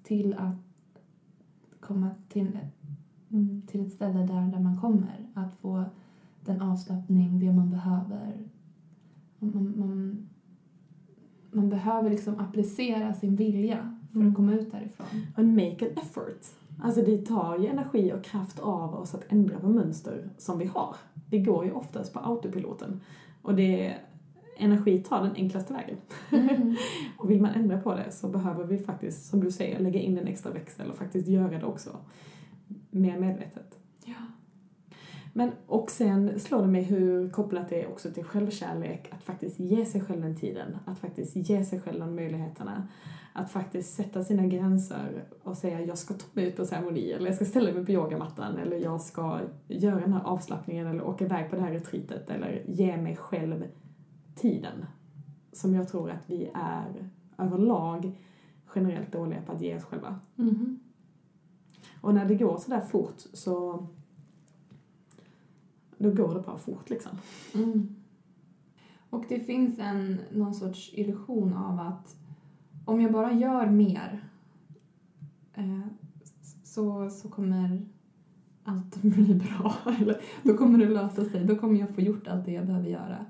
till 0.09 0.35
att 0.35 1.01
komma 1.81 2.11
till 2.29 2.59
Mm. 3.31 3.63
till 3.67 3.87
ett 3.87 3.93
ställe 3.93 4.19
där, 4.19 4.53
där 4.53 4.61
man 4.61 4.81
kommer. 4.81 5.27
Att 5.35 5.55
få 5.55 5.85
den 6.45 6.63
avslappning, 6.63 7.41
det 7.41 7.53
man 7.53 7.71
behöver. 7.71 8.33
Man, 9.39 9.75
man, 9.79 10.29
man 11.51 11.69
behöver 11.69 12.11
liksom 12.11 12.39
applicera 12.41 13.15
sin 13.15 13.37
vilja 13.37 13.99
för 14.11 14.17
Mm. 14.19 14.29
att 14.31 14.37
komma 14.37 14.53
ut 14.55 14.71
därifrån. 14.73 15.07
And 15.37 15.55
make 15.55 15.87
an 15.87 16.03
effort. 16.03 16.47
Alltså 16.83 17.03
det 17.03 17.27
tar 17.27 17.59
ju 17.59 17.67
energi 17.67 18.13
och 18.13 18.25
kraft 18.25 18.59
av 18.59 18.95
oss 18.95 19.15
att 19.15 19.25
ändra 19.33 19.59
på 19.59 19.69
mönster 19.69 20.31
som 20.39 20.59
vi 20.59 20.65
har. 20.65 20.97
Det 21.31 21.39
går 21.39 21.65
ju 21.65 21.73
oftast 21.73 22.13
på 22.13 22.19
autopiloten. 22.21 23.01
Och 23.43 23.55
det 23.55 23.95
energi 24.59 24.99
tar 24.99 25.23
den 25.23 25.35
enklaste 25.35 25.73
vägen. 25.73 25.97
Och 27.19 27.31
vill 27.31 27.41
man 27.41 27.55
ändra 27.55 27.81
på 27.81 27.95
det 27.95 28.11
så 28.11 28.29
behöver 28.29 28.65
vi 28.65 28.79
faktiskt, 28.79 29.27
som 29.27 29.45
du 29.45 29.51
säger, 29.51 29.79
lägga 29.79 30.01
in 30.01 30.19
en 30.19 30.27
extra 30.27 30.53
växel 30.53 30.91
och 30.91 30.97
faktiskt 30.97 31.29
göra 31.29 31.59
det 31.59 31.67
också 31.67 31.91
mer 32.91 33.19
medvetet. 33.19 33.79
Ja. 34.05 34.15
Men, 35.33 35.51
och 35.67 35.91
sen 35.91 36.41
slår 36.41 36.63
det 36.63 36.69
mig 36.69 36.83
hur 36.83 37.31
kopplat 37.31 37.69
det 37.69 37.83
är 37.83 37.89
också 37.89 38.11
till 38.11 38.25
självkärlek, 38.25 39.09
att 39.11 39.23
faktiskt 39.23 39.61
ge 39.61 39.87
sig 39.87 40.01
själv 40.01 40.23
den 40.23 40.37
tiden, 40.37 40.77
att 40.85 40.99
faktiskt 40.99 41.37
ge 41.37 41.65
sig 41.65 41.81
själv 41.81 42.01
de 42.01 42.17
möjligheterna, 42.17 42.89
att 43.33 43.51
faktiskt 43.51 43.95
sätta 43.95 44.25
sina 44.25 44.47
gränser 44.47 45.25
och 45.43 45.57
säga 45.57 45.81
jag 45.81 45.99
ska 45.99 46.15
ta 46.15 46.27
mig 46.33 46.47
ut 46.49 46.57
på 46.57 46.65
ceremoni, 46.65 47.13
eller 47.13 47.27
jag 47.27 47.35
ska 47.35 47.45
ställa 47.45 47.73
mig 47.73 47.87
på 47.87 47.93
yogamattan, 47.93 48.57
eller 48.57 48.77
jag 48.77 49.01
ska 49.01 49.41
göra 49.69 50.01
den 50.01 50.13
här 50.13 50.23
avslappningen, 50.25 50.87
eller 50.87 51.07
åka 51.07 51.25
iväg 51.25 51.51
på 51.51 51.57
det 51.57 51.63
här 51.63 51.73
retreatet, 51.73 52.31
eller 52.31 52.63
ge 52.67 52.97
mig 52.97 53.17
själv 53.17 53.65
tiden. 54.41 54.86
Som 55.53 55.74
jag 55.74 55.89
tror 55.89 56.11
att 56.11 56.30
vi 56.30 56.51
är 56.55 57.11
överlag 57.39 58.12
generellt 58.74 59.12
dåliga 59.12 59.43
på 59.43 59.53
att 59.53 59.61
ge 59.61 59.76
oss 59.76 59.84
själva. 59.84 60.20
Mhm. 60.34 60.80
Och 62.01 62.14
när 62.14 62.24
det 62.24 62.34
går 62.34 62.59
sådär 62.59 62.80
fort 62.80 63.20
så 63.32 63.86
då 65.99 66.11
går 66.11 66.34
det 66.34 66.41
bara 66.41 66.59
fort 66.59 66.91
liksom. 66.91 67.12
Mm. 67.55 67.95
Och 69.11 69.24
det 69.28 69.41
finns 69.41 69.78
en, 69.78 70.20
någon 70.32 70.55
sorts 70.55 70.91
illusion 70.95 71.53
av 71.53 71.80
att 71.80 72.16
om 72.84 73.01
jag 73.01 73.12
bara 73.12 73.32
gör 73.32 73.66
mer 73.66 74.24
eh, 75.55 75.80
så, 76.64 77.11
så 77.11 77.28
kommer 77.28 77.86
allt 78.64 78.97
bli 79.03 79.34
bra. 79.34 79.74
Eller 80.01 80.20
då 80.43 80.57
kommer 80.57 80.78
det 80.78 80.89
lösa 80.89 81.24
sig. 81.24 81.45
Då 81.45 81.57
kommer 81.57 81.80
jag 81.80 81.95
få 81.95 82.01
gjort 82.01 82.28
allt 82.28 82.45
det 82.45 82.53
jag 82.53 82.66
behöver 82.66 82.89
göra. 82.89 83.26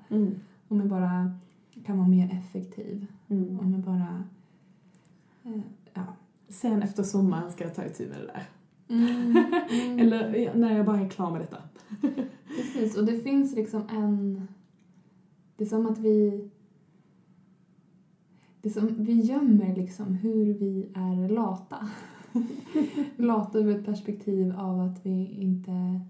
Om 0.69 0.81
jag 0.81 0.89
bara 0.89 1.39
kan 1.85 1.99
vara 1.99 2.09
mer 2.09 2.41
effektiv. 2.43 3.07
Mm. 3.29 3.61
Om 3.61 3.73
jag 3.73 3.81
bara... 3.81 4.25
Eh, 5.45 5.61
ja. 5.95 6.03
Sen 6.49 6.83
efter 6.83 7.03
sommaren 7.03 7.53
ska 7.53 7.65
jag 7.65 7.75
ta 7.75 7.85
itu 7.85 8.09
med 8.09 8.19
det 8.21 8.27
där. 8.27 8.49
Mm. 8.89 9.37
Eller 10.01 10.35
ja, 10.35 10.53
när 10.55 10.77
jag 10.77 10.87
bara 10.87 11.01
är 11.01 11.09
klar 11.09 11.31
med 11.31 11.41
detta. 11.41 11.63
Precis, 12.57 12.97
och 12.97 13.05
det 13.05 13.21
finns 13.21 13.55
liksom 13.55 13.83
en... 13.91 14.49
Det 15.57 15.65
är 15.65 15.69
som 15.69 15.87
att 15.87 15.99
vi... 15.99 16.49
Det 18.61 18.69
är 18.69 18.73
som, 18.73 19.05
vi 19.05 19.21
gömmer 19.21 19.77
liksom 19.77 20.15
hur 20.15 20.55
vi 20.55 20.89
är 20.95 21.29
lata. 21.29 21.89
lata 23.17 23.59
ur 23.59 23.77
ett 23.77 23.85
perspektiv 23.85 24.57
av 24.57 24.81
att 24.81 25.07
vi 25.07 25.27
inte, 25.27 26.01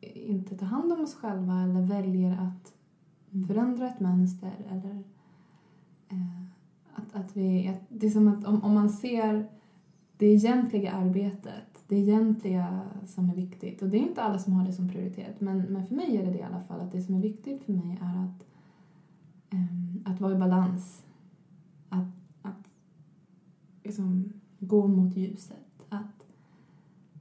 inte 0.00 0.56
tar 0.56 0.66
hand 0.66 0.92
om 0.92 1.00
oss 1.00 1.14
själva 1.14 1.62
eller 1.62 1.82
väljer 1.82 2.32
att 2.32 2.77
Mm. 3.32 3.46
förändra 3.46 3.88
ett 3.88 4.00
mönster 4.00 4.52
eller 4.70 5.02
eh, 6.08 6.42
att, 6.94 7.14
att 7.14 7.36
vi... 7.36 7.68
Att, 7.68 7.80
det 7.88 8.06
är 8.06 8.10
som 8.10 8.28
att 8.28 8.44
om, 8.44 8.64
om 8.64 8.74
man 8.74 8.90
ser 8.90 9.48
det 10.16 10.26
egentliga 10.26 10.92
arbetet, 10.92 11.84
det 11.88 11.96
egentliga 11.96 12.80
som 13.06 13.30
är 13.30 13.34
viktigt. 13.34 13.82
Och 13.82 13.88
det 13.88 13.96
är 13.96 14.02
inte 14.02 14.22
alla 14.22 14.38
som 14.38 14.52
har 14.52 14.66
det 14.66 14.72
som 14.72 14.88
prioritet, 14.88 15.40
men, 15.40 15.58
men 15.62 15.86
för 15.86 15.94
mig 15.94 16.16
är 16.16 16.26
det 16.26 16.32
det 16.32 16.38
i 16.38 16.42
alla 16.42 16.60
fall. 16.60 16.80
Att 16.80 16.92
det 16.92 17.02
som 17.02 17.14
är 17.14 17.20
viktigt 17.20 17.62
för 17.64 17.72
mig 17.72 17.98
är 18.02 18.24
att, 18.24 18.46
eh, 19.50 20.12
att 20.12 20.20
vara 20.20 20.32
i 20.32 20.38
balans. 20.38 21.04
Att, 21.88 22.08
att 22.42 22.70
liksom 23.84 24.32
gå 24.58 24.86
mot 24.86 25.16
ljuset. 25.16 25.86
Att, 25.88 26.26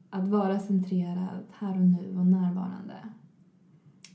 att 0.10 0.28
vara 0.28 0.60
centrerad 0.60 1.44
här 1.52 1.72
och 1.72 1.88
nu 1.88 2.18
och 2.20 2.26
närvarande. 2.26 2.96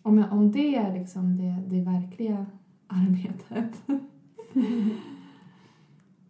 Om, 0.03 0.19
jag, 0.19 0.33
om 0.33 0.53
det 0.53 0.77
är 0.77 0.99
liksom 0.99 1.37
det, 1.37 1.63
det 1.69 1.81
verkliga 1.81 2.47
arbetet 2.87 3.83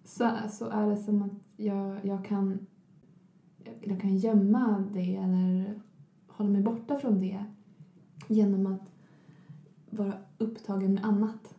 så, 0.05 0.31
så 0.51 0.69
är 0.69 0.87
det 0.87 0.97
som 0.97 1.23
att 1.23 1.33
jag, 1.57 2.05
jag 2.05 2.25
kan 2.25 2.67
jag 3.81 4.01
kan 4.01 4.17
gömma 4.17 4.85
det 4.93 5.17
eller 5.17 5.81
hålla 6.27 6.51
mig 6.51 6.63
borta 6.63 6.97
från 6.97 7.21
det 7.21 7.45
genom 8.29 8.67
att 8.67 8.93
vara 9.91 10.15
upptagen 10.39 10.95
med 10.95 11.05
annat. 11.05 11.55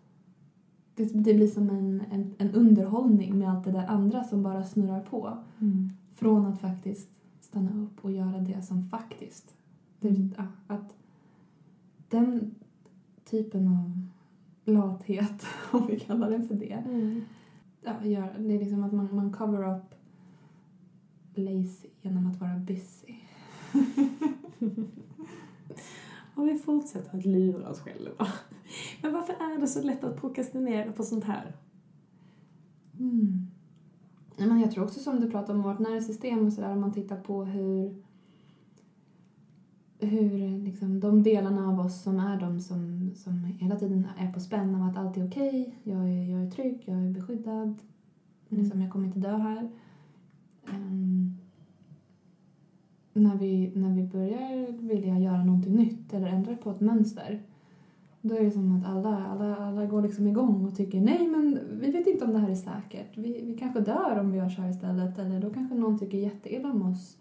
Det, 0.96 1.04
det 1.14 1.34
blir 1.34 1.48
som 1.48 1.70
en, 1.70 2.04
en, 2.12 2.36
en 2.38 2.52
underhållning 2.52 3.40
med 3.40 3.50
allt 3.50 3.66
det 3.66 3.72
där 3.72 3.88
andra 3.88 4.24
som 4.24 4.44
bara 4.44 4.64
snurrar 4.64 5.02
på. 5.02 5.38
Mm. 5.60 5.90
Från 6.12 6.46
att 6.46 6.62
faktiskt 6.62 7.10
stanna 7.42 7.84
upp 7.84 8.06
och 8.06 8.12
göra 8.12 8.40
det 8.40 8.62
som 8.62 8.84
faktiskt... 8.84 9.56
Det, 10.00 10.10
Mm. 10.10 10.34
att 10.68 10.96
den 12.18 12.56
typen 13.26 13.68
av 13.68 14.08
lathet, 14.74 15.46
om 15.72 15.88
vi 15.88 16.00
kallar 16.00 16.30
den 16.30 16.48
för 16.48 16.56
det, 16.56 16.84
ja, 17.82 18.06
gör, 18.06 18.36
det 18.40 18.56
är 18.56 18.60
liksom 18.60 18.84
att 18.84 18.92
man, 18.92 19.16
man 19.16 19.34
cover 19.34 19.76
up 19.76 19.96
lazy 21.36 21.88
genom 22.02 22.28
att 22.28 22.40
vara 22.40 22.58
busy. 22.58 23.16
Och 26.36 26.48
vi 26.48 26.58
fortsätter 26.58 27.18
att 27.18 27.26
lura 27.26 27.70
oss 27.70 27.80
själva. 27.80 28.28
Men 29.02 29.14
varför 29.14 29.34
är 29.34 29.60
det 29.60 29.68
så 29.68 29.82
lätt 29.82 30.04
att 30.04 30.22
prokrastinera 30.22 30.92
på 30.92 31.04
sånt 31.04 31.24
här? 31.24 31.56
Mm. 33.00 33.48
Men 34.38 34.60
jag 34.60 34.72
tror 34.72 34.84
också 34.84 35.00
som 35.00 35.20
du 35.20 35.32
pratar 35.32 35.54
om 35.54 35.62
vårt 35.62 35.80
nervsystem 35.80 36.46
och 36.46 36.54
sådär, 36.54 36.72
om 36.72 36.82
man 36.82 36.94
tittar 36.94 37.18
på 37.18 37.46
hur, 37.46 38.04
hur 40.06 40.60
liksom, 40.60 41.00
de 41.00 41.24
delarna 41.24 41.70
av 41.70 41.80
oss 41.80 42.02
som 42.02 42.20
är 42.20 42.40
de 42.40 42.60
som, 42.60 43.12
som 43.16 43.44
hela 43.44 43.76
tiden 43.76 44.08
är 44.18 44.32
på 44.32 44.40
spänn 44.40 44.76
av 44.76 44.90
att 44.90 44.98
allt 44.98 45.18
är 45.18 45.28
okej, 45.28 45.76
jag, 45.84 46.00
är, 46.00 46.32
jag 46.32 46.44
är 46.44 46.52
trygg, 46.52 46.84
jag 46.86 46.98
är 46.98 47.10
beskyddad, 47.10 47.76
liksom, 48.50 48.82
jag 48.82 48.92
kommer 48.92 49.08
inte 49.08 49.20
dö 49.20 49.38
här. 49.38 49.70
Ehm, 50.68 51.38
när, 53.14 53.38
vi, 53.38 53.72
när 53.76 53.96
vi 53.96 54.04
börjar 54.04 54.72
vilja 54.72 55.20
göra 55.20 55.44
någonting 55.44 55.76
nytt 55.76 56.14
eller 56.14 56.28
ändra 56.28 56.56
på 56.56 56.72
ett 56.72 56.82
mönster 56.82 57.42
då 58.26 58.36
är 58.36 58.44
det 58.44 58.52
som 58.52 58.76
att 58.76 58.86
alla, 58.86 59.28
alla, 59.28 59.56
alla 59.56 59.86
går 59.86 60.02
liksom 60.02 60.28
igång 60.28 60.66
och 60.66 60.76
tycker 60.76 61.02
nej 61.02 61.28
men 61.28 61.60
vi 61.82 61.92
vet 61.92 62.08
inte 62.08 62.26
om 62.26 62.34
det 62.34 62.40
här 62.40 62.50
är 62.50 62.56
säkert. 62.56 63.18
Vi, 63.18 63.42
vi 63.46 63.58
kanske 63.58 63.80
dör 63.80 64.20
om 64.20 64.32
vi 64.32 64.38
gör 64.38 64.50
så 64.50 64.62
här 64.62 64.70
istället 64.70 65.20
eller 65.20 65.40
då 65.40 65.50
kanske 65.50 65.76
någon 65.76 66.00
tycker 66.00 66.18
jätteilla 66.18 66.72
om 66.72 66.82
oss. 66.82 67.18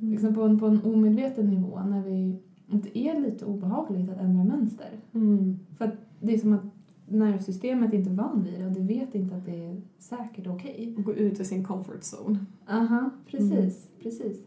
Mm. 0.00 0.12
Liksom 0.12 0.34
på, 0.34 0.42
en, 0.42 0.58
på 0.58 0.66
en 0.66 0.82
omedveten 0.84 1.50
nivå 1.50 1.80
när 1.80 2.02
vi, 2.02 2.38
det 2.66 2.98
är 2.98 3.20
lite 3.20 3.44
obehagligt 3.44 4.10
att 4.10 4.18
ändra 4.18 4.44
mönster. 4.44 4.90
Mm. 5.12 5.58
För 5.76 5.84
att 5.84 5.94
det 6.20 6.34
är 6.34 6.38
som 6.38 6.52
att 6.52 6.64
nervsystemet 7.08 7.92
inte 7.92 8.10
är 8.10 8.14
van 8.14 8.42
vid 8.42 8.60
det 8.60 8.66
och 8.66 8.72
det 8.72 8.80
vet 8.80 9.14
inte 9.14 9.36
att 9.36 9.46
det 9.46 9.64
är 9.66 9.80
säkert 9.98 10.46
och 10.46 10.54
okej. 10.54 10.94
Gå 10.98 11.14
ut 11.14 11.40
ur 11.40 11.44
sin 11.44 11.64
comfort 11.64 12.00
zone. 12.00 12.38
Aha, 12.68 13.10
precis, 13.26 13.88
precis. 14.02 14.46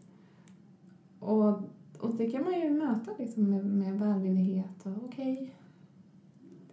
Och, 1.18 1.48
och 2.00 2.14
det 2.18 2.30
kan 2.30 2.44
man 2.44 2.60
ju 2.60 2.70
möta 2.70 3.10
liksom 3.18 3.50
med, 3.50 3.64
med 3.64 3.98
välvillighet 3.98 4.86
och 4.86 5.04
okej, 5.04 5.54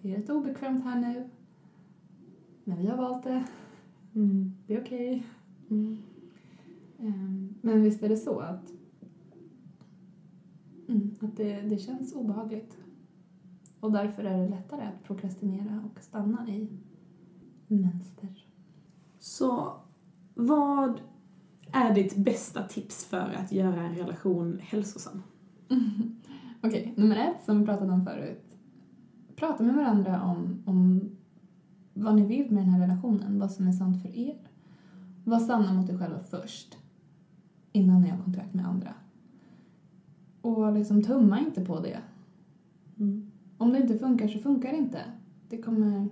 det 0.02 0.14
är 0.14 0.18
lite 0.18 0.34
obekvämt 0.34 0.84
här 0.84 1.00
nu. 1.02 1.30
Men 2.64 2.78
vi 2.78 2.88
har 2.88 2.98
valt 2.98 3.24
det, 3.24 3.44
Mm. 4.16 4.52
det 4.68 4.76
är 4.76 4.82
okej. 4.82 5.26
Mm. 5.70 5.98
Ehm, 7.02 7.56
Men 7.62 7.82
visst 7.82 8.04
är 8.04 8.10
det 8.10 8.18
så 8.18 8.40
att, 8.40 8.72
mm, 10.88 11.16
att 11.22 11.38
det, 11.38 11.62
det 11.62 11.78
känns 11.78 12.14
obehagligt. 12.14 12.78
Och 13.80 13.92
därför 13.92 14.24
är 14.24 14.38
det 14.38 14.50
lättare 14.50 14.82
att 14.82 15.04
prokrastinera 15.04 15.84
och 15.92 16.04
stanna 16.04 16.48
i 16.48 16.70
mönster. 17.68 18.46
Så 19.20 19.74
vad 20.34 21.02
är 21.72 21.96
ditt 21.96 22.16
bästa 22.16 22.64
tips 22.64 23.06
för 23.06 23.34
att 23.38 23.52
göra 23.52 23.82
en 23.82 23.96
relation 23.96 24.60
hälsosam? 24.62 25.22
Okej, 26.64 26.94
nummer 26.98 27.16
ett 27.16 27.46
som 27.46 27.60
vi 27.60 27.66
pratade 27.66 27.92
om 27.94 28.06
förut. 28.06 28.58
Prata 29.36 29.64
med 29.64 29.76
varandra 29.76 30.24
om, 30.24 30.64
om 30.66 31.10
vad 31.94 32.16
ni 32.16 32.26
vill 32.26 32.52
med 32.52 32.64
den 32.64 32.70
här 32.70 32.82
relationen, 32.82 33.40
vad 33.40 33.52
som 33.52 33.68
är 33.68 33.72
sant 33.72 34.02
för 34.02 34.18
er. 34.18 34.38
Var 35.24 35.40
sanna 35.40 35.74
mot 35.74 35.90
er 35.90 35.98
själva 35.98 36.20
först, 36.20 36.78
innan 37.72 38.02
ni 38.02 38.10
har 38.10 38.18
kontakt 38.24 38.54
med 38.54 38.66
andra. 38.68 38.94
Och 40.42 40.74
liksom 40.74 41.04
tumma 41.04 41.40
inte 41.40 41.66
på 41.66 41.80
det. 41.80 42.00
Mm. 43.00 43.32
Om 43.58 43.72
det 43.72 43.78
inte 43.80 43.98
funkar 43.98 44.28
så 44.28 44.40
funkar 44.40 44.72
det 44.72 44.78
inte. 44.78 45.02
Det 45.50 45.58
kommer... 45.58 46.08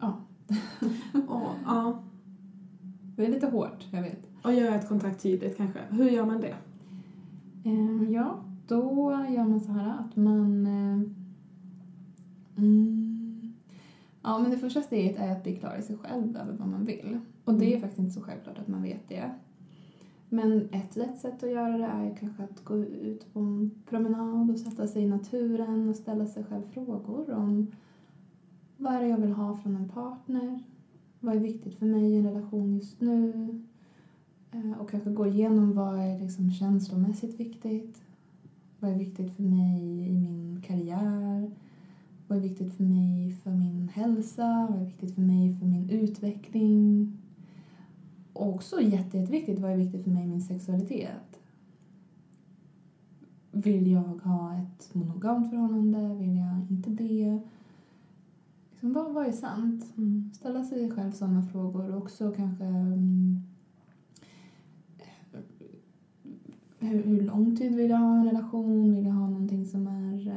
Ja, 0.00 0.20
Och, 1.28 1.54
ja, 1.64 2.02
det 3.16 3.26
är 3.26 3.30
lite 3.30 3.46
hårt, 3.46 3.86
jag 3.90 4.02
vet. 4.02 4.28
och 4.42 4.54
göra 4.54 4.74
ett 4.74 4.88
kontrakt 4.88 5.22
tydligt 5.22 5.56
kanske. 5.56 5.80
Hur 5.90 6.10
gör 6.10 6.26
man 6.26 6.40
det? 6.40 6.56
Eh, 7.64 8.10
ja, 8.10 8.44
då 8.68 9.10
gör 9.30 9.44
man 9.44 9.60
så 9.60 9.72
här 9.72 9.98
att 9.98 10.16
man... 10.16 10.66
Eh, 10.66 11.00
mm, 12.56 13.54
ja, 14.22 14.38
men 14.38 14.50
det 14.50 14.58
första 14.58 14.82
steget 14.82 15.16
är 15.18 15.32
att 15.32 15.42
bli 15.42 15.56
klar 15.56 15.76
i 15.78 15.82
sig 15.82 15.96
själv 15.96 16.36
över 16.36 16.52
vad 16.52 16.68
man 16.68 16.84
vill. 16.84 17.20
Och 17.46 17.54
det 17.54 17.64
är 17.64 17.68
Mm. 17.68 17.80
faktiskt 17.80 17.98
inte 17.98 18.12
så 18.14 18.20
självklart 18.20 18.58
att 18.58 18.68
man 18.68 18.82
vet 18.82 19.08
det. 19.08 19.30
Men 20.28 20.68
ett 20.72 20.96
lätt 20.96 21.18
sätt 21.18 21.42
att 21.42 21.50
göra 21.50 21.78
det 21.78 21.84
är 21.84 22.16
kanske 22.20 22.42
att 22.42 22.64
gå 22.64 22.76
ut 22.76 23.32
på 23.32 23.40
en 23.40 23.70
promenad 23.88 24.50
och 24.50 24.58
sätta 24.58 24.86
sig 24.88 25.02
i 25.02 25.06
naturen 25.08 25.88
och 25.88 25.96
ställa 25.96 26.26
sig 26.26 26.44
själv 26.44 26.62
frågor 26.72 27.30
om 27.32 27.66
vad 28.76 28.94
är 28.94 29.00
det 29.00 29.08
jag 29.08 29.18
vill 29.18 29.32
ha 29.32 29.56
från 29.56 29.76
en 29.76 29.88
partner? 29.88 30.60
Vad 31.20 31.36
är 31.36 31.40
viktigt 31.40 31.74
för 31.78 31.86
mig 31.86 32.12
i 32.12 32.16
en 32.16 32.24
relation 32.26 32.74
just 32.76 33.00
nu? 33.00 33.32
Eh, 34.52 34.80
Och 34.80 34.90
kanske 34.90 35.10
gå 35.10 35.26
igenom 35.26 35.74
vad 35.74 35.98
är 35.98 36.20
liksom 36.20 36.50
känslomässigt 36.50 37.40
viktigt? 37.40 38.02
Vad 38.80 38.90
är 38.90 38.98
viktigt 38.98 39.32
för 39.36 39.42
mig 39.42 40.08
i 40.08 40.12
min 40.18 40.62
karriär? 40.66 41.50
Vad 42.28 42.38
är 42.38 42.42
viktigt 42.42 42.72
för 42.74 42.84
mig 42.84 43.32
för 43.32 43.50
min 43.50 43.88
hälsa? 43.88 44.66
Vad 44.70 44.80
är 44.80 44.84
viktigt 44.84 45.14
för 45.14 45.22
mig 45.22 45.54
för 45.58 45.66
min 45.66 45.90
utveckling? 45.90 47.12
Och 48.36 48.54
också 48.54 48.80
jätte, 48.80 49.18
jätteviktigt, 49.18 49.58
vad 49.58 49.70
är 49.70 49.76
viktigt 49.76 50.04
för 50.04 50.10
mig 50.10 50.24
i 50.24 50.26
min 50.26 50.40
sexualitet? 50.40 51.40
Vill 53.50 53.90
jag 53.90 54.20
ha 54.24 54.54
ett 54.54 54.94
monogamt 54.94 55.50
förhållande? 55.50 56.14
Vill 56.14 56.36
jag 56.36 56.66
inte 56.70 56.90
det? 56.90 57.40
Liksom, 58.70 58.92
vad, 58.92 59.14
vad 59.14 59.26
är 59.26 59.32
sant? 59.32 59.92
Mm. 59.96 60.30
ställa 60.34 60.64
sig 60.64 60.90
själv 60.90 61.12
sådana 61.12 61.42
frågor 61.42 61.90
och 61.90 62.02
också 62.02 62.32
kanske 62.36 62.64
mm, 62.64 63.40
hur, 66.78 67.02
hur 67.02 67.20
lång 67.20 67.56
tid 67.56 67.74
vill 67.74 67.90
jag 67.90 67.98
ha 67.98 68.16
en 68.16 68.24
relation? 68.24 68.94
Vill 68.94 69.06
jag 69.06 69.12
ha 69.12 69.28
någonting 69.28 69.66
som 69.66 69.86
är 69.86 70.28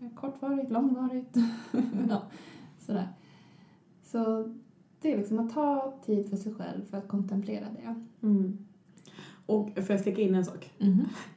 eh, 0.00 0.10
kortvarigt, 0.14 0.70
långvarigt? 0.70 1.36
ja, 2.08 2.22
sådär. 2.78 3.08
Så 4.06 4.52
det 5.00 5.12
är 5.12 5.16
liksom 5.16 5.38
att 5.38 5.54
ta 5.54 5.94
tid 6.06 6.30
för 6.30 6.36
sig 6.36 6.54
själv 6.54 6.84
för 6.90 6.98
att 6.98 7.08
kontemplera 7.08 7.64
det. 7.64 7.94
Mm. 8.26 8.58
Och 9.46 9.70
får 9.74 9.90
jag 9.90 10.00
sticka 10.00 10.22
in 10.22 10.34
en 10.34 10.44
sak? 10.44 10.72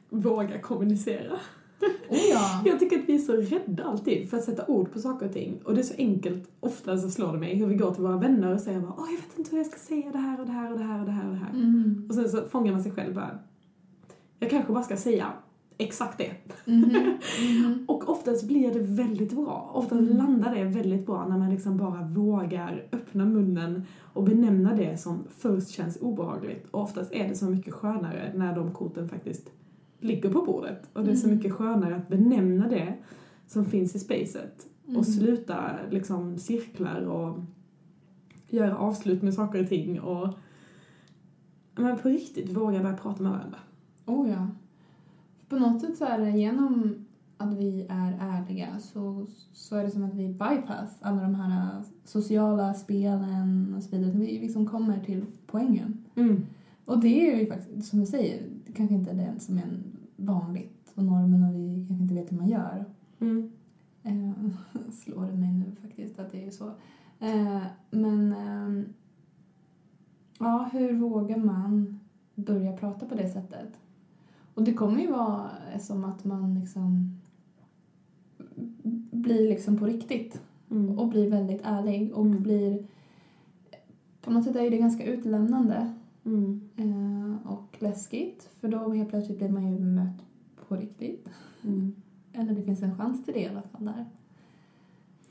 Våga 0.08 0.60
kommunicera. 0.60 1.32
Oh 2.08 2.18
ja! 2.30 2.62
Jag 2.64 2.78
tycker 2.78 2.98
att 2.98 3.08
vi 3.08 3.14
är 3.14 3.18
så 3.18 3.32
rädda 3.32 3.84
alltid 3.84 4.30
för 4.30 4.36
att 4.36 4.44
sätta 4.44 4.66
ord 4.66 4.92
på 4.92 4.98
saker 4.98 5.26
och 5.26 5.32
ting. 5.32 5.60
Och 5.64 5.74
det 5.74 5.80
är 5.80 5.84
så 5.84 5.94
enkelt, 5.98 6.50
ofta 6.60 6.98
så 6.98 7.10
slår 7.10 7.32
det 7.32 7.38
mig, 7.38 7.54
hur 7.54 7.66
vi 7.66 7.74
går 7.74 7.94
till 7.94 8.02
våra 8.02 8.16
vänner 8.16 8.54
och 8.54 8.60
säger 8.60 8.80
bara 8.80 8.94
Åh, 8.98 9.06
jag 9.10 9.20
vet 9.20 9.38
inte 9.38 9.50
hur 9.50 9.58
jag 9.58 9.66
ska 9.66 9.78
säga 9.78 10.12
det 10.12 10.18
här 10.18 10.40
och 10.40 10.46
det 10.46 10.52
här 10.52 10.72
och 10.72 10.78
det 10.78 10.84
här 10.84 11.00
och 11.00 11.06
det 11.06 11.12
här 11.12 11.26
och 11.26 11.32
det 11.32 11.38
här. 11.38 11.50
Mm. 11.50 12.06
Och 12.08 12.14
sen 12.14 12.28
så 12.28 12.42
fångar 12.42 12.72
man 12.72 12.82
sig 12.82 12.92
själv 12.92 13.14
bara, 13.14 13.38
jag 14.38 14.50
kanske 14.50 14.72
bara 14.72 14.82
ska 14.82 14.96
säga 14.96 15.32
exakt 15.80 16.18
det. 16.18 16.32
Mhm. 16.64 16.90
Mhm. 17.48 17.84
Och 17.88 18.08
oftast 18.10 18.46
blir 18.48 18.72
det 18.72 18.80
väldigt 18.80 19.32
bra. 19.32 19.70
Oftast 19.74 20.00
Mm. 20.00 20.16
landar 20.16 20.54
det 20.54 20.64
väldigt 20.64 21.06
bra 21.06 21.28
när 21.28 21.38
man 21.38 21.50
liksom 21.50 21.76
bara 21.76 22.02
vågar 22.02 22.84
öppna 22.92 23.24
munnen 23.24 23.82
och 24.12 24.24
benämna 24.24 24.74
det 24.76 24.96
som 25.00 25.18
först 25.38 25.68
känns 25.68 25.96
obehagligt. 26.00 26.66
Och 26.70 26.82
oftast 26.82 27.12
är 27.12 27.28
det 27.28 27.34
så 27.34 27.44
mycket 27.44 27.74
skönare 27.74 28.32
när 28.36 28.54
de 28.56 28.70
korten 28.70 29.08
faktiskt 29.08 29.50
ligger 30.00 30.32
på 30.32 30.42
bordet. 30.42 30.88
Och 30.92 31.04
det 31.04 31.10
är 31.10 31.16
så 31.16 31.26
Mm. 31.26 31.36
mycket 31.36 31.52
skönare 31.52 31.96
att 31.96 32.08
benämna 32.08 32.68
det 32.68 32.94
som 33.46 33.64
finns 33.64 33.94
i 33.94 33.98
spacet 33.98 34.66
Mm. 34.86 34.98
och 34.98 35.06
sluta 35.06 35.70
liksom 35.90 36.38
cirklar 36.38 37.00
och 37.00 37.38
göra 38.48 38.76
avslut 38.78 39.22
med 39.22 39.34
saker 39.34 39.60
och 39.62 39.68
ting 39.68 40.00
och 40.00 40.28
men 41.76 41.98
på 41.98 42.08
riktigt 42.08 42.50
våga 42.56 42.82
börja 42.82 42.96
prata 42.96 43.22
med 43.22 43.32
varandra. 43.32 43.58
Oh 44.06 44.30
ja. 44.30 44.46
På 45.50 45.58
något 45.58 45.80
sätt 45.80 45.96
så 45.96 46.04
är 46.04 46.18
det 46.18 46.30
genom 46.30 46.94
att 47.36 47.54
vi 47.54 47.86
är 47.88 48.18
ärliga 48.20 48.78
så, 48.78 49.26
så 49.52 49.76
är 49.76 49.84
det 49.84 49.90
som 49.90 50.04
att 50.04 50.14
vi 50.14 50.28
bypass 50.28 50.98
alla 51.00 51.22
de 51.22 51.34
här 51.34 51.82
sociala 52.04 52.74
spelen 52.74 53.74
och 53.76 53.82
så 53.82 53.96
vidare. 53.96 54.10
Vi 54.10 54.38
liksom 54.38 54.66
kommer 54.66 55.00
till 55.00 55.24
poängen. 55.46 56.04
Mm. 56.14 56.46
Och 56.84 57.00
det 57.00 57.32
är 57.32 57.40
ju 57.40 57.46
faktiskt, 57.46 57.88
som 57.88 58.00
du 58.00 58.06
säger, 58.06 58.42
kanske 58.74 58.94
inte 58.94 59.12
det 59.12 59.40
som 59.40 59.58
är 59.58 59.82
vanligt 60.16 60.92
och 60.94 61.04
normen 61.04 61.44
och 61.44 61.54
vi 61.54 61.84
kanske 61.88 62.02
inte 62.02 62.14
vet 62.14 62.32
hur 62.32 62.36
man 62.36 62.48
gör. 62.48 62.84
Mm. 63.20 63.52
Eh, 64.02 64.50
slår 64.92 65.26
det 65.26 65.36
mig 65.36 65.52
nu 65.52 65.72
faktiskt 65.82 66.18
att 66.18 66.32
det 66.32 66.46
är 66.46 66.50
så. 66.50 66.66
Eh, 67.18 67.62
men 67.90 68.32
ehm, 68.32 68.84
ja, 70.38 70.68
hur 70.72 70.92
vågar 70.92 71.36
man 71.36 72.00
börja 72.34 72.72
prata 72.72 73.06
på 73.06 73.14
det 73.14 73.28
sättet? 73.28 73.78
Och 74.60 74.66
det 74.66 74.74
kommer 74.74 75.00
ju 75.00 75.10
vara 75.10 75.50
som 75.80 76.04
att 76.04 76.24
man 76.24 76.54
liksom 76.60 77.16
blir 79.10 79.48
liksom 79.48 79.76
på 79.78 79.86
riktigt 79.86 80.40
Mm. 80.70 80.98
och 80.98 81.08
blir 81.08 81.30
väldigt 81.30 81.60
ärlig 81.64 82.12
och 82.14 82.26
Mm. 82.26 82.42
blir 82.42 82.86
på 84.20 84.30
något 84.30 84.44
sätt 84.44 84.56
är 84.56 84.70
det 84.70 84.76
ganska 84.78 85.04
utlämnande 85.04 85.92
Mm. 86.24 86.60
eh, 86.76 87.52
och 87.52 87.76
läskigt 87.78 88.50
för 88.60 88.68
då 88.68 88.92
helt 88.92 89.08
plötsligt 89.10 89.38
blir 89.38 89.48
man 89.48 89.72
ju 89.72 89.78
mött 89.80 90.24
på 90.68 90.76
riktigt. 90.76 91.28
Mm. 91.64 91.92
Eller 92.32 92.54
det 92.54 92.62
finns 92.62 92.82
en 92.82 92.96
chans 92.98 93.24
till 93.24 93.34
det 93.34 93.40
i 93.40 93.48
alla 93.48 93.62
fall 93.62 93.84
där. 93.84 94.06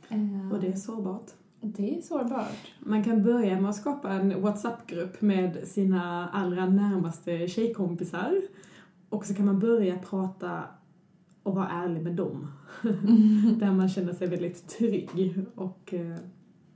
Eh, 0.09 0.51
Och 0.53 0.59
det 0.59 0.67
är 0.67 0.75
sårbart. 0.75 1.31
det 1.61 1.97
är 1.97 2.01
sårbart. 2.01 2.73
Man 2.79 3.03
kan 3.03 3.23
börja 3.23 3.61
med 3.61 3.69
att 3.69 3.75
skapa 3.75 4.11
en 4.13 4.41
WhatsApp-grupp 4.41 5.21
med 5.21 5.57
sina 5.67 6.29
allra 6.29 6.65
närmaste 6.69 7.47
tjejkompisar. 7.47 8.41
Och 9.09 9.25
så 9.25 9.33
kan 9.33 9.45
man 9.45 9.59
börja 9.59 9.97
prata 9.97 10.63
och 11.43 11.55
vara 11.55 11.69
ärlig 11.69 12.03
med 12.03 12.15
dem. 12.15 12.47
Där 13.59 13.71
man 13.71 13.89
känner 13.89 14.13
sig 14.13 14.27
väldigt 14.27 14.67
trygg 14.67 15.45
och 15.55 15.93
eh, 15.93 16.15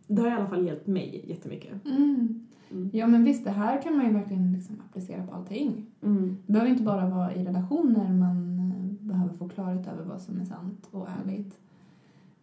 Det 0.08 0.22
har 0.22 0.30
i 0.30 0.32
alla 0.32 0.48
fall 0.48 0.66
hjälpt 0.66 0.88
mig 0.88 1.26
jättemycket. 1.28 1.86
Mm. 1.86 2.48
Mm. 2.72 2.90
Ja 2.94 3.08
men 3.08 3.24
visst, 3.24 3.46
det 3.46 3.52
här 3.52 3.82
kan 3.82 3.98
man 3.98 4.06
ju 4.06 4.14
verkligen 4.14 4.54
liksom 4.54 4.82
applicera 4.90 5.28
på 5.28 5.34
allting. 5.34 5.86
Mm. 6.02 6.38
Det 6.46 6.54
behöver 6.54 6.72
inte 6.72 6.84
bara 6.84 7.10
vara 7.10 7.36
i 7.36 7.46
relationer 7.46 8.14
man 8.14 8.60
eh, 8.60 9.08
behöver 9.08 9.34
få 9.34 9.50
klarhet 9.50 9.88
över 9.88 10.04
vad 10.04 10.22
som 10.22 10.40
är 10.40 10.46
sant 10.46 10.88
och 10.92 11.08
ärligt. 11.10 11.60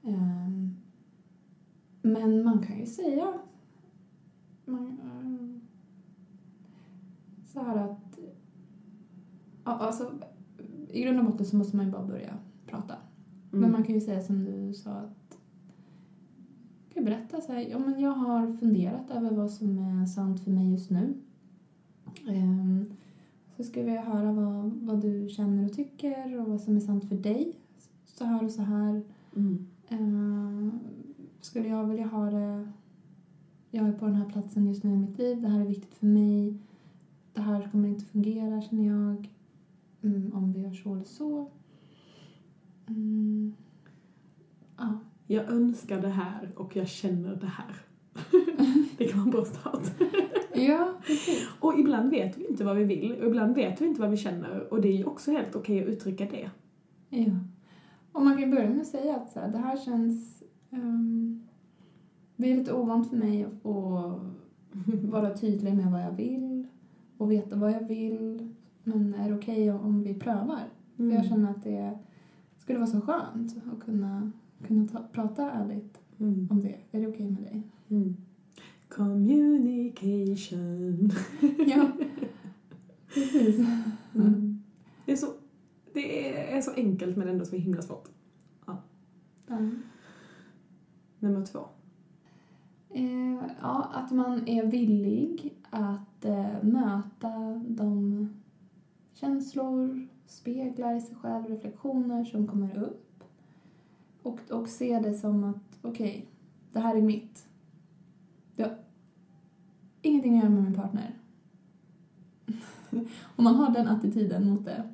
Ehm, 0.03 0.77
men 2.03 2.45
man 2.45 2.59
kan 2.59 2.79
ju 2.79 2.87
säga 2.87 3.33
man, 4.65 4.99
ehm, 5.05 5.61
så 7.45 7.63
här 7.63 7.77
att 7.77 8.10
ja, 9.65 9.73
alltså, 9.73 10.13
i 10.91 11.03
grund 11.03 11.19
och 11.19 11.25
botten 11.25 11.47
så 11.47 11.57
måste 11.57 11.77
man 11.77 11.87
ju 11.87 11.93
bara 11.93 12.05
börja 12.05 12.35
prata. 12.67 12.95
Mm. 12.95 13.61
Men 13.61 13.73
man 13.73 13.85
kan 13.85 13.95
ju 13.95 14.01
säga 14.01 14.23
som 14.23 14.45
du 14.45 14.75
sa 14.75 14.91
att 14.91 15.21
kan 16.95 17.05
berätta 17.05 17.41
så 17.41 17.53
här, 17.53 17.61
ja 17.61 17.79
men 17.79 18.01
jag 18.01 18.11
har 18.11 18.53
funderat 18.53 19.11
över 19.11 19.31
vad 19.31 19.51
som 19.51 19.79
är 19.79 20.07
sant 20.07 20.41
för 20.45 20.51
mig 20.51 20.71
just 20.73 20.91
nu. 20.91 21.15
Ehm, 22.29 22.85
så 23.57 23.65
skulle 23.65 23.95
jag 23.95 24.03
höra 24.03 24.33
vad, 24.33 24.73
vad 24.73 25.01
du 25.01 25.29
känner 25.29 25.65
och 25.65 25.73
tycker 25.73 26.41
och 26.41 26.47
vad 26.47 26.61
som 26.61 26.77
är 26.77 26.81
sant 26.81 27.09
för 27.09 27.17
dig. 27.17 27.53
Så 28.07 28.25
här 28.25 28.45
och 28.45 28.51
så 28.51 28.63
här. 28.63 29.03
Mm. 29.37 29.67
Ehm, 29.89 30.79
skulle 31.41 31.69
jag 31.69 31.85
vilja 31.85 32.07
ha 32.07 32.31
det... 32.31 32.69
Jag 33.71 33.89
är 33.89 33.93
på 33.93 34.07
den 34.07 34.15
här 34.15 34.31
platsen 34.31 34.67
just 34.67 34.85
nu 34.85 34.93
i 34.93 34.97
mitt 34.97 35.19
liv. 35.19 35.43
Det 35.43 35.49
här 35.49 35.61
är 35.61 35.65
viktigt 35.65 35.95
för 35.95 36.07
mig. 36.07 36.59
Det 37.33 37.41
här 37.41 37.69
kommer 37.73 37.89
inte 37.89 38.05
fungera, 38.05 38.63
känner 38.63 38.87
jag. 38.87 39.29
Mm, 40.03 40.35
om 40.35 40.53
vi 40.53 40.61
gör 40.61 40.73
så 40.73 40.95
eller 40.95 41.05
så. 41.05 41.51
Mm. 42.89 43.55
Ja. 44.77 44.99
Jag 45.27 45.51
önskar 45.51 46.03
det 46.03 46.09
här 46.09 46.53
och 46.57 46.77
jag 46.77 46.89
känner 46.89 47.37
det 47.37 47.47
här. 47.47 47.77
det 48.99 49.05
kan 49.05 49.19
vara 49.19 49.25
en 49.25 49.31
bra 49.31 49.45
start. 49.45 49.93
Ja, 50.55 50.95
precis. 51.07 51.49
Och 51.61 51.79
ibland 51.79 52.11
vet 52.11 52.39
vi 52.39 52.47
inte 52.47 52.65
vad 52.65 52.77
vi 52.77 52.85
vill 52.85 53.13
och 53.21 53.27
ibland 53.27 53.55
vet 53.55 53.81
vi 53.81 53.87
inte 53.87 54.01
vad 54.01 54.11
vi 54.11 54.17
känner 54.17 54.73
och 54.73 54.81
det 54.81 54.89
är 54.89 54.97
ju 54.97 55.05
också 55.05 55.31
helt 55.31 55.57
okej 55.57 55.83
att 55.83 55.89
uttrycka 55.89 56.27
det. 56.31 56.51
Ja. 57.09 57.33
Och 58.13 58.23
man 58.23 58.39
kan 58.39 58.51
börja 58.51 58.71
med 58.71 58.81
att 58.81 58.87
säga 58.87 59.17
att 59.17 59.33
så 59.33 59.41
här, 59.41 59.49
det 59.49 59.59
här 59.59 59.77
känns... 59.77 60.43
ehm, 60.71 61.43
det 62.37 62.53
är 62.53 62.57
lite 62.57 62.73
ovant 62.73 63.11
för 63.11 63.17
mig 63.17 63.45
att 63.45 63.65
vara 65.13 65.35
tydlig 65.35 65.75
med 65.75 65.93
vad 65.93 66.03
jag 66.03 66.13
vill 66.13 66.67
och 67.17 67.31
veta 67.31 67.57
vad 67.57 67.73
jag 67.73 67.89
vill. 67.89 68.55
Men 68.95 69.15
är 69.15 69.29
det 69.29 69.35
okej 69.35 69.73
om 69.73 70.03
vi 70.03 70.15
prövar? 70.15 70.61
För 70.97 71.05
jag 71.05 71.27
känner 71.27 71.51
att 71.51 71.63
det 71.63 71.99
skulle 72.59 72.79
vara 72.79 72.91
så 72.91 73.01
skönt 73.01 73.57
att 73.73 73.81
kunna, 73.85 74.31
kunna 74.67 74.89
ta, 74.89 75.03
prata 75.13 75.51
ärligt 75.51 75.97
Mm. 76.21 76.49
om 76.51 76.63
det. 76.63 76.77
Är 76.93 77.01
det 77.01 77.09
okej 77.09 77.31
med 77.31 77.43
dig? 77.43 77.63
Mm. 77.89 78.17
Communication. 78.89 81.11
Ja, 81.67 81.91
precis. 83.15 83.59
Mm. 84.15 84.63
Det, 85.07 85.13
är 85.13 85.17
så, 85.17 85.27
det 85.95 86.39
är 86.53 86.61
så 86.61 86.73
enkelt 86.75 87.17
men 87.17 87.29
ändå 87.29 87.45
så 87.45 87.57
himla 87.57 87.83
svårt. 87.83 88.09
Ja. 88.67 88.77
Nummer 91.19 91.47
två. 91.47 91.59
Eh, 92.91 93.39
ja, 93.61 93.91
att 93.95 94.11
man 94.11 94.49
är 94.49 94.67
villig 94.67 95.55
att 95.71 96.25
eh, 96.25 96.63
möta 96.63 97.63
de 97.69 98.29
känslor, 99.21 100.09
speglar 100.27 100.95
i 100.97 101.01
sig 101.01 101.17
själv, 101.17 101.47
reflektioner 101.47 102.25
som 102.25 102.47
kommer 102.47 102.79
upp. 102.79 103.25
Och, 104.23 104.39
och 104.51 104.69
se 104.69 105.01
det 105.01 105.15
som 105.15 105.45
att, 105.45 105.79
okej, 105.83 106.27
det 106.73 106.81
här 106.81 106.97
är 106.97 107.03
mitt. 107.03 107.49
Det 108.57 108.63
har 108.63 108.77
ingenting 110.03 110.37
att 110.37 110.43
göra 110.45 110.51
med 110.55 110.63
min 110.63 110.75
partner. 110.75 111.19
Om 113.37 113.45
man 113.45 113.55
har 113.55 113.71
den 113.71 113.89
attityden 113.89 114.51
mot 114.51 114.65
det 114.65 114.85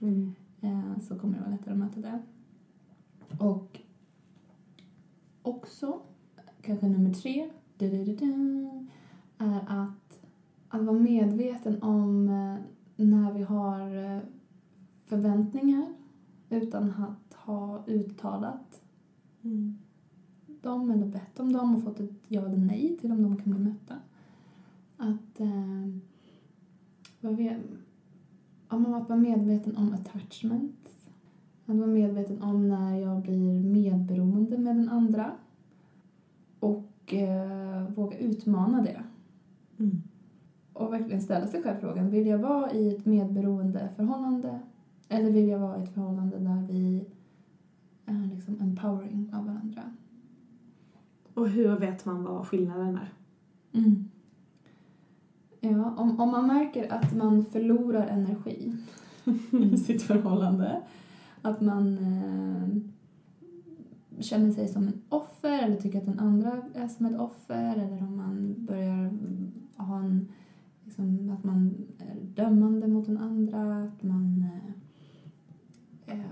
Mm. 0.00 0.34
eh, 0.60 1.00
så 1.00 1.18
kommer 1.18 1.34
det 1.34 1.40
vara 1.40 1.50
lättare 1.50 1.72
att 1.72 1.78
möta 1.78 2.00
det. 2.00 2.22
Och 3.38 3.80
också, 5.42 6.00
kanske 6.62 6.88
nummer 6.88 7.14
tre, 7.14 7.50
är 9.38 9.64
att, 9.66 10.20
att 10.68 10.82
vara 10.82 10.98
medveten 10.98 11.82
om 11.82 12.28
eh, 12.28 12.56
när 13.04 13.32
vi 13.32 13.42
har 13.42 14.04
eh, 14.04 14.20
förväntningar 15.04 15.86
utan 16.50 16.92
att 16.92 17.34
ha 17.34 17.84
uttalat 17.86 18.82
Mm. 19.42 19.74
dem 20.62 20.90
eller 20.90 21.06
bett 21.06 21.40
om 21.40 21.52
dem 21.52 21.76
och 21.76 21.82
fått 21.82 22.00
ett 22.00 22.10
ja 22.28 22.46
eller 22.46 22.56
nej 22.56 22.96
till 23.00 23.12
om 23.12 23.22
de 23.22 23.36
kan 23.36 23.52
bli 23.52 23.60
mötta. 23.60 23.94
Att, 24.96 25.40
eh, 25.40 25.88
vad 27.20 27.40
ja, 28.68 28.78
men 28.78 28.94
att 28.94 29.08
vara 29.08 29.18
medveten 29.18 29.76
om 29.76 29.92
attachment. 29.92 30.88
Att 31.66 31.76
vara 31.76 31.86
medveten 31.86 32.42
om 32.42 32.68
när 32.68 32.96
jag 32.96 33.22
blir 33.22 33.62
medberoende 33.62 34.58
med 34.58 34.76
den 34.76 34.88
andra. 34.88 35.32
Och 36.60 37.14
eh, 37.14 37.90
våga 37.94 38.18
utmana 38.18 38.82
det. 38.82 39.02
Och 40.78 40.92
verkligen 40.92 41.22
ställa 41.22 41.46
sig 41.46 41.62
själv 41.62 41.80
frågan, 41.80 42.10
vill 42.10 42.26
jag 42.26 42.38
vara 42.38 42.72
i 42.72 42.96
ett 42.96 43.06
medberoende 43.06 43.88
förhållande? 43.96 44.58
Eller 45.08 45.30
vill 45.30 45.48
jag 45.48 45.58
vara 45.58 45.78
i 45.78 45.82
ett 45.82 45.94
förhållande 45.94 46.38
där 46.38 46.66
vi 46.68 47.04
är 48.06 48.34
liksom 48.34 48.60
empowering 48.60 49.30
av 49.34 49.46
varandra? 49.46 49.82
Och 51.34 51.48
hur 51.48 51.76
vet 51.76 52.04
man 52.04 52.24
vad 52.24 52.46
skillnaden 52.46 52.98
är? 52.98 53.12
Mm. 53.72 54.04
Ja, 55.60 55.94
om, 55.96 56.20
om 56.20 56.30
man 56.30 56.46
märker 56.46 56.92
att 56.92 57.16
man 57.16 57.44
förlorar 57.44 58.06
energi 58.06 58.76
i 59.72 59.76
sitt 59.76 60.02
förhållande, 60.02 60.82
att 61.42 61.60
man 61.60 61.98
eh, 61.98 62.68
känner 64.20 64.50
sig 64.50 64.68
som 64.68 64.88
en 64.88 65.02
offer 65.08 65.62
eller 65.62 65.76
tycker 65.76 65.98
att 65.98 66.06
den 66.06 66.18
andra 66.18 66.62
är 66.74 66.88
som 66.88 67.06
ett 67.06 67.20
offer 67.20 67.76
eller 67.76 68.02
om 68.02 68.16
man 68.16 68.54
börjar 68.58 69.10
ha 69.76 69.98
en, 69.98 70.28
liksom, 70.88 71.30
att 71.30 71.44
man 71.44 71.74
är 71.98 72.16
dömande 72.34 72.88
mot 72.88 73.06
den 73.06 73.18
andra, 73.18 73.82
att 73.82 74.02
man 74.02 74.46
eh, 76.06 76.14
eh, 76.14 76.24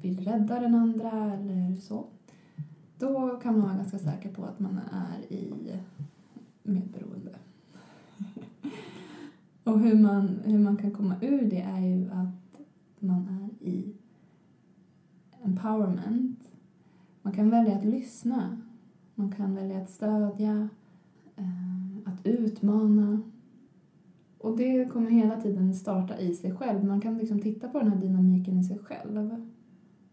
vill 0.00 0.20
rädda 0.20 0.60
den 0.60 0.74
andra 0.74 1.34
eller 1.34 1.74
så. 1.74 2.06
Då 2.98 3.40
kan 3.42 3.52
man 3.52 3.62
vara 3.62 3.76
ganska 3.76 3.98
säker 3.98 4.32
på 4.32 4.44
att 4.44 4.60
man 4.60 4.80
är 4.92 5.32
i 5.32 5.52
medberoende. 6.62 7.34
Och 9.64 9.80
hur 9.80 9.98
man, 9.98 10.28
hur 10.44 10.58
man 10.58 10.76
kan 10.76 10.90
komma 10.90 11.14
ur 11.20 11.50
det 11.50 11.60
är 11.60 11.80
ju 11.80 12.10
att 12.10 12.60
man 12.98 13.28
är 13.28 13.66
i 13.66 13.94
empowerment. 15.42 16.38
Man 17.22 17.32
kan 17.32 17.50
välja 17.50 17.78
att 17.78 17.84
lyssna. 17.84 18.56
Man 19.14 19.32
kan 19.32 19.54
välja 19.54 19.82
att 19.82 19.90
stödja, 19.90 20.68
eh, 21.36 22.12
att 22.12 22.26
utmana. 22.26 23.22
Och 24.44 24.56
det 24.56 24.92
kommer 24.92 25.10
hela 25.10 25.40
tiden 25.40 25.74
starta 25.74 26.18
i 26.18 26.34
sig 26.34 26.56
själv. 26.56 26.84
Man 26.84 27.00
kan 27.00 27.18
liksom 27.18 27.40
titta 27.40 27.68
på 27.68 27.78
den 27.78 27.88
här 27.88 28.00
dynamiken 28.00 28.58
i 28.58 28.64
sig 28.64 28.78
själv. 28.78 29.44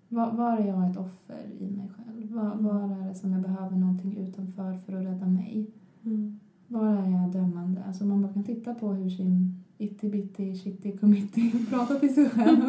Var, 0.07 0.31
var 0.31 0.57
är 0.57 0.67
jag 0.67 0.91
ett 0.91 0.97
offer 0.97 1.45
i 1.59 1.71
mig 1.71 1.89
själv? 1.89 2.33
Var, 2.33 2.55
var 2.55 2.83
är 2.83 3.07
det 3.07 3.15
som 3.15 3.31
jag 3.31 3.41
behöver 3.41 3.77
någonting 3.77 4.17
utanför 4.17 4.77
för 4.77 4.93
att 4.93 5.05
rädda 5.05 5.25
mig? 5.25 5.71
Mm. 6.05 6.39
Var 6.67 6.87
är 6.87 7.11
jag 7.11 7.31
dömande? 7.31 7.83
Alltså 7.87 8.05
man 8.05 8.21
bara 8.21 8.33
kan 8.33 8.43
titta 8.43 8.73
på 8.73 8.93
hur 8.93 9.09
sin 9.09 9.63
itty-bitty, 9.77 10.55
shitty, 10.55 10.97
committee 10.97 11.51
pratar 11.69 11.95
till 11.95 12.15
sig 12.15 12.29
själv. 12.29 12.59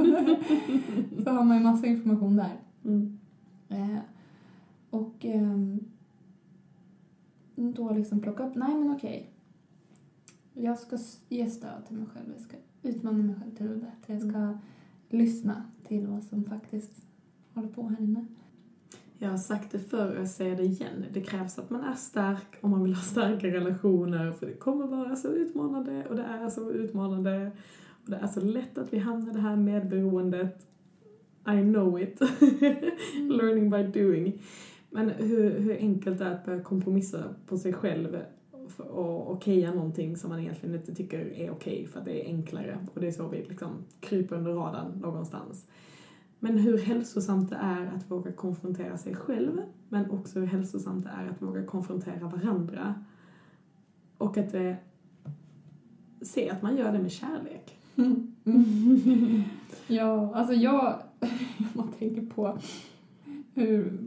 så 1.24 1.30
har 1.30 1.44
man 1.44 1.56
ju 1.56 1.62
massa 1.62 1.86
information 1.86 2.36
där. 2.36 2.52
Mm. 2.84 3.18
Eh, 3.68 3.98
och 4.90 5.24
ehm, 5.24 5.80
då 7.54 7.92
liksom 7.92 8.20
plocka 8.20 8.46
upp, 8.46 8.54
nej 8.54 8.74
men 8.74 8.90
okej. 8.90 9.31
Jag 10.54 10.78
ska 10.78 10.98
ge 11.28 11.50
stöd 11.50 11.86
till 11.86 11.96
mig 11.96 12.06
själv, 12.14 12.26
jag 12.32 12.40
ska 12.40 12.56
utmana 12.82 13.18
mig 13.18 13.34
själv 13.40 13.56
till 13.56 13.68
det 13.68 13.76
bättre. 13.76 14.12
Jag 14.14 14.22
ska 14.22 14.58
lyssna 15.08 15.64
till 15.88 16.06
vad 16.06 16.24
som 16.24 16.44
faktiskt 16.44 16.92
håller 17.54 17.68
på 17.68 17.88
här 17.88 18.00
inne. 18.00 18.26
Jag 19.18 19.30
har 19.30 19.38
sagt 19.38 19.72
det 19.72 19.78
förr 19.78 20.10
och 20.10 20.20
jag 20.20 20.28
säger 20.28 20.56
det 20.56 20.62
igen. 20.62 21.04
Det 21.12 21.20
krävs 21.20 21.58
att 21.58 21.70
man 21.70 21.80
är 21.80 21.94
stark 21.94 22.58
om 22.60 22.70
man 22.70 22.82
vill 22.82 22.94
ha 22.94 23.02
starka 23.02 23.46
relationer 23.46 24.32
för 24.32 24.46
det 24.46 24.52
kommer 24.52 24.86
vara 24.86 25.16
så 25.16 25.28
utmanande 25.28 26.06
och 26.08 26.16
det 26.16 26.22
är 26.22 26.48
så 26.48 26.70
utmanande 26.70 27.52
och 28.04 28.10
det 28.10 28.16
är 28.16 28.26
så 28.26 28.40
lätt 28.40 28.78
att 28.78 28.92
vi 28.92 28.98
hamnar 28.98 29.30
i 29.30 29.34
det 29.34 29.40
här 29.40 29.56
medberoendet. 29.56 30.66
I 31.46 31.62
know 31.62 32.02
it. 32.02 32.20
Learning 33.14 33.70
by 33.70 33.82
doing. 33.82 34.42
Men 34.90 35.10
hur, 35.10 35.60
hur 35.60 35.76
enkelt 35.76 36.18
det 36.18 36.24
är 36.24 36.34
att 36.34 36.44
börja 36.44 36.62
kompromissa 36.62 37.24
på 37.46 37.58
sig 37.58 37.72
själv 37.72 38.16
och 38.80 39.32
okeja 39.32 39.74
någonting 39.74 40.16
som 40.16 40.30
man 40.30 40.40
egentligen 40.40 40.74
inte 40.74 40.94
tycker 40.94 41.18
är 41.18 41.50
okej 41.50 41.86
för 41.86 41.98
att 41.98 42.04
det 42.04 42.24
är 42.24 42.26
enklare 42.26 42.86
och 42.94 43.00
det 43.00 43.06
är 43.06 43.12
så 43.12 43.28
vi 43.28 43.44
liksom 43.44 43.70
kryper 44.00 44.36
under 44.36 44.52
radarn 44.52 45.00
någonstans. 45.00 45.66
Men 46.38 46.58
hur 46.58 46.78
hälsosamt 46.78 47.50
det 47.50 47.56
är 47.56 47.86
att 47.86 48.10
våga 48.10 48.32
konfrontera 48.32 48.98
sig 48.98 49.14
själv, 49.14 49.62
men 49.88 50.10
också 50.10 50.40
hur 50.40 50.46
hälsosamt 50.46 51.04
det 51.04 51.10
är 51.10 51.28
att 51.28 51.42
våga 51.42 51.64
konfrontera 51.64 52.28
varandra. 52.28 52.94
Och 54.18 54.38
att 54.38 54.52
det, 54.52 54.76
se 56.22 56.50
att 56.50 56.62
man 56.62 56.76
gör 56.76 56.92
det 56.92 56.98
med 56.98 57.12
kärlek. 57.12 57.78
Ja, 59.86 60.34
alltså 60.34 60.54
jag, 60.54 61.02
man 61.74 61.92
tänker 61.98 62.26
på 62.26 62.58
hur, 63.54 63.98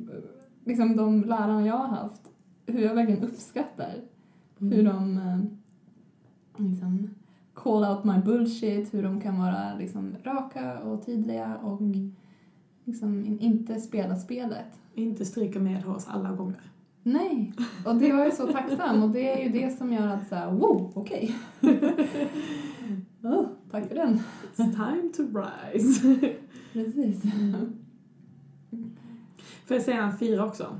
liksom 0.64 0.96
de 0.96 1.24
lärarna 1.24 1.68
jag 1.68 1.78
har 1.78 1.88
haft, 1.88 2.22
hur 2.66 2.80
jag 2.80 2.96
verkligen 2.96 3.24
uppskattar 3.24 3.94
hur 4.60 4.84
de 4.84 5.18
eh, 5.18 5.40
liksom 6.66 7.10
call 7.54 7.84
out 7.86 8.04
my 8.04 8.18
bullshit, 8.26 8.94
hur 8.94 9.04
de 9.04 9.22
kan 9.22 9.40
vara 9.40 9.76
liksom 9.78 10.16
raka 10.24 10.80
och 10.80 11.06
tydliga 11.06 11.58
och 11.58 11.82
Mm. 11.82 12.16
liksom 12.86 13.26
in- 13.26 13.40
inte 13.40 13.80
spela 13.80 14.16
spelet. 14.16 14.80
Inte 14.94 15.26
stryka 15.26 15.60
med 15.60 15.86
oss 15.86 16.08
alla 16.08 16.32
gånger. 16.32 16.62
Nej, 17.04 17.54
och 17.86 17.96
det 17.96 18.14
var 18.14 18.20
jag 18.20 18.34
så 18.34 18.48
tacksam 18.48 19.04
och 19.04 19.10
det 19.10 19.32
är 19.42 19.44
ju 19.44 19.62
det 19.62 19.78
som 19.78 19.94
gör 19.94 20.08
att 20.08 20.28
såhär, 20.28 20.52
wow, 20.52 20.92
okej. 20.96 21.36
oh, 23.24 23.46
tack 23.72 23.88
för 23.88 23.96
den. 23.96 24.20
It's 24.56 24.72
time 24.76 25.10
to 25.16 25.24
rise. 25.40 26.16
Precis. 26.74 27.22
Får 29.66 29.76
jag 29.78 29.82
säga 29.82 30.04
en 30.04 30.18
fyra 30.18 30.46
också? 30.46 30.80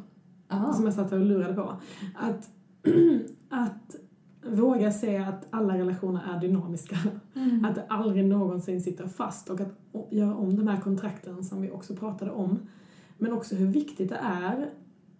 Aha. 0.50 0.74
som 0.74 0.86
jag 0.86 0.94
satt 0.94 1.12
och 1.12 1.20
lurade 1.20 1.54
på. 1.54 1.76
Att, 2.16 2.50
att 3.50 3.96
våga 4.46 4.92
se 4.92 5.18
att 5.18 5.48
alla 5.50 5.78
relationer 5.78 6.22
är 6.36 6.40
dynamiska. 6.40 6.98
Mm. 7.36 7.66
Att 7.66 7.76
det 7.76 7.86
aldrig 7.88 8.26
någonsin 8.26 8.82
sitter 8.82 9.08
fast 9.08 9.50
och 9.50 9.62
att 9.62 9.78
göra 10.10 10.36
om 10.36 10.56
de 10.56 10.68
här 10.68 10.82
kontrakten 10.82 11.44
som 11.44 11.62
vi 11.62 11.72
också 11.72 11.96
pratade 11.96 12.32
om. 12.32 12.60
Men 13.18 13.34
också 13.34 13.56
hur 13.56 13.68
viktigt 13.68 14.10
det 14.10 14.20
är 14.22 14.70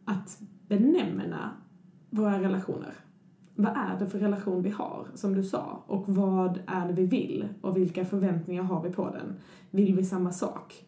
att 0.06 0.40
benämna 0.68 1.52
våra 2.10 2.42
relationer. 2.42 2.94
Vad 3.56 3.72
är 3.72 4.00
det 4.00 4.08
för 4.08 4.20
relation 4.20 4.64
vi 4.64 4.70
har, 4.70 5.08
som 5.16 5.34
du 5.34 5.44
sa? 5.44 5.84
Och 5.88 6.10
vad 6.10 6.60
är 6.66 6.88
det 6.88 6.94
vi 6.94 7.06
vill? 7.06 7.48
Och 7.62 7.78
vilka 7.78 8.06
förväntningar 8.06 8.64
har 8.64 8.84
vi 8.84 8.90
på 8.90 9.10
den? 9.10 9.36
Vill 9.72 9.96
vi 9.96 10.04
samma 10.04 10.32
sak? 10.32 10.86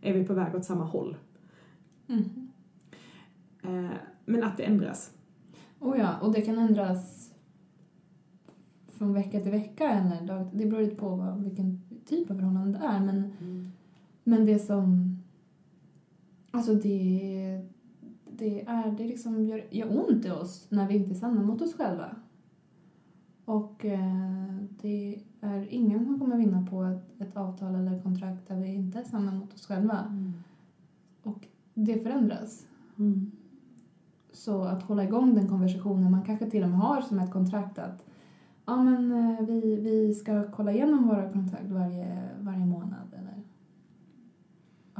Är 0.00 0.14
vi 0.14 0.24
på 0.24 0.34
väg 0.34 0.54
åt 0.54 0.64
samma 0.64 0.84
håll? 0.84 1.16
Mm. 2.08 2.50
Eh, 3.62 3.96
men 4.24 4.44
att 4.44 4.56
det 4.56 4.62
ändras. 4.62 5.12
Oh 5.80 5.98
ja, 5.98 6.18
och 6.20 6.32
det 6.32 6.40
kan 6.40 6.58
ändras 6.58 7.30
från 8.88 9.12
vecka 9.12 9.40
till 9.40 9.50
vecka 9.50 9.90
eller 9.90 10.26
dag. 10.26 10.46
Det 10.52 10.66
beror 10.66 10.82
lite 10.82 10.96
på 10.96 11.08
vad, 11.08 11.42
vilken 11.42 11.80
typ 12.06 12.30
av 12.30 12.34
förhållande 12.34 12.78
det 12.78 12.84
är. 12.84 13.00
Men, 13.00 13.32
men 14.24 14.46
det 14.46 14.58
som... 14.58 15.18
Alltså 16.50 16.74
det... 16.74 17.66
Det 18.36 18.64
är 18.66 18.90
det 18.90 19.06
liksom 19.06 19.44
gör, 19.44 19.64
gör 19.70 19.98
ont 19.98 20.24
i 20.24 20.30
oss 20.30 20.66
när 20.68 20.88
vi 20.88 20.94
inte 20.96 21.10
är 21.10 21.14
sanna 21.14 21.42
mot 21.42 21.62
oss 21.62 21.74
själva. 21.74 22.16
Och 23.44 23.84
eh, 23.84 24.56
det 24.82 25.22
är 25.40 25.66
ingen 25.70 26.04
som 26.04 26.20
kommer 26.20 26.36
vinna 26.36 26.66
på 26.70 26.82
ett, 26.82 27.20
ett 27.20 27.36
avtal 27.36 27.74
eller 27.74 28.02
kontrakt 28.02 28.48
där 28.48 28.56
vi 28.56 28.74
inte 28.74 28.98
är 28.98 29.04
sanna 29.04 29.32
mot 29.32 29.54
oss 29.54 29.66
själva. 29.66 30.32
Och 31.22 31.46
det 31.74 32.02
förändras. 32.02 32.66
Mm. 32.98 33.30
Så 34.40 34.62
att 34.62 34.82
hålla 34.82 35.04
igång 35.04 35.34
den 35.34 35.48
konversationen, 35.48 36.10
man 36.10 36.24
kanske 36.24 36.50
till 36.50 36.62
och 36.62 36.70
med 36.70 36.78
har 36.78 37.00
som 37.00 37.18
ett 37.18 37.30
kontrakt 37.30 37.78
att 37.78 38.04
ja 38.66 38.82
men 38.82 39.12
eh, 39.12 39.46
vi, 39.46 39.76
vi 39.76 40.14
ska 40.14 40.50
kolla 40.50 40.72
igenom 40.72 41.08
våra 41.08 41.32
kontrakt 41.32 41.70
varje, 41.70 42.28
varje 42.40 42.66
månad 42.66 43.14
eller 43.18 43.42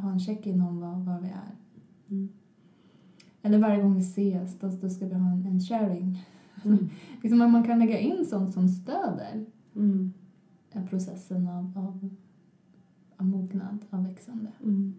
ha 0.03 0.11
en 0.11 0.21
check-in 0.21 0.61
om 0.61 0.81
vad, 0.81 1.05
vad 1.05 1.23
vi 1.23 1.29
är. 1.29 1.55
Mm. 2.11 2.29
Eller 3.43 3.59
varje 3.59 3.83
gång 3.83 3.95
vi 3.95 4.01
ses, 4.01 4.59
då, 4.59 4.69
då 4.69 4.89
ska 4.89 5.07
vi 5.07 5.15
ha 5.15 5.31
en, 5.31 5.47
en 5.47 5.61
sharing. 5.61 6.27
Mm. 6.65 6.89
Liksom 7.23 7.43
att 7.43 7.51
man 7.51 7.65
kan 7.65 7.79
lägga 7.79 7.99
in 7.99 8.27
sånt 8.27 8.55
som 8.55 8.69
stöder 8.69 9.47
Mm. 9.77 10.13
eh, 10.71 10.85
processen 10.85 11.49
av, 11.49 11.73
av, 11.77 12.09
av 13.17 13.27
mognad, 13.27 13.79
av 13.91 14.05
växande. 14.07 14.53
Mm. 14.63 14.95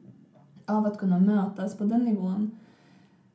av 0.65 0.85
att 0.85 0.97
kunna 0.97 1.19
mötas 1.19 1.77
på 1.77 1.83
den 1.85 2.03
nivån. 2.03 2.51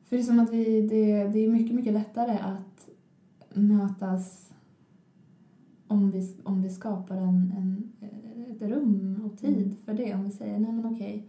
För 0.07 0.15
det 0.15 0.21
är 0.21 0.23
som 0.25 0.39
att 0.39 0.53
vi, 0.53 0.81
det, 0.81 1.27
det 1.27 1.39
är 1.39 1.49
mycket, 1.49 1.75
mycket 1.75 1.93
lättare 1.93 2.37
att 2.37 2.89
mötas 3.53 4.53
om 5.87 6.11
vi, 6.11 6.35
om 6.43 6.61
vi 6.61 6.69
skapar 6.69 7.17
en, 7.17 7.53
en, 7.57 7.91
ett 8.51 8.61
rum 8.61 9.21
och 9.25 9.39
tid 9.39 9.75
för 9.85 9.93
det. 9.93 10.13
Om 10.13 10.23
vi 10.23 10.31
säger, 10.31 10.59
nej 10.59 10.71
men 10.71 10.85
okej, 10.85 11.27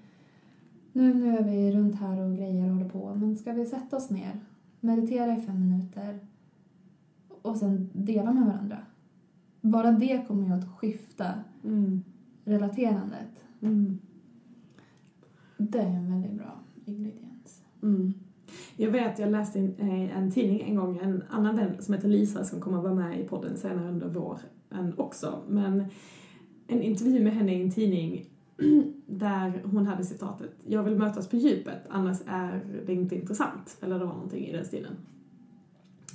nu, 0.92 1.14
nu 1.14 1.36
är 1.36 1.44
vi 1.44 1.72
runt 1.72 1.94
här 1.94 2.20
och 2.20 2.36
grejer 2.36 2.64
och 2.68 2.74
håller 2.74 2.88
på, 2.88 3.14
men 3.14 3.36
ska 3.36 3.52
vi 3.52 3.66
sätta 3.66 3.96
oss 3.96 4.10
ner, 4.10 4.40
meditera 4.80 5.36
i 5.36 5.40
fem 5.40 5.60
minuter 5.60 6.18
och 7.42 7.56
sen 7.56 7.90
dela 7.92 8.32
med 8.32 8.46
varandra. 8.46 8.78
Bara 9.60 9.92
det 9.92 10.24
kommer 10.28 10.46
ju 10.46 10.52
att 10.52 10.78
skifta 10.78 11.34
Mm. 11.64 12.02
relaterandet. 12.44 13.44
Mm. 13.60 13.98
Det 15.58 15.78
är 15.78 15.88
en 15.88 16.10
väldigt 16.12 16.32
bra 16.32 16.60
ingrediens. 16.84 17.62
Mm. 17.82 18.14
Jag 18.76 18.90
vet, 18.90 19.18
jag 19.18 19.30
läste 19.30 19.58
i 19.58 19.62
en, 19.62 19.90
eh, 19.90 20.18
en 20.18 20.32
tidning 20.32 20.60
en 20.60 20.74
gång, 20.74 20.98
en 21.02 21.24
annan 21.30 21.56
vän 21.56 21.82
som 21.82 21.94
heter 21.94 22.08
Lisa 22.08 22.44
som 22.44 22.60
kommer 22.60 22.78
att 22.78 22.84
vara 22.84 22.94
med 22.94 23.20
i 23.20 23.24
podden 23.24 23.56
senare 23.56 23.88
under 23.88 24.08
våren 24.08 24.94
också. 24.96 25.42
Men 25.48 25.84
en 26.66 26.82
intervju 26.82 27.24
med 27.24 27.32
henne 27.32 27.54
i 27.54 27.62
en 27.62 27.70
tidning 27.70 28.26
där 29.06 29.62
hon 29.64 29.86
hade 29.86 30.04
citatet 30.04 30.50
Jag 30.66 30.82
vill 30.82 30.96
mötas 30.96 31.28
på 31.28 31.36
djupet, 31.36 31.82
annars 31.88 32.18
är 32.26 32.60
det 32.86 32.92
inte 32.92 33.14
intressant. 33.14 33.76
Eller 33.80 33.98
det 33.98 34.04
var 34.04 34.12
någonting 34.12 34.46
i 34.46 34.52
den 34.52 34.64
stilen. 34.64 34.96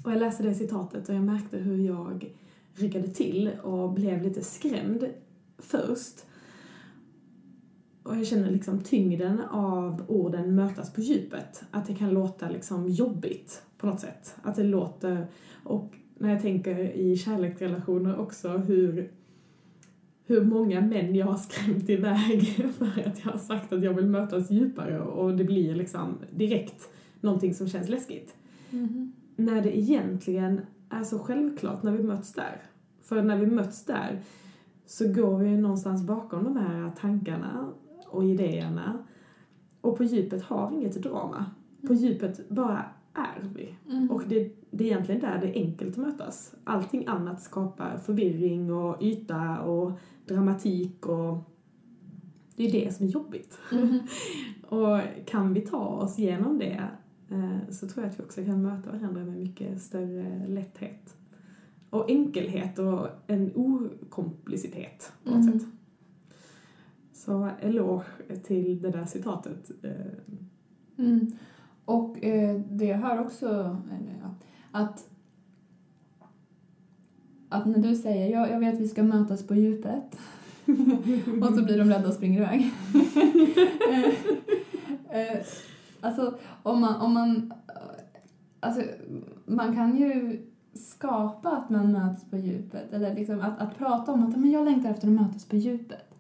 Och 0.06 0.12
jag 0.12 0.20
läste 0.20 0.44
det 0.44 0.56
citatet 0.56 1.10
och 1.10 1.16
jag 1.16 1.24
märkte 1.24 1.58
hur 1.58 1.78
jag 1.78 2.34
ryckade 2.74 3.08
till 3.08 3.52
och 3.64 3.94
blev 3.94 4.22
lite 4.22 4.44
skrämd 4.44 5.06
först. 5.58 6.26
Och 8.04 8.16
jag 8.16 8.28
känner 8.28 8.52
liksom 8.52 8.82
tyngden 8.82 9.42
av 9.42 10.04
orden 10.08 10.56
mötas 10.56 10.94
på 10.94 11.02
djupet. 11.02 11.64
Att 11.72 11.88
det 11.88 11.96
kan 11.96 12.10
låta 12.10 12.50
liksom 12.50 12.90
jobbigt 12.90 13.64
på 13.78 13.88
något 13.88 14.00
sätt. 14.00 14.36
Att 14.42 14.56
det 14.56 14.64
låter, 14.64 15.28
och 15.64 15.94
när 16.18 16.30
jag 16.30 16.42
tänker 16.42 16.80
i 16.80 17.18
kärleksrelationer 17.18 18.20
också 18.20 18.50
hur, 18.50 19.12
hur 20.26 20.44
många 20.44 20.82
män 20.82 21.16
jag 21.16 21.26
har 21.26 21.38
skrämt 21.38 21.90
iväg 21.90 22.44
för 22.78 23.08
att 23.08 23.26
jag 23.26 23.32
har 23.32 23.40
sagt 23.40 23.74
att 23.74 23.84
jag 23.84 23.94
vill 23.94 24.06
mötas 24.06 24.52
djupare 24.52 25.00
och 25.00 25.38
det 25.38 25.44
blir 25.44 25.76
liksom 25.76 26.18
direkt 26.32 26.90
någonting 27.22 27.54
som 27.54 27.68
känns 27.68 27.90
läskigt. 27.90 28.36
När 29.36 29.62
det 29.62 29.78
egentligen 29.78 30.62
är 30.90 31.04
så 31.04 31.20
självklart 31.20 31.84
när 31.84 31.92
vi 31.92 32.04
möts 32.04 32.34
där. 32.34 32.62
För 33.02 33.22
när 33.22 33.38
vi 33.38 33.46
möts 33.46 33.86
där 33.86 34.22
så 34.86 35.14
går 35.14 35.38
vi 35.38 35.58
någonstans 35.58 36.04
bakom 36.04 36.44
de 36.44 36.58
här 36.58 36.92
tankarna 37.00 37.74
och 38.14 38.24
idéerna. 38.26 39.04
Och 39.82 39.98
på 39.98 40.04
djupet 40.04 40.44
har 40.44 40.70
vi 40.70 40.76
inget 40.76 41.04
drama. 41.04 41.46
På 41.88 41.94
djupet 41.94 42.50
bara 42.50 42.86
är 43.14 43.50
vi. 43.56 43.76
Mm. 43.90 44.12
Och 44.12 44.24
det, 44.28 44.52
det 44.72 44.84
är 44.84 44.88
egentligen 44.88 45.22
där 45.22 45.38
det 45.42 45.60
är 45.60 45.64
enkelt 45.66 45.92
att 45.92 45.98
mötas. 46.06 46.56
Allting 46.64 47.08
annat 47.08 47.42
skapar 47.42 47.98
förvirring 47.98 48.74
och 48.74 49.02
yta 49.04 49.60
och 49.62 49.92
dramatik 50.26 51.06
och 51.06 51.38
det 52.56 52.68
är 52.68 52.72
det 52.72 52.94
som 52.96 53.06
är 53.06 53.10
jobbigt. 53.10 53.60
Mhm. 53.72 54.00
Och 54.70 55.00
kan 55.26 55.54
vi 55.54 55.62
ta 55.62 55.86
oss 55.86 56.20
igenom 56.20 56.60
det 56.60 56.84
eh, 57.30 57.70
så 57.72 57.88
tror 57.88 58.04
jag 58.06 58.12
att 58.12 58.20
vi 58.20 58.24
också 58.24 58.46
kan 58.46 58.62
möta 58.62 58.92
varandra 58.92 59.24
med 59.24 59.38
mycket 59.38 59.82
större 59.82 60.48
lätthet. 60.48 61.16
Och 61.90 62.10
enkelhet 62.10 62.80
och 62.80 63.08
en 63.28 63.52
okomplicitet 63.56 65.12
på 65.24 65.30
något 65.30 65.46
Mm. 65.48 65.60
sätt. 65.60 65.70
Så 67.26 67.50
eloge 67.62 68.06
till 68.44 68.82
det 68.82 68.90
där 68.90 69.06
citatet. 69.06 69.72
Mm. 70.98 71.32
Och 71.86 72.24
eh, 72.24 72.62
det 72.70 72.86
jag 72.86 72.98
hör 72.98 73.22
också, 73.22 73.78
eh, 73.92 74.30
att, 74.72 75.10
att 77.50 77.66
när 77.66 77.80
du 77.80 77.96
säger 77.96 78.32
jag, 78.32 78.50
jag 78.50 78.60
vet 78.60 78.74
att 78.74 78.80
vi 78.80 78.88
ska 78.88 79.04
mötas 79.04 79.48
på 79.48 79.56
djupet 79.56 80.20
och 81.42 81.56
så 81.56 81.66
blir 81.66 81.78
de 81.78 81.90
rädda 81.90 82.08
och 82.08 82.14
springer 82.14 82.40
iväg. 82.40 82.72
eh, 83.90 85.20
eh, 85.22 85.46
alltså, 86.02 86.38
om 86.64 86.82
man, 86.82 87.02
om 87.02 87.14
man, 87.14 87.54
alltså, 88.60 88.82
man 89.46 89.76
kan 89.76 89.98
ju 89.98 90.42
skapa 90.74 91.50
att 91.50 91.70
man 91.70 91.92
möts 91.92 92.30
på 92.30 92.38
djupet, 92.38 92.94
eller 92.94 93.16
liksom 93.16 93.42
att, 93.42 93.60
att 93.60 93.78
prata 93.78 94.12
om 94.12 94.24
att 94.24 94.38
men 94.38 94.52
jag 94.52 94.66
längtar 94.66 94.90
efter 94.90 95.08
att 95.08 95.14
mötas 95.14 95.46
på 95.46 95.56
djupet. 95.56 96.13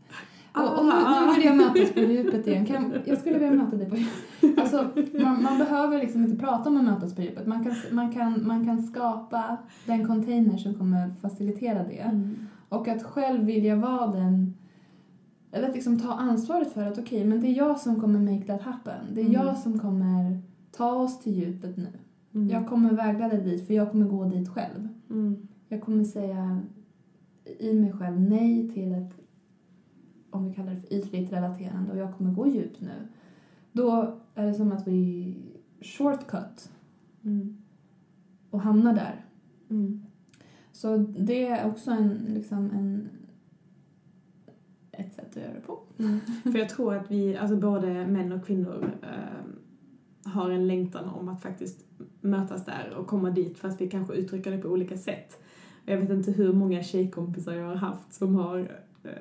Och, 0.55 0.79
och 0.79 0.85
nu, 0.85 0.91
nu 0.91 1.33
vill 1.35 1.45
jag 1.45 1.57
mötas 1.57 1.93
på 1.93 1.99
djupet 1.99 2.47
igen. 2.47 2.65
Kan, 2.65 2.93
jag 3.05 3.17
skulle 3.17 3.39
vilja 3.39 3.53
möta 3.53 3.75
dig 3.75 3.89
på 3.89 3.95
djupet. 3.95 4.59
Alltså, 4.59 4.89
man, 5.23 5.43
man 5.43 5.57
behöver 5.57 5.99
liksom 5.99 6.23
inte 6.23 6.35
prata 6.45 6.69
om 6.69 6.77
att 6.77 6.83
mötas 6.83 7.15
på 7.15 7.21
djupet. 7.21 7.47
Man 7.47 7.63
kan, 7.63 7.75
man, 7.91 8.11
kan, 8.11 8.47
man 8.47 8.65
kan 8.65 8.83
skapa 8.83 9.57
den 9.85 10.07
container 10.07 10.57
som 10.57 10.73
kommer 10.73 11.09
facilitera 11.21 11.83
det. 11.83 11.99
Mm. 11.99 12.35
Och 12.69 12.87
att 12.87 13.03
själv 13.03 13.43
vilja 13.45 13.75
vara 13.75 14.07
den 14.07 14.53
Eller 15.51 15.69
att 15.69 15.75
liksom 15.75 15.99
ta 15.99 16.13
ansvaret 16.13 16.73
för 16.73 16.83
att 16.87 16.99
okej, 16.99 17.25
men 17.25 17.41
det 17.41 17.47
är 17.47 17.57
jag 17.57 17.79
som 17.79 18.01
kommer 18.01 18.19
make 18.19 18.45
that 18.47 18.61
happen. 18.61 19.05
Det 19.13 19.21
är 19.21 19.25
Mm. 19.25 19.33
jag 19.41 19.57
som 19.57 19.79
kommer 19.79 20.41
ta 20.71 20.91
oss 20.91 21.19
till 21.19 21.33
djupet 21.33 21.77
nu. 21.77 21.87
Mm. 22.33 22.49
Jag 22.49 22.67
kommer 22.67 22.93
vägleda 22.93 23.27
dig 23.29 23.41
dit, 23.43 23.67
för 23.67 23.73
jag 23.73 23.91
kommer 23.91 24.05
gå 24.05 24.25
dit 24.25 24.49
själv. 24.49 24.87
Mm. 25.09 25.47
Jag 25.69 25.81
kommer 25.81 26.03
säga 26.03 26.59
i 27.59 27.73
mig 27.73 27.93
själv 27.93 28.21
nej 28.21 28.69
till 28.73 28.91
ett, 28.93 29.13
om 30.33 30.47
vi 30.49 30.53
kallar 30.53 30.73
det 30.73 30.81
för 30.81 30.93
ytligt 30.93 31.33
relaterande, 31.33 31.91
och 31.91 31.97
jag 31.97 32.17
kommer 32.17 32.31
gå 32.31 32.47
djupt 32.47 32.81
nu. 32.81 33.07
Då 33.71 34.17
är 34.35 34.45
det 34.45 34.53
som 34.53 34.71
att 34.71 34.87
vi 34.87 35.35
shortcut 35.81 36.69
Mm. 37.25 37.57
och 38.49 38.61
hamnar 38.61 38.93
där. 38.93 39.25
Mm. 39.69 40.01
Så 40.71 40.97
det 40.97 41.47
är 41.47 41.67
också 41.67 41.91
en, 41.91 42.09
liksom 42.27 42.71
en, 42.71 43.09
ett 44.91 45.13
sätt 45.13 45.29
att 45.29 45.35
göra 45.35 45.53
det 45.53 45.61
på. 45.61 45.79
Mm. 45.99 46.19
För 46.43 46.59
jag 46.59 46.69
tror 46.69 46.95
att 46.95 47.11
vi, 47.11 47.37
alltså 47.37 47.55
både 47.57 48.07
män 48.07 48.31
och 48.31 48.45
kvinnor, 48.45 48.91
eh, 49.01 50.31
har 50.31 50.49
en 50.49 50.67
längtan 50.67 51.09
om 51.09 51.29
att 51.29 51.41
faktiskt 51.41 51.85
mötas 52.21 52.65
där 52.65 52.93
och 52.97 53.07
komma 53.07 53.29
dit 53.29 53.57
fast 53.57 53.81
vi 53.81 53.89
kanske 53.89 54.13
uttrycker 54.13 54.51
det 54.51 54.57
på 54.57 54.67
olika 54.67 54.97
sätt. 54.97 55.43
Jag 55.85 55.97
vet 55.97 56.09
inte 56.09 56.31
hur 56.31 56.53
många 56.53 56.83
tjejkompisar 56.83 57.53
jag 57.53 57.67
har 57.67 57.75
haft 57.75 58.13
som 58.13 58.35
har, 58.35 58.59
eh, 59.03 59.11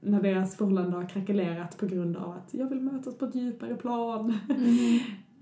när 0.00 0.22
deras 0.22 0.56
förhållande 0.56 0.96
har 0.96 1.08
krackelerat 1.08 1.78
på 1.78 1.86
grund 1.86 2.16
av 2.16 2.30
att 2.30 2.54
jag 2.54 2.68
vill 2.68 2.80
mötas 2.80 3.18
på 3.18 3.24
ett 3.24 3.34
djupare 3.34 3.74
plan. 3.74 4.34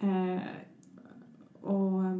Eh, 0.00 0.42
och 1.60 2.04
eh, 2.04 2.18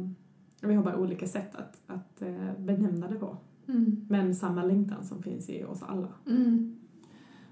vi 0.61 0.73
har 0.73 0.83
bara 0.83 0.97
olika 0.97 1.27
sätt 1.27 1.55
att, 1.55 1.81
att 1.87 2.21
eh, 2.21 2.59
benämna 2.59 3.07
det 3.07 3.15
på. 3.15 3.37
Mm. 3.67 4.05
Men 4.09 4.35
samma 4.35 4.63
längtan 4.63 5.03
som 5.03 5.23
finns 5.23 5.49
i 5.49 5.63
oss 5.63 5.83
alla. 5.83 6.07
Mm. 6.27 6.75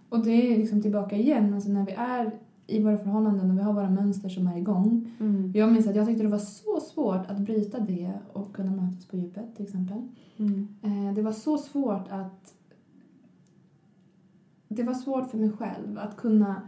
Och 0.10 0.26
det 0.26 0.54
är 0.54 0.58
liksom 0.58 0.82
tillbaka 0.82 1.16
igen, 1.16 1.54
alltså 1.54 1.70
när 1.70 1.86
vi 1.86 1.92
är 1.92 2.32
i 2.68 2.84
våra 2.84 2.98
förhållanden 2.98 3.52
och 3.52 3.58
vi 3.58 3.62
har 3.62 3.74
våra 3.74 3.90
mönster 3.90 4.30
som 4.30 4.48
är 4.48 4.58
igång. 4.58 5.12
Mm. 5.20 5.52
Jag 5.56 5.72
minns 5.72 5.88
att 5.88 5.96
jag 5.96 6.08
tyckte 6.08 6.24
det 6.24 6.30
var 6.30 6.38
så 6.38 6.80
svårt 6.80 7.26
att 7.28 7.40
bryta 7.40 7.80
det 7.80 8.14
och 8.34 8.56
kunna 8.56 8.72
mötas 8.72 9.06
på 9.06 9.18
djupet 9.18 9.56
till 9.56 9.66
exempel. 9.66 10.02
Mm. 10.38 10.68
Eh, 10.82 11.14
det 11.14 11.22
var 11.22 11.32
så 11.32 11.58
svårt 11.58 12.08
att... 12.10 12.54
Det 14.68 14.84
var 14.84 14.94
svårt 14.94 15.32
för 15.32 15.38
mig 15.38 15.52
själv 15.52 16.00
att 16.00 16.18
kunna 16.18 16.62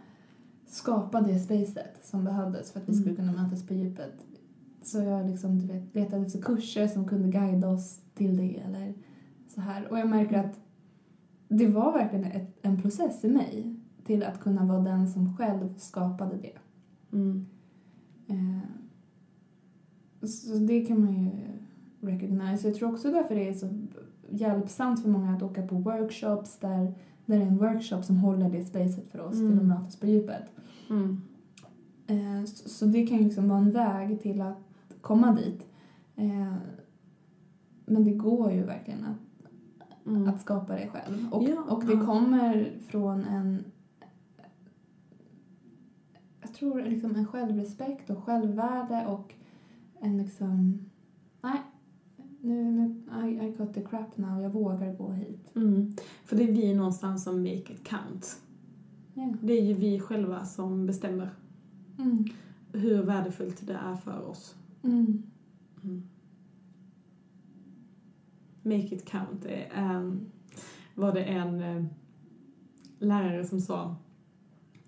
skapa 0.66 1.22
det 1.22 1.40
spacet 1.40 2.00
som 2.04 2.24
behövdes 2.24 2.72
för 2.72 2.80
att 2.80 2.90
vi 2.90 2.94
skulle 2.94 3.16
kunna 3.16 3.32
mötas 3.32 3.68
på 3.68 3.74
djupet. 3.74 4.26
Så 4.82 4.98
jag 4.98 5.30
liksom, 5.30 5.60
du 5.60 5.68
vet, 5.68 5.96
letade 5.96 6.26
efter 6.26 6.42
kurser 6.42 6.88
som 6.88 7.08
kunde 7.08 7.30
guida 7.30 7.70
oss 7.70 8.00
till 8.14 8.38
det 8.38 8.60
eller 8.60 8.94
så 9.48 9.62
här. 9.62 9.92
Och 9.92 10.00
jag 10.00 10.10
märker 10.10 10.38
att 10.38 10.60
det 11.48 11.68
var 11.68 11.94
verkligen 11.94 12.26
ett, 12.26 12.58
en 12.62 12.82
process 12.82 13.26
i 13.26 13.30
mig 13.30 13.76
till 14.06 14.24
att 14.24 14.40
kunna 14.40 14.66
vara 14.66 14.80
den 14.80 15.08
som 15.08 15.38
själv 15.38 15.78
skapade 15.78 16.38
det. 16.38 16.58
Mm. 17.12 17.46
Eh, 18.28 18.70
så 20.28 20.54
det 20.54 20.86
kan 20.86 21.02
man 21.02 21.14
ju 21.14 21.32
recognize. 22.02 22.68
Jag 22.68 22.76
tror 22.76 22.94
också 22.94 23.12
därför 23.12 23.36
det 23.36 23.50
är 23.50 23.54
så 23.54 23.70
hjälpsamt 24.30 25.02
för 25.02 25.10
många 25.10 25.36
att 25.36 25.44
åka 25.44 25.68
på 25.68 25.76
workshops 25.76 26.60
där, 26.60 26.94
där 27.30 27.38
det 27.38 27.44
är 27.44 27.48
en 27.48 27.58
workshop 27.58 28.02
som 28.04 28.18
håller 28.18 28.50
det 28.50 28.66
spacet 28.66 29.12
för 29.12 29.20
oss 29.20 29.32
till 29.36 29.46
Mm. 29.46 29.60
att 29.60 29.66
mötas 29.66 29.96
på 30.00 30.08
djupet. 30.08 30.44
Mm. 30.90 31.22
Eh, 32.08 32.46
så, 32.46 32.70
så 32.70 32.86
det 32.86 33.08
kan 33.08 33.18
ju 33.18 33.24
liksom 33.24 33.50
vara 33.50 33.60
en 33.60 33.72
väg 33.72 34.22
till 34.22 34.42
att 34.42 34.58
komma 35.02 35.34
dit. 35.36 35.68
Eh, 36.16 36.54
men 37.86 38.04
det 38.04 38.12
går 38.12 38.52
ju 38.52 38.64
verkligen 38.64 39.06
att, 39.06 39.16
Mm. 40.08 40.30
att 40.30 40.42
skapa 40.42 40.74
det 40.74 40.88
själv. 40.88 41.28
Och, 41.34 41.44
Ja. 41.44 41.64
och 41.70 41.86
det 41.86 41.94
Ja. 41.94 42.06
kommer 42.06 42.72
från 42.88 43.24
en 43.24 43.64
jag 46.42 46.54
tror 46.54 46.82
liksom 46.82 47.16
en 47.16 47.28
självrespekt 47.28 48.10
och 48.10 48.24
självvärde 48.24 49.06
och 49.08 49.34
en 50.00 50.18
liksom 50.18 50.80
nej, 51.42 51.62
nu, 52.42 52.96
I, 53.26 53.46
I 53.46 53.52
got 53.58 53.74
the 53.74 53.82
crap 53.82 54.18
now, 54.18 54.42
jag 54.42 54.50
vågar 54.50 54.94
gå 54.94 55.12
hit. 55.12 55.56
Mm. 55.56 55.94
För 56.26 56.36
det 56.36 56.44
är 56.44 56.52
vi 56.52 56.74
någonstans 56.74 57.24
som 57.24 57.42
make 57.42 57.74
it 57.74 57.84
count. 57.84 58.42
Ja. 59.14 59.34
Det 59.42 59.54
är 59.54 59.64
ju 59.66 59.74
vi 59.74 60.00
själva 60.00 60.46
som 60.46 60.86
bestämmer 60.86 61.30
Mm. 62.00 62.26
hur 62.74 63.04
värdefullt 63.04 63.68
det 63.68 63.74
är 63.74 63.96
för 63.96 64.30
oss. 64.30 64.56
Mm. 64.84 65.24
Mm. 65.84 66.04
Make 68.64 68.96
it 68.96 69.06
count 69.06 69.46
är, 69.46 70.18
var 70.96 71.14
det 71.14 71.24
en 71.24 71.62
eh, 71.62 71.84
lärare 73.00 73.46
som 73.46 73.62
sa 73.62 73.96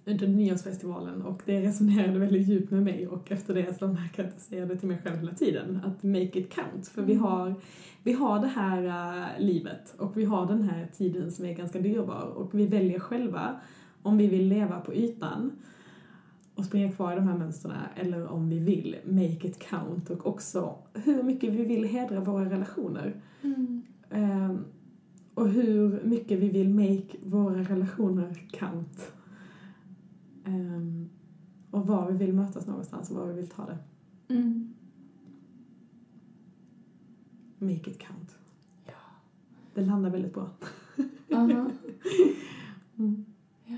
under 0.06 0.28
nyårsfestivalen 0.28 1.22
och 1.22 1.42
det 1.46 1.62
resonerade 1.62 2.20
väldigt 2.20 2.48
djupt 2.48 2.72
med 2.72 2.84
mig 2.84 3.08
och 3.08 3.32
efter 3.32 3.54
det 3.54 3.78
så 3.80 3.88
märker 3.88 4.24
jag 4.24 4.28
att 4.28 4.34
jag 4.34 4.42
säger 4.42 4.66
det 4.66 4.76
till 4.78 4.88
mig 4.88 4.98
själv 5.04 5.18
hela 5.18 5.34
tiden 5.34 5.80
att 5.86 6.04
make 6.04 6.40
it 6.40 6.54
count 6.54 6.88
för 6.88 7.02
vi 7.02 7.14
Mm. 7.14 7.24
har, 7.24 7.56
vi 8.04 8.14
har 8.14 8.40
det 8.40 8.48
här 8.48 8.84
eh, 8.86 9.46
livet 9.46 9.96
och 9.98 10.18
vi 10.18 10.26
har 10.26 10.46
den 10.48 10.62
här 10.64 10.88
tiden 10.98 11.32
som 11.32 11.46
är 11.46 11.54
ganska 11.54 11.80
dyrbar 11.80 12.22
och 12.36 12.60
vi 12.60 12.68
väljer 12.68 13.00
själva 13.00 13.60
om 14.02 14.18
vi 14.18 14.28
vill 14.28 14.48
leva 14.48 14.80
på 14.80 14.94
ytan 14.94 15.52
och 16.56 16.66
springa 16.66 16.92
kvar 16.92 17.12
i 17.12 17.16
de 17.16 17.28
här 17.28 17.38
mönstren 17.38 17.78
eller 17.96 18.28
om 18.28 18.50
vi 18.50 18.60
vill 18.60 18.96
make 19.06 19.48
it 19.48 19.60
count 19.60 20.10
och 20.10 20.28
också 20.28 20.76
hur 20.94 21.24
mycket 21.24 21.54
vi 21.54 21.66
vill 21.66 21.84
hedra 21.84 22.20
våra 22.20 22.46
relationer. 22.50 23.22
Mm. 23.42 23.82
Ehm, 24.10 24.66
och 25.34 25.50
hur 25.50 26.02
mycket 26.04 26.40
vi 26.40 26.50
vill 26.50 26.70
make 26.70 27.18
våra 27.24 27.60
relationer 27.64 28.48
count. 28.52 29.12
Ehm, 30.46 31.10
och 31.72 31.88
var 31.88 32.12
vi 32.12 32.18
vill 32.18 32.34
mötas 32.34 32.68
någonstans 32.68 33.10
och 33.10 33.16
var 33.16 33.26
vi 33.26 33.34
vill 33.34 33.50
ta 33.50 33.66
det. 33.66 33.78
Mm. 34.34 34.74
Make 37.58 37.92
it 37.92 38.00
count. 38.00 38.38
Ja. 38.86 38.94
Det 39.74 39.82
landar 39.82 40.10
väldigt 40.10 40.34
bra. 40.34 40.50
Aha. 41.34 41.72
Mm. 42.98 43.26
Ja. 43.66 43.78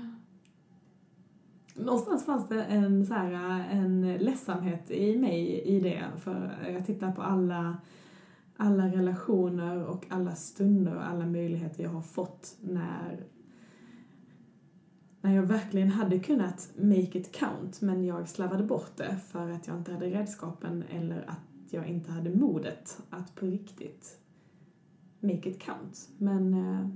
Någonstans 1.74 2.24
fanns 2.24 2.48
det 2.48 2.64
en, 2.64 3.06
så 3.06 3.14
här, 3.14 3.64
en 3.70 4.16
ledsamhet 4.16 4.90
i 4.90 5.18
mig 5.18 5.62
i 5.64 5.80
det. 5.80 6.04
För 6.18 6.68
jag 6.72 6.86
tittar 6.86 7.12
på 7.12 7.22
alla, 7.22 7.76
alla 8.56 8.88
relationer 8.88 9.84
och 9.84 10.06
alla 10.10 10.34
stunder 10.34 10.96
och 10.96 11.08
alla 11.08 11.26
möjligheter 11.26 11.82
jag 11.82 11.90
har 11.90 12.02
fått 12.02 12.56
när, 12.60 13.24
när 15.24 15.34
jag 15.34 15.42
verkligen 15.42 15.88
hade 15.88 16.18
kunnat 16.18 16.70
make 16.76 17.18
it 17.18 17.32
count 17.32 17.80
men 17.80 18.04
jag 18.04 18.28
slarvade 18.28 18.64
bort 18.64 18.96
det 18.96 19.16
för 19.28 19.50
att 19.50 19.66
jag 19.66 19.76
inte 19.76 19.92
hade 19.92 20.06
redskapen 20.06 20.84
eller 20.90 21.30
att 21.30 21.72
jag 21.72 21.88
inte 21.88 22.12
hade 22.12 22.30
modet 22.30 23.02
att 23.10 23.34
på 23.34 23.46
riktigt 23.46 24.18
make 25.20 25.50
it 25.50 25.60
count. 25.60 26.08
Men 26.18 26.54
eh, 26.54 26.88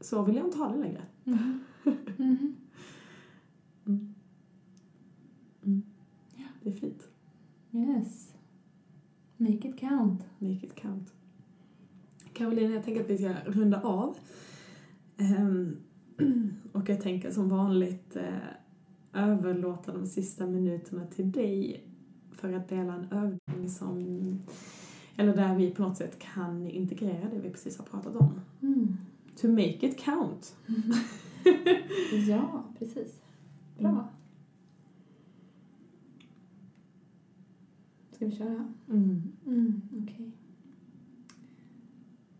så 0.00 0.22
vill 0.22 0.36
jag 0.36 0.46
inte 0.46 0.58
ha 0.58 0.68
det 0.68 0.78
längre. 0.78 1.02
Mhm. 1.24 1.64
Mm. 3.86 4.14
Mm. 5.64 5.82
Det 6.62 6.70
är 6.70 6.74
fint. 6.74 7.08
Yes. 7.72 8.34
Make 9.36 9.68
it 9.68 9.78
count. 9.78 10.24
Make 10.38 10.66
it 10.66 10.74
count. 10.74 11.12
Caroline, 12.32 12.72
jag 12.72 12.84
tänker 12.84 13.00
att 13.00 13.10
vi 13.10 13.18
ska 13.18 13.34
runda 13.46 13.80
av. 13.82 14.18
Ehm, 15.16 15.76
och 16.72 16.88
jag 16.88 17.00
tänker 17.00 17.30
som 17.30 17.48
vanligt 17.48 18.16
eh, 18.16 19.22
överlåta 19.22 19.92
de 19.92 20.06
sista 20.06 20.46
minuterna 20.46 21.06
till 21.06 21.32
dig 21.32 21.84
för 22.32 22.52
att 22.52 22.68
dela 22.68 22.94
en 22.94 23.06
övning 23.10 23.70
som 23.70 23.98
eller 25.16 25.36
där 25.36 25.56
vi 25.56 25.70
på 25.70 25.82
något 25.82 25.96
sätt 25.96 26.18
kan 26.18 26.66
integrera 26.66 27.28
det 27.30 27.40
vi 27.40 27.50
precis 27.50 27.78
har 27.78 27.84
pratat 27.84 28.16
om. 28.16 28.40
Mm. 28.62 28.96
To 29.40 29.48
make 29.48 29.86
it 29.86 29.98
count. 29.98 30.56
Ja, 32.28 32.64
precis. 32.78 33.20
Bra. 33.78 33.88
Mm. 33.88 34.04
Ska 38.12 38.26
vi 38.26 38.36
köra? 38.36 38.72
Mm. 38.88 39.22
Mm, 39.46 39.82
okej. 40.02 40.30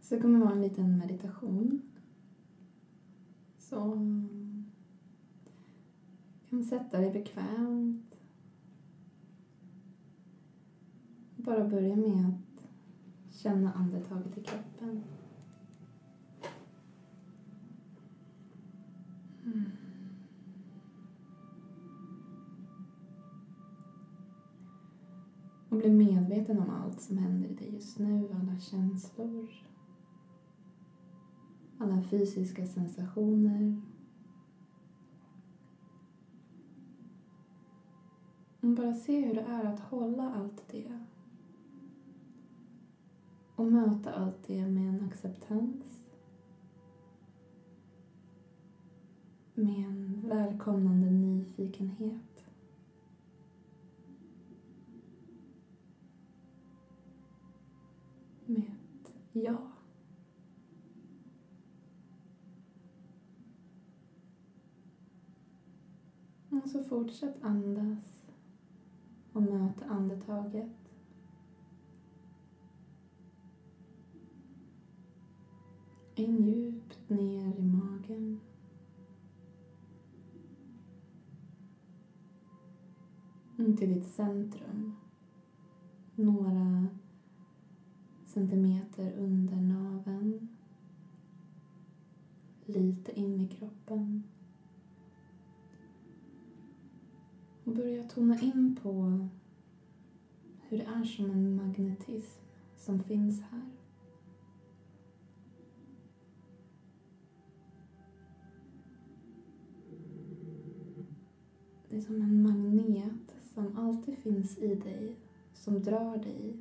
Så 0.00 0.14
det 0.14 0.20
kommer 0.20 0.38
vara 0.38 0.52
en 0.52 0.62
liten 0.62 0.98
meditation. 0.98 1.82
Så 3.68 3.98
kan 6.50 6.64
sätta 6.64 7.00
dig 7.00 7.12
bekvämt. 7.12 8.16
Bara 11.36 11.68
börja 11.68 11.96
med 11.96 12.26
att 12.26 12.64
känna 13.34 13.72
andetaget 13.72 14.38
i 14.38 14.42
kroppen. 14.42 15.02
Mm. 19.44 19.70
Och 25.68 25.76
bli 25.76 25.90
medveten 25.90 26.58
om 26.58 26.70
allt 26.70 27.00
som 27.00 27.18
händer 27.18 27.48
i 27.48 27.54
dig 27.54 27.74
just 27.74 27.98
nu, 27.98 28.28
alla 28.32 28.58
känslor 28.58 29.48
alla 31.78 32.02
fysiska 32.02 32.66
sensationer. 32.66 33.82
Och 38.60 38.68
bara 38.68 38.94
se 38.94 39.20
hur 39.20 39.34
det 39.34 39.40
är 39.40 39.64
att 39.64 39.80
hålla 39.80 40.34
allt 40.34 40.68
det. 40.68 41.00
Och 43.54 43.72
möta 43.72 44.12
allt 44.12 44.46
det 44.46 44.66
med 44.66 44.88
en 44.88 45.04
acceptans. 45.04 46.00
Med 49.54 49.84
en 49.86 50.22
välkomnande 50.28 51.10
nyfikenhet. 51.10 52.44
Med 58.46 58.62
ett 58.62 59.12
ja. 59.32 59.75
Och 66.66 66.70
så 66.72 66.82
fortsätt 66.82 67.34
andas 67.42 68.22
och 69.32 69.42
möt 69.42 69.82
andetaget. 69.88 70.70
In 76.14 76.44
djupt 76.44 77.10
ner 77.10 77.54
i 77.58 77.62
magen. 77.62 78.40
In 83.56 83.76
till 83.76 83.94
ditt 83.94 84.08
centrum. 84.08 84.96
Några 86.14 86.86
centimeter 88.26 89.12
under 89.12 89.56
naveln. 89.56 90.48
Lite 92.64 93.20
in 93.20 93.40
i 93.40 93.48
kroppen. 93.48 94.22
Och 97.66 97.72
börja 97.72 98.08
tona 98.08 98.40
in 98.40 98.76
på 98.82 98.92
hur 100.60 100.78
det 100.78 100.84
är 100.84 101.04
som 101.04 101.30
en 101.30 101.56
magnetism 101.56 102.40
som 102.76 103.00
finns 103.00 103.40
här. 103.40 103.70
Det 111.88 111.96
är 111.96 112.00
som 112.00 112.22
en 112.22 112.42
magnet 112.42 113.34
som 113.54 113.78
alltid 113.78 114.18
finns 114.18 114.58
i 114.58 114.74
dig, 114.74 115.16
som 115.54 115.82
drar 115.82 116.16
dig 116.16 116.56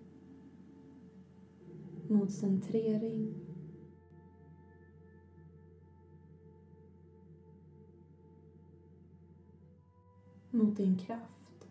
mot 2.07 2.31
centrering. 2.31 3.44
Mot 10.55 10.77
din 10.77 10.97
kraft. 10.97 11.67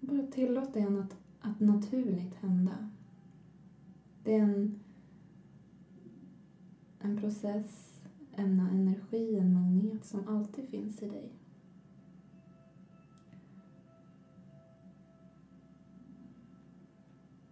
Bara 0.00 0.26
tillåt 0.26 0.74
den 0.74 1.00
att, 1.00 1.16
att 1.40 1.60
naturligt 1.60 2.34
hända. 2.34 2.90
Det 4.24 4.34
är 4.34 4.42
en, 4.42 4.80
en 6.98 7.16
process, 7.16 8.00
en 8.32 8.60
energi, 8.60 9.36
en 9.36 9.54
magnet 9.54 10.04
som 10.04 10.28
alltid 10.28 10.68
finns 10.68 11.02
i 11.02 11.08
dig. 11.08 11.32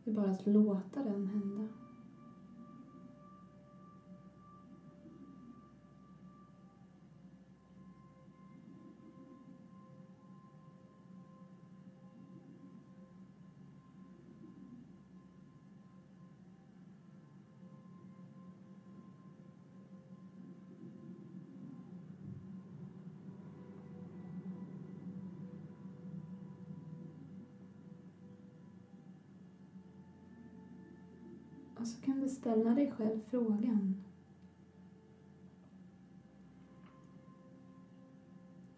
Det 0.05 0.11
är 0.11 0.15
bara 0.15 0.31
att 0.31 0.47
låta 0.47 1.03
den 1.03 1.27
hända. 1.27 1.80
Ställa 32.41 32.71
dig 32.71 32.91
själv 32.91 33.21
frågan. 33.21 34.05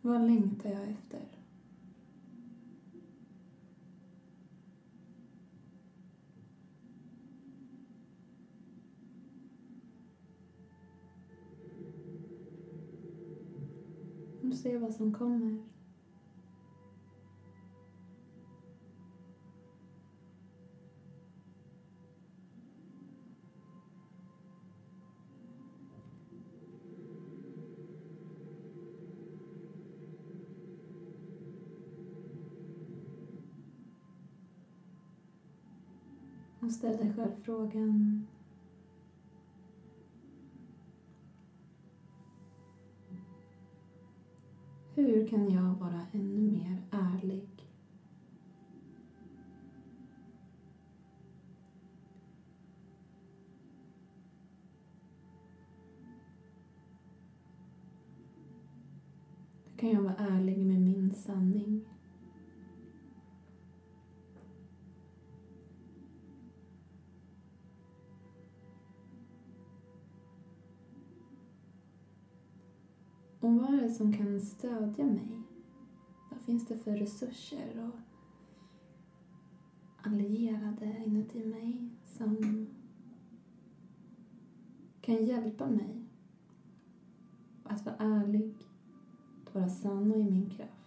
Vad 0.01 0.21
längtar 0.21 0.71
jag 0.71 0.89
efter? 0.89 1.21
Och 14.43 14.55
se 14.55 14.79
vad 14.79 14.95
som 14.95 15.15
kommer. 15.15 15.72
Ställ 36.73 36.97
dig 36.97 37.13
själv 37.17 37.33
frågan 37.43 38.27
Hur 44.95 45.27
kan 45.27 45.51
jag 45.51 45.75
vara 45.75 46.07
ännu 46.13 46.51
mer 46.51 46.83
ärlig? 46.91 47.49
Hur 59.65 59.77
kan 59.77 59.91
jag 59.91 60.03
vara 60.03 60.17
ärlig 60.17 60.67
med 60.67 60.81
min 60.81 61.15
sanning? 61.15 61.92
Vad 73.63 73.75
är 73.75 73.83
det 73.83 73.91
som 73.91 74.13
kan 74.13 74.41
stödja 74.41 75.07
mig? 75.07 75.43
Vad 76.31 76.41
finns 76.41 76.67
det 76.67 76.77
för 76.77 76.97
resurser 76.97 77.89
och 77.89 78.01
allierade 80.07 81.03
inuti 81.07 81.47
mig 81.47 81.89
som 82.05 82.67
kan 85.01 85.25
hjälpa 85.25 85.67
mig 85.67 86.05
att 87.65 87.87
vara 87.87 87.97
ärlig, 87.97 88.55
att 89.45 89.55
vara 89.55 89.69
sann 89.69 90.13
och 90.13 90.21
i 90.21 90.25
min 90.25 90.51
kraft? 90.51 90.82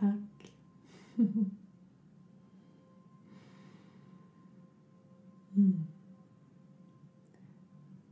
Mm. 5.56 5.80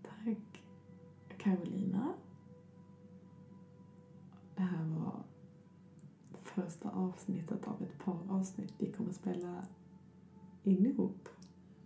Tack 0.03 0.64
Carolina. 1.39 2.14
Det 4.57 4.62
här 4.62 4.84
var 4.84 5.22
första 6.43 6.91
avsnittet 6.91 7.68
av 7.68 7.82
ett 7.82 7.99
par 8.05 8.18
avsnitt 8.28 8.74
vi 8.78 8.93
kommer 8.93 9.12
spela 9.12 9.66
in 10.64 10.86
ihop. 10.86 11.28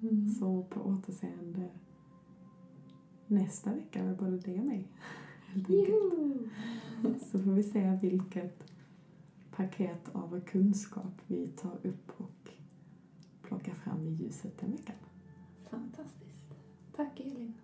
Mm. 0.01 0.29
Så 0.29 0.63
på 0.63 0.81
återseende 0.81 1.69
nästa 3.27 3.75
vecka 3.75 4.05
med 4.05 4.17
både 4.17 4.39
det 4.39 4.59
och 4.59 4.67
mig. 4.67 4.89
Helt 5.47 5.71
enkelt. 5.71 7.27
Så 7.27 7.39
får 7.39 7.53
vi 7.53 7.63
se 7.63 7.99
vilket 8.03 8.73
paket 9.57 10.09
av 10.13 10.41
kunskap 10.41 11.21
vi 11.27 11.49
tar 11.49 11.79
upp 11.83 12.11
och 12.17 12.51
plockar 13.43 13.75
fram 13.75 14.07
i 14.07 14.11
ljuset 14.11 14.59
den 14.61 14.73
veckan. 14.73 14.97
Fantastiskt. 15.71 16.55
Tack 16.97 17.21
Elin. 17.21 17.55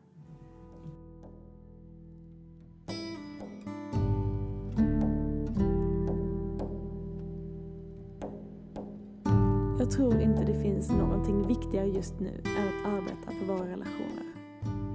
Jag 9.78 9.90
tror 9.90 10.20
inte 10.20 10.44
det 10.44 10.62
finns 10.62 10.90
någonting 10.90 11.46
viktigare 11.46 11.86
just 11.86 12.20
nu 12.20 12.42
än 12.58 12.68
att 12.68 12.86
arbeta 12.86 13.32
på 13.40 13.52
våra 13.52 13.68
relationer. 13.68 14.34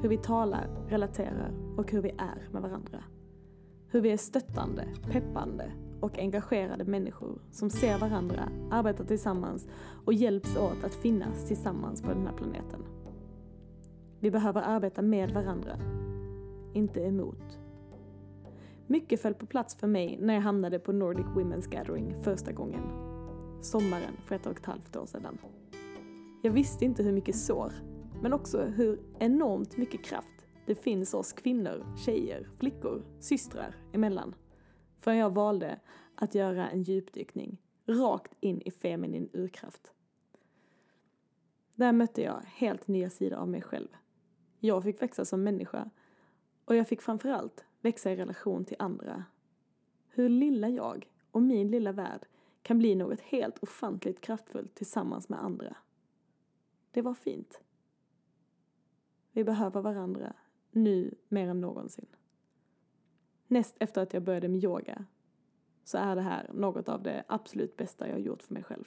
Hur 0.02 0.10
vi 0.10 0.18
talar, 0.18 0.68
relaterar 0.88 1.54
och 1.78 1.92
hur 1.92 2.02
vi 2.02 2.10
är 2.10 2.50
med 2.52 2.62
varandra. 2.62 3.04
Hur 3.88 4.02
vi 4.02 4.12
är 4.12 4.18
stöttande, 4.18 4.88
peppande 5.12 5.72
och 6.04 6.20
engagerade 6.20 6.86
människor 6.86 7.42
som 7.52 7.70
ser 7.70 7.98
varandra, 7.98 8.50
arbetar 8.72 9.06
tillsammans 9.06 9.68
och 10.06 10.14
hjälps 10.14 10.58
åt 10.58 10.84
att 10.84 10.96
finnas 10.96 11.48
tillsammans 11.48 12.02
på 12.02 12.08
den 12.08 12.28
här 12.28 12.34
planeten. 12.34 12.86
Vi 14.20 14.32
behöver 14.32 14.62
arbeta 14.62 15.02
med 15.02 15.32
varandra, 15.32 15.78
inte 16.74 17.02
emot. 17.02 17.60
Mycket 18.88 19.22
föll 19.22 19.34
på 19.34 19.46
plats 19.46 19.76
för 19.76 19.88
mig 19.88 20.18
när 20.22 20.34
jag 20.34 20.42
hamnade 20.42 20.80
på 20.80 20.92
Nordic 20.92 21.26
Women's 21.26 21.70
Gathering 21.70 22.16
första 22.24 22.52
gången 22.52 22.84
sommaren 23.62 24.18
för 24.26 24.36
ett 24.36 24.46
och 24.46 24.60
ett 24.60 24.66
halvt 24.66 24.96
år 24.96 25.06
sedan. 25.06 25.38
Jag 26.42 26.52
visste 26.52 26.86
inte 26.86 27.04
hur 27.04 27.12
mycket 27.12 27.36
sår, 27.36 27.74
men 28.22 28.34
också 28.34 28.62
hur 28.62 29.00
enormt 29.20 29.78
mycket 29.78 30.04
kraft 30.06 30.28
det 30.66 30.76
finns 30.76 31.14
oss 31.14 31.34
kvinnor, 31.34 31.86
tjejer, 32.06 32.48
flickor, 32.60 33.04
systrar 33.20 33.76
emellan. 33.94 34.36
Förrän 35.04 35.18
jag 35.18 35.34
valde 35.34 35.80
att 36.16 36.36
göra 36.36 36.70
en 36.70 36.84
djupdykning 36.84 37.62
rakt 37.86 38.34
in 38.40 38.62
i 38.62 38.72
feminin 38.72 39.30
urkraft. 39.34 39.94
Där 41.76 41.92
mötte 41.92 42.22
jag 42.22 42.42
helt 42.46 42.88
nya 42.88 43.10
sidor 43.10 43.38
av 43.38 43.48
mig 43.48 43.62
själv. 43.62 43.88
Jag 44.60 44.84
fick 44.84 45.02
växa 45.02 45.26
som 45.26 45.44
människa 45.44 45.90
och 46.66 46.76
jag 46.76 46.88
fick 46.88 47.02
framförallt 47.02 47.66
växa 47.82 48.12
i 48.12 48.16
relation 48.16 48.66
till 48.66 48.76
andra. 48.80 49.24
Hur 50.08 50.30
lilla 50.30 50.70
jag 50.70 51.12
och 51.32 51.42
min 51.42 51.72
lilla 51.72 51.92
värld 51.92 52.26
kan 52.62 52.78
bli 52.78 52.96
något 52.96 53.22
helt 53.22 53.60
ofantligt 53.64 54.22
kraftfullt 54.22 54.76
tillsammans 54.76 55.30
med 55.30 55.44
andra. 55.44 55.76
Det 56.92 57.02
var 57.02 57.14
fint. 57.14 57.62
Vi 59.32 59.44
behöver 59.44 59.82
varandra, 59.82 60.34
nu 60.72 61.16
mer 61.28 61.48
än 61.48 61.62
någonsin. 61.62 62.08
Näst 63.48 63.76
efter 63.80 64.02
att 64.02 64.14
jag 64.14 64.24
började 64.24 64.48
med 64.48 64.64
yoga 64.64 65.06
så 65.84 65.98
är 65.98 66.16
det 66.16 66.22
här 66.22 66.50
något 66.54 66.90
av 66.90 67.04
det 67.04 67.24
absolut 67.28 67.78
bästa 67.78 68.08
jag 68.08 68.14
har 68.14 68.20
gjort 68.20 68.44
för 68.44 68.54
mig 68.54 68.64
själv. 68.64 68.86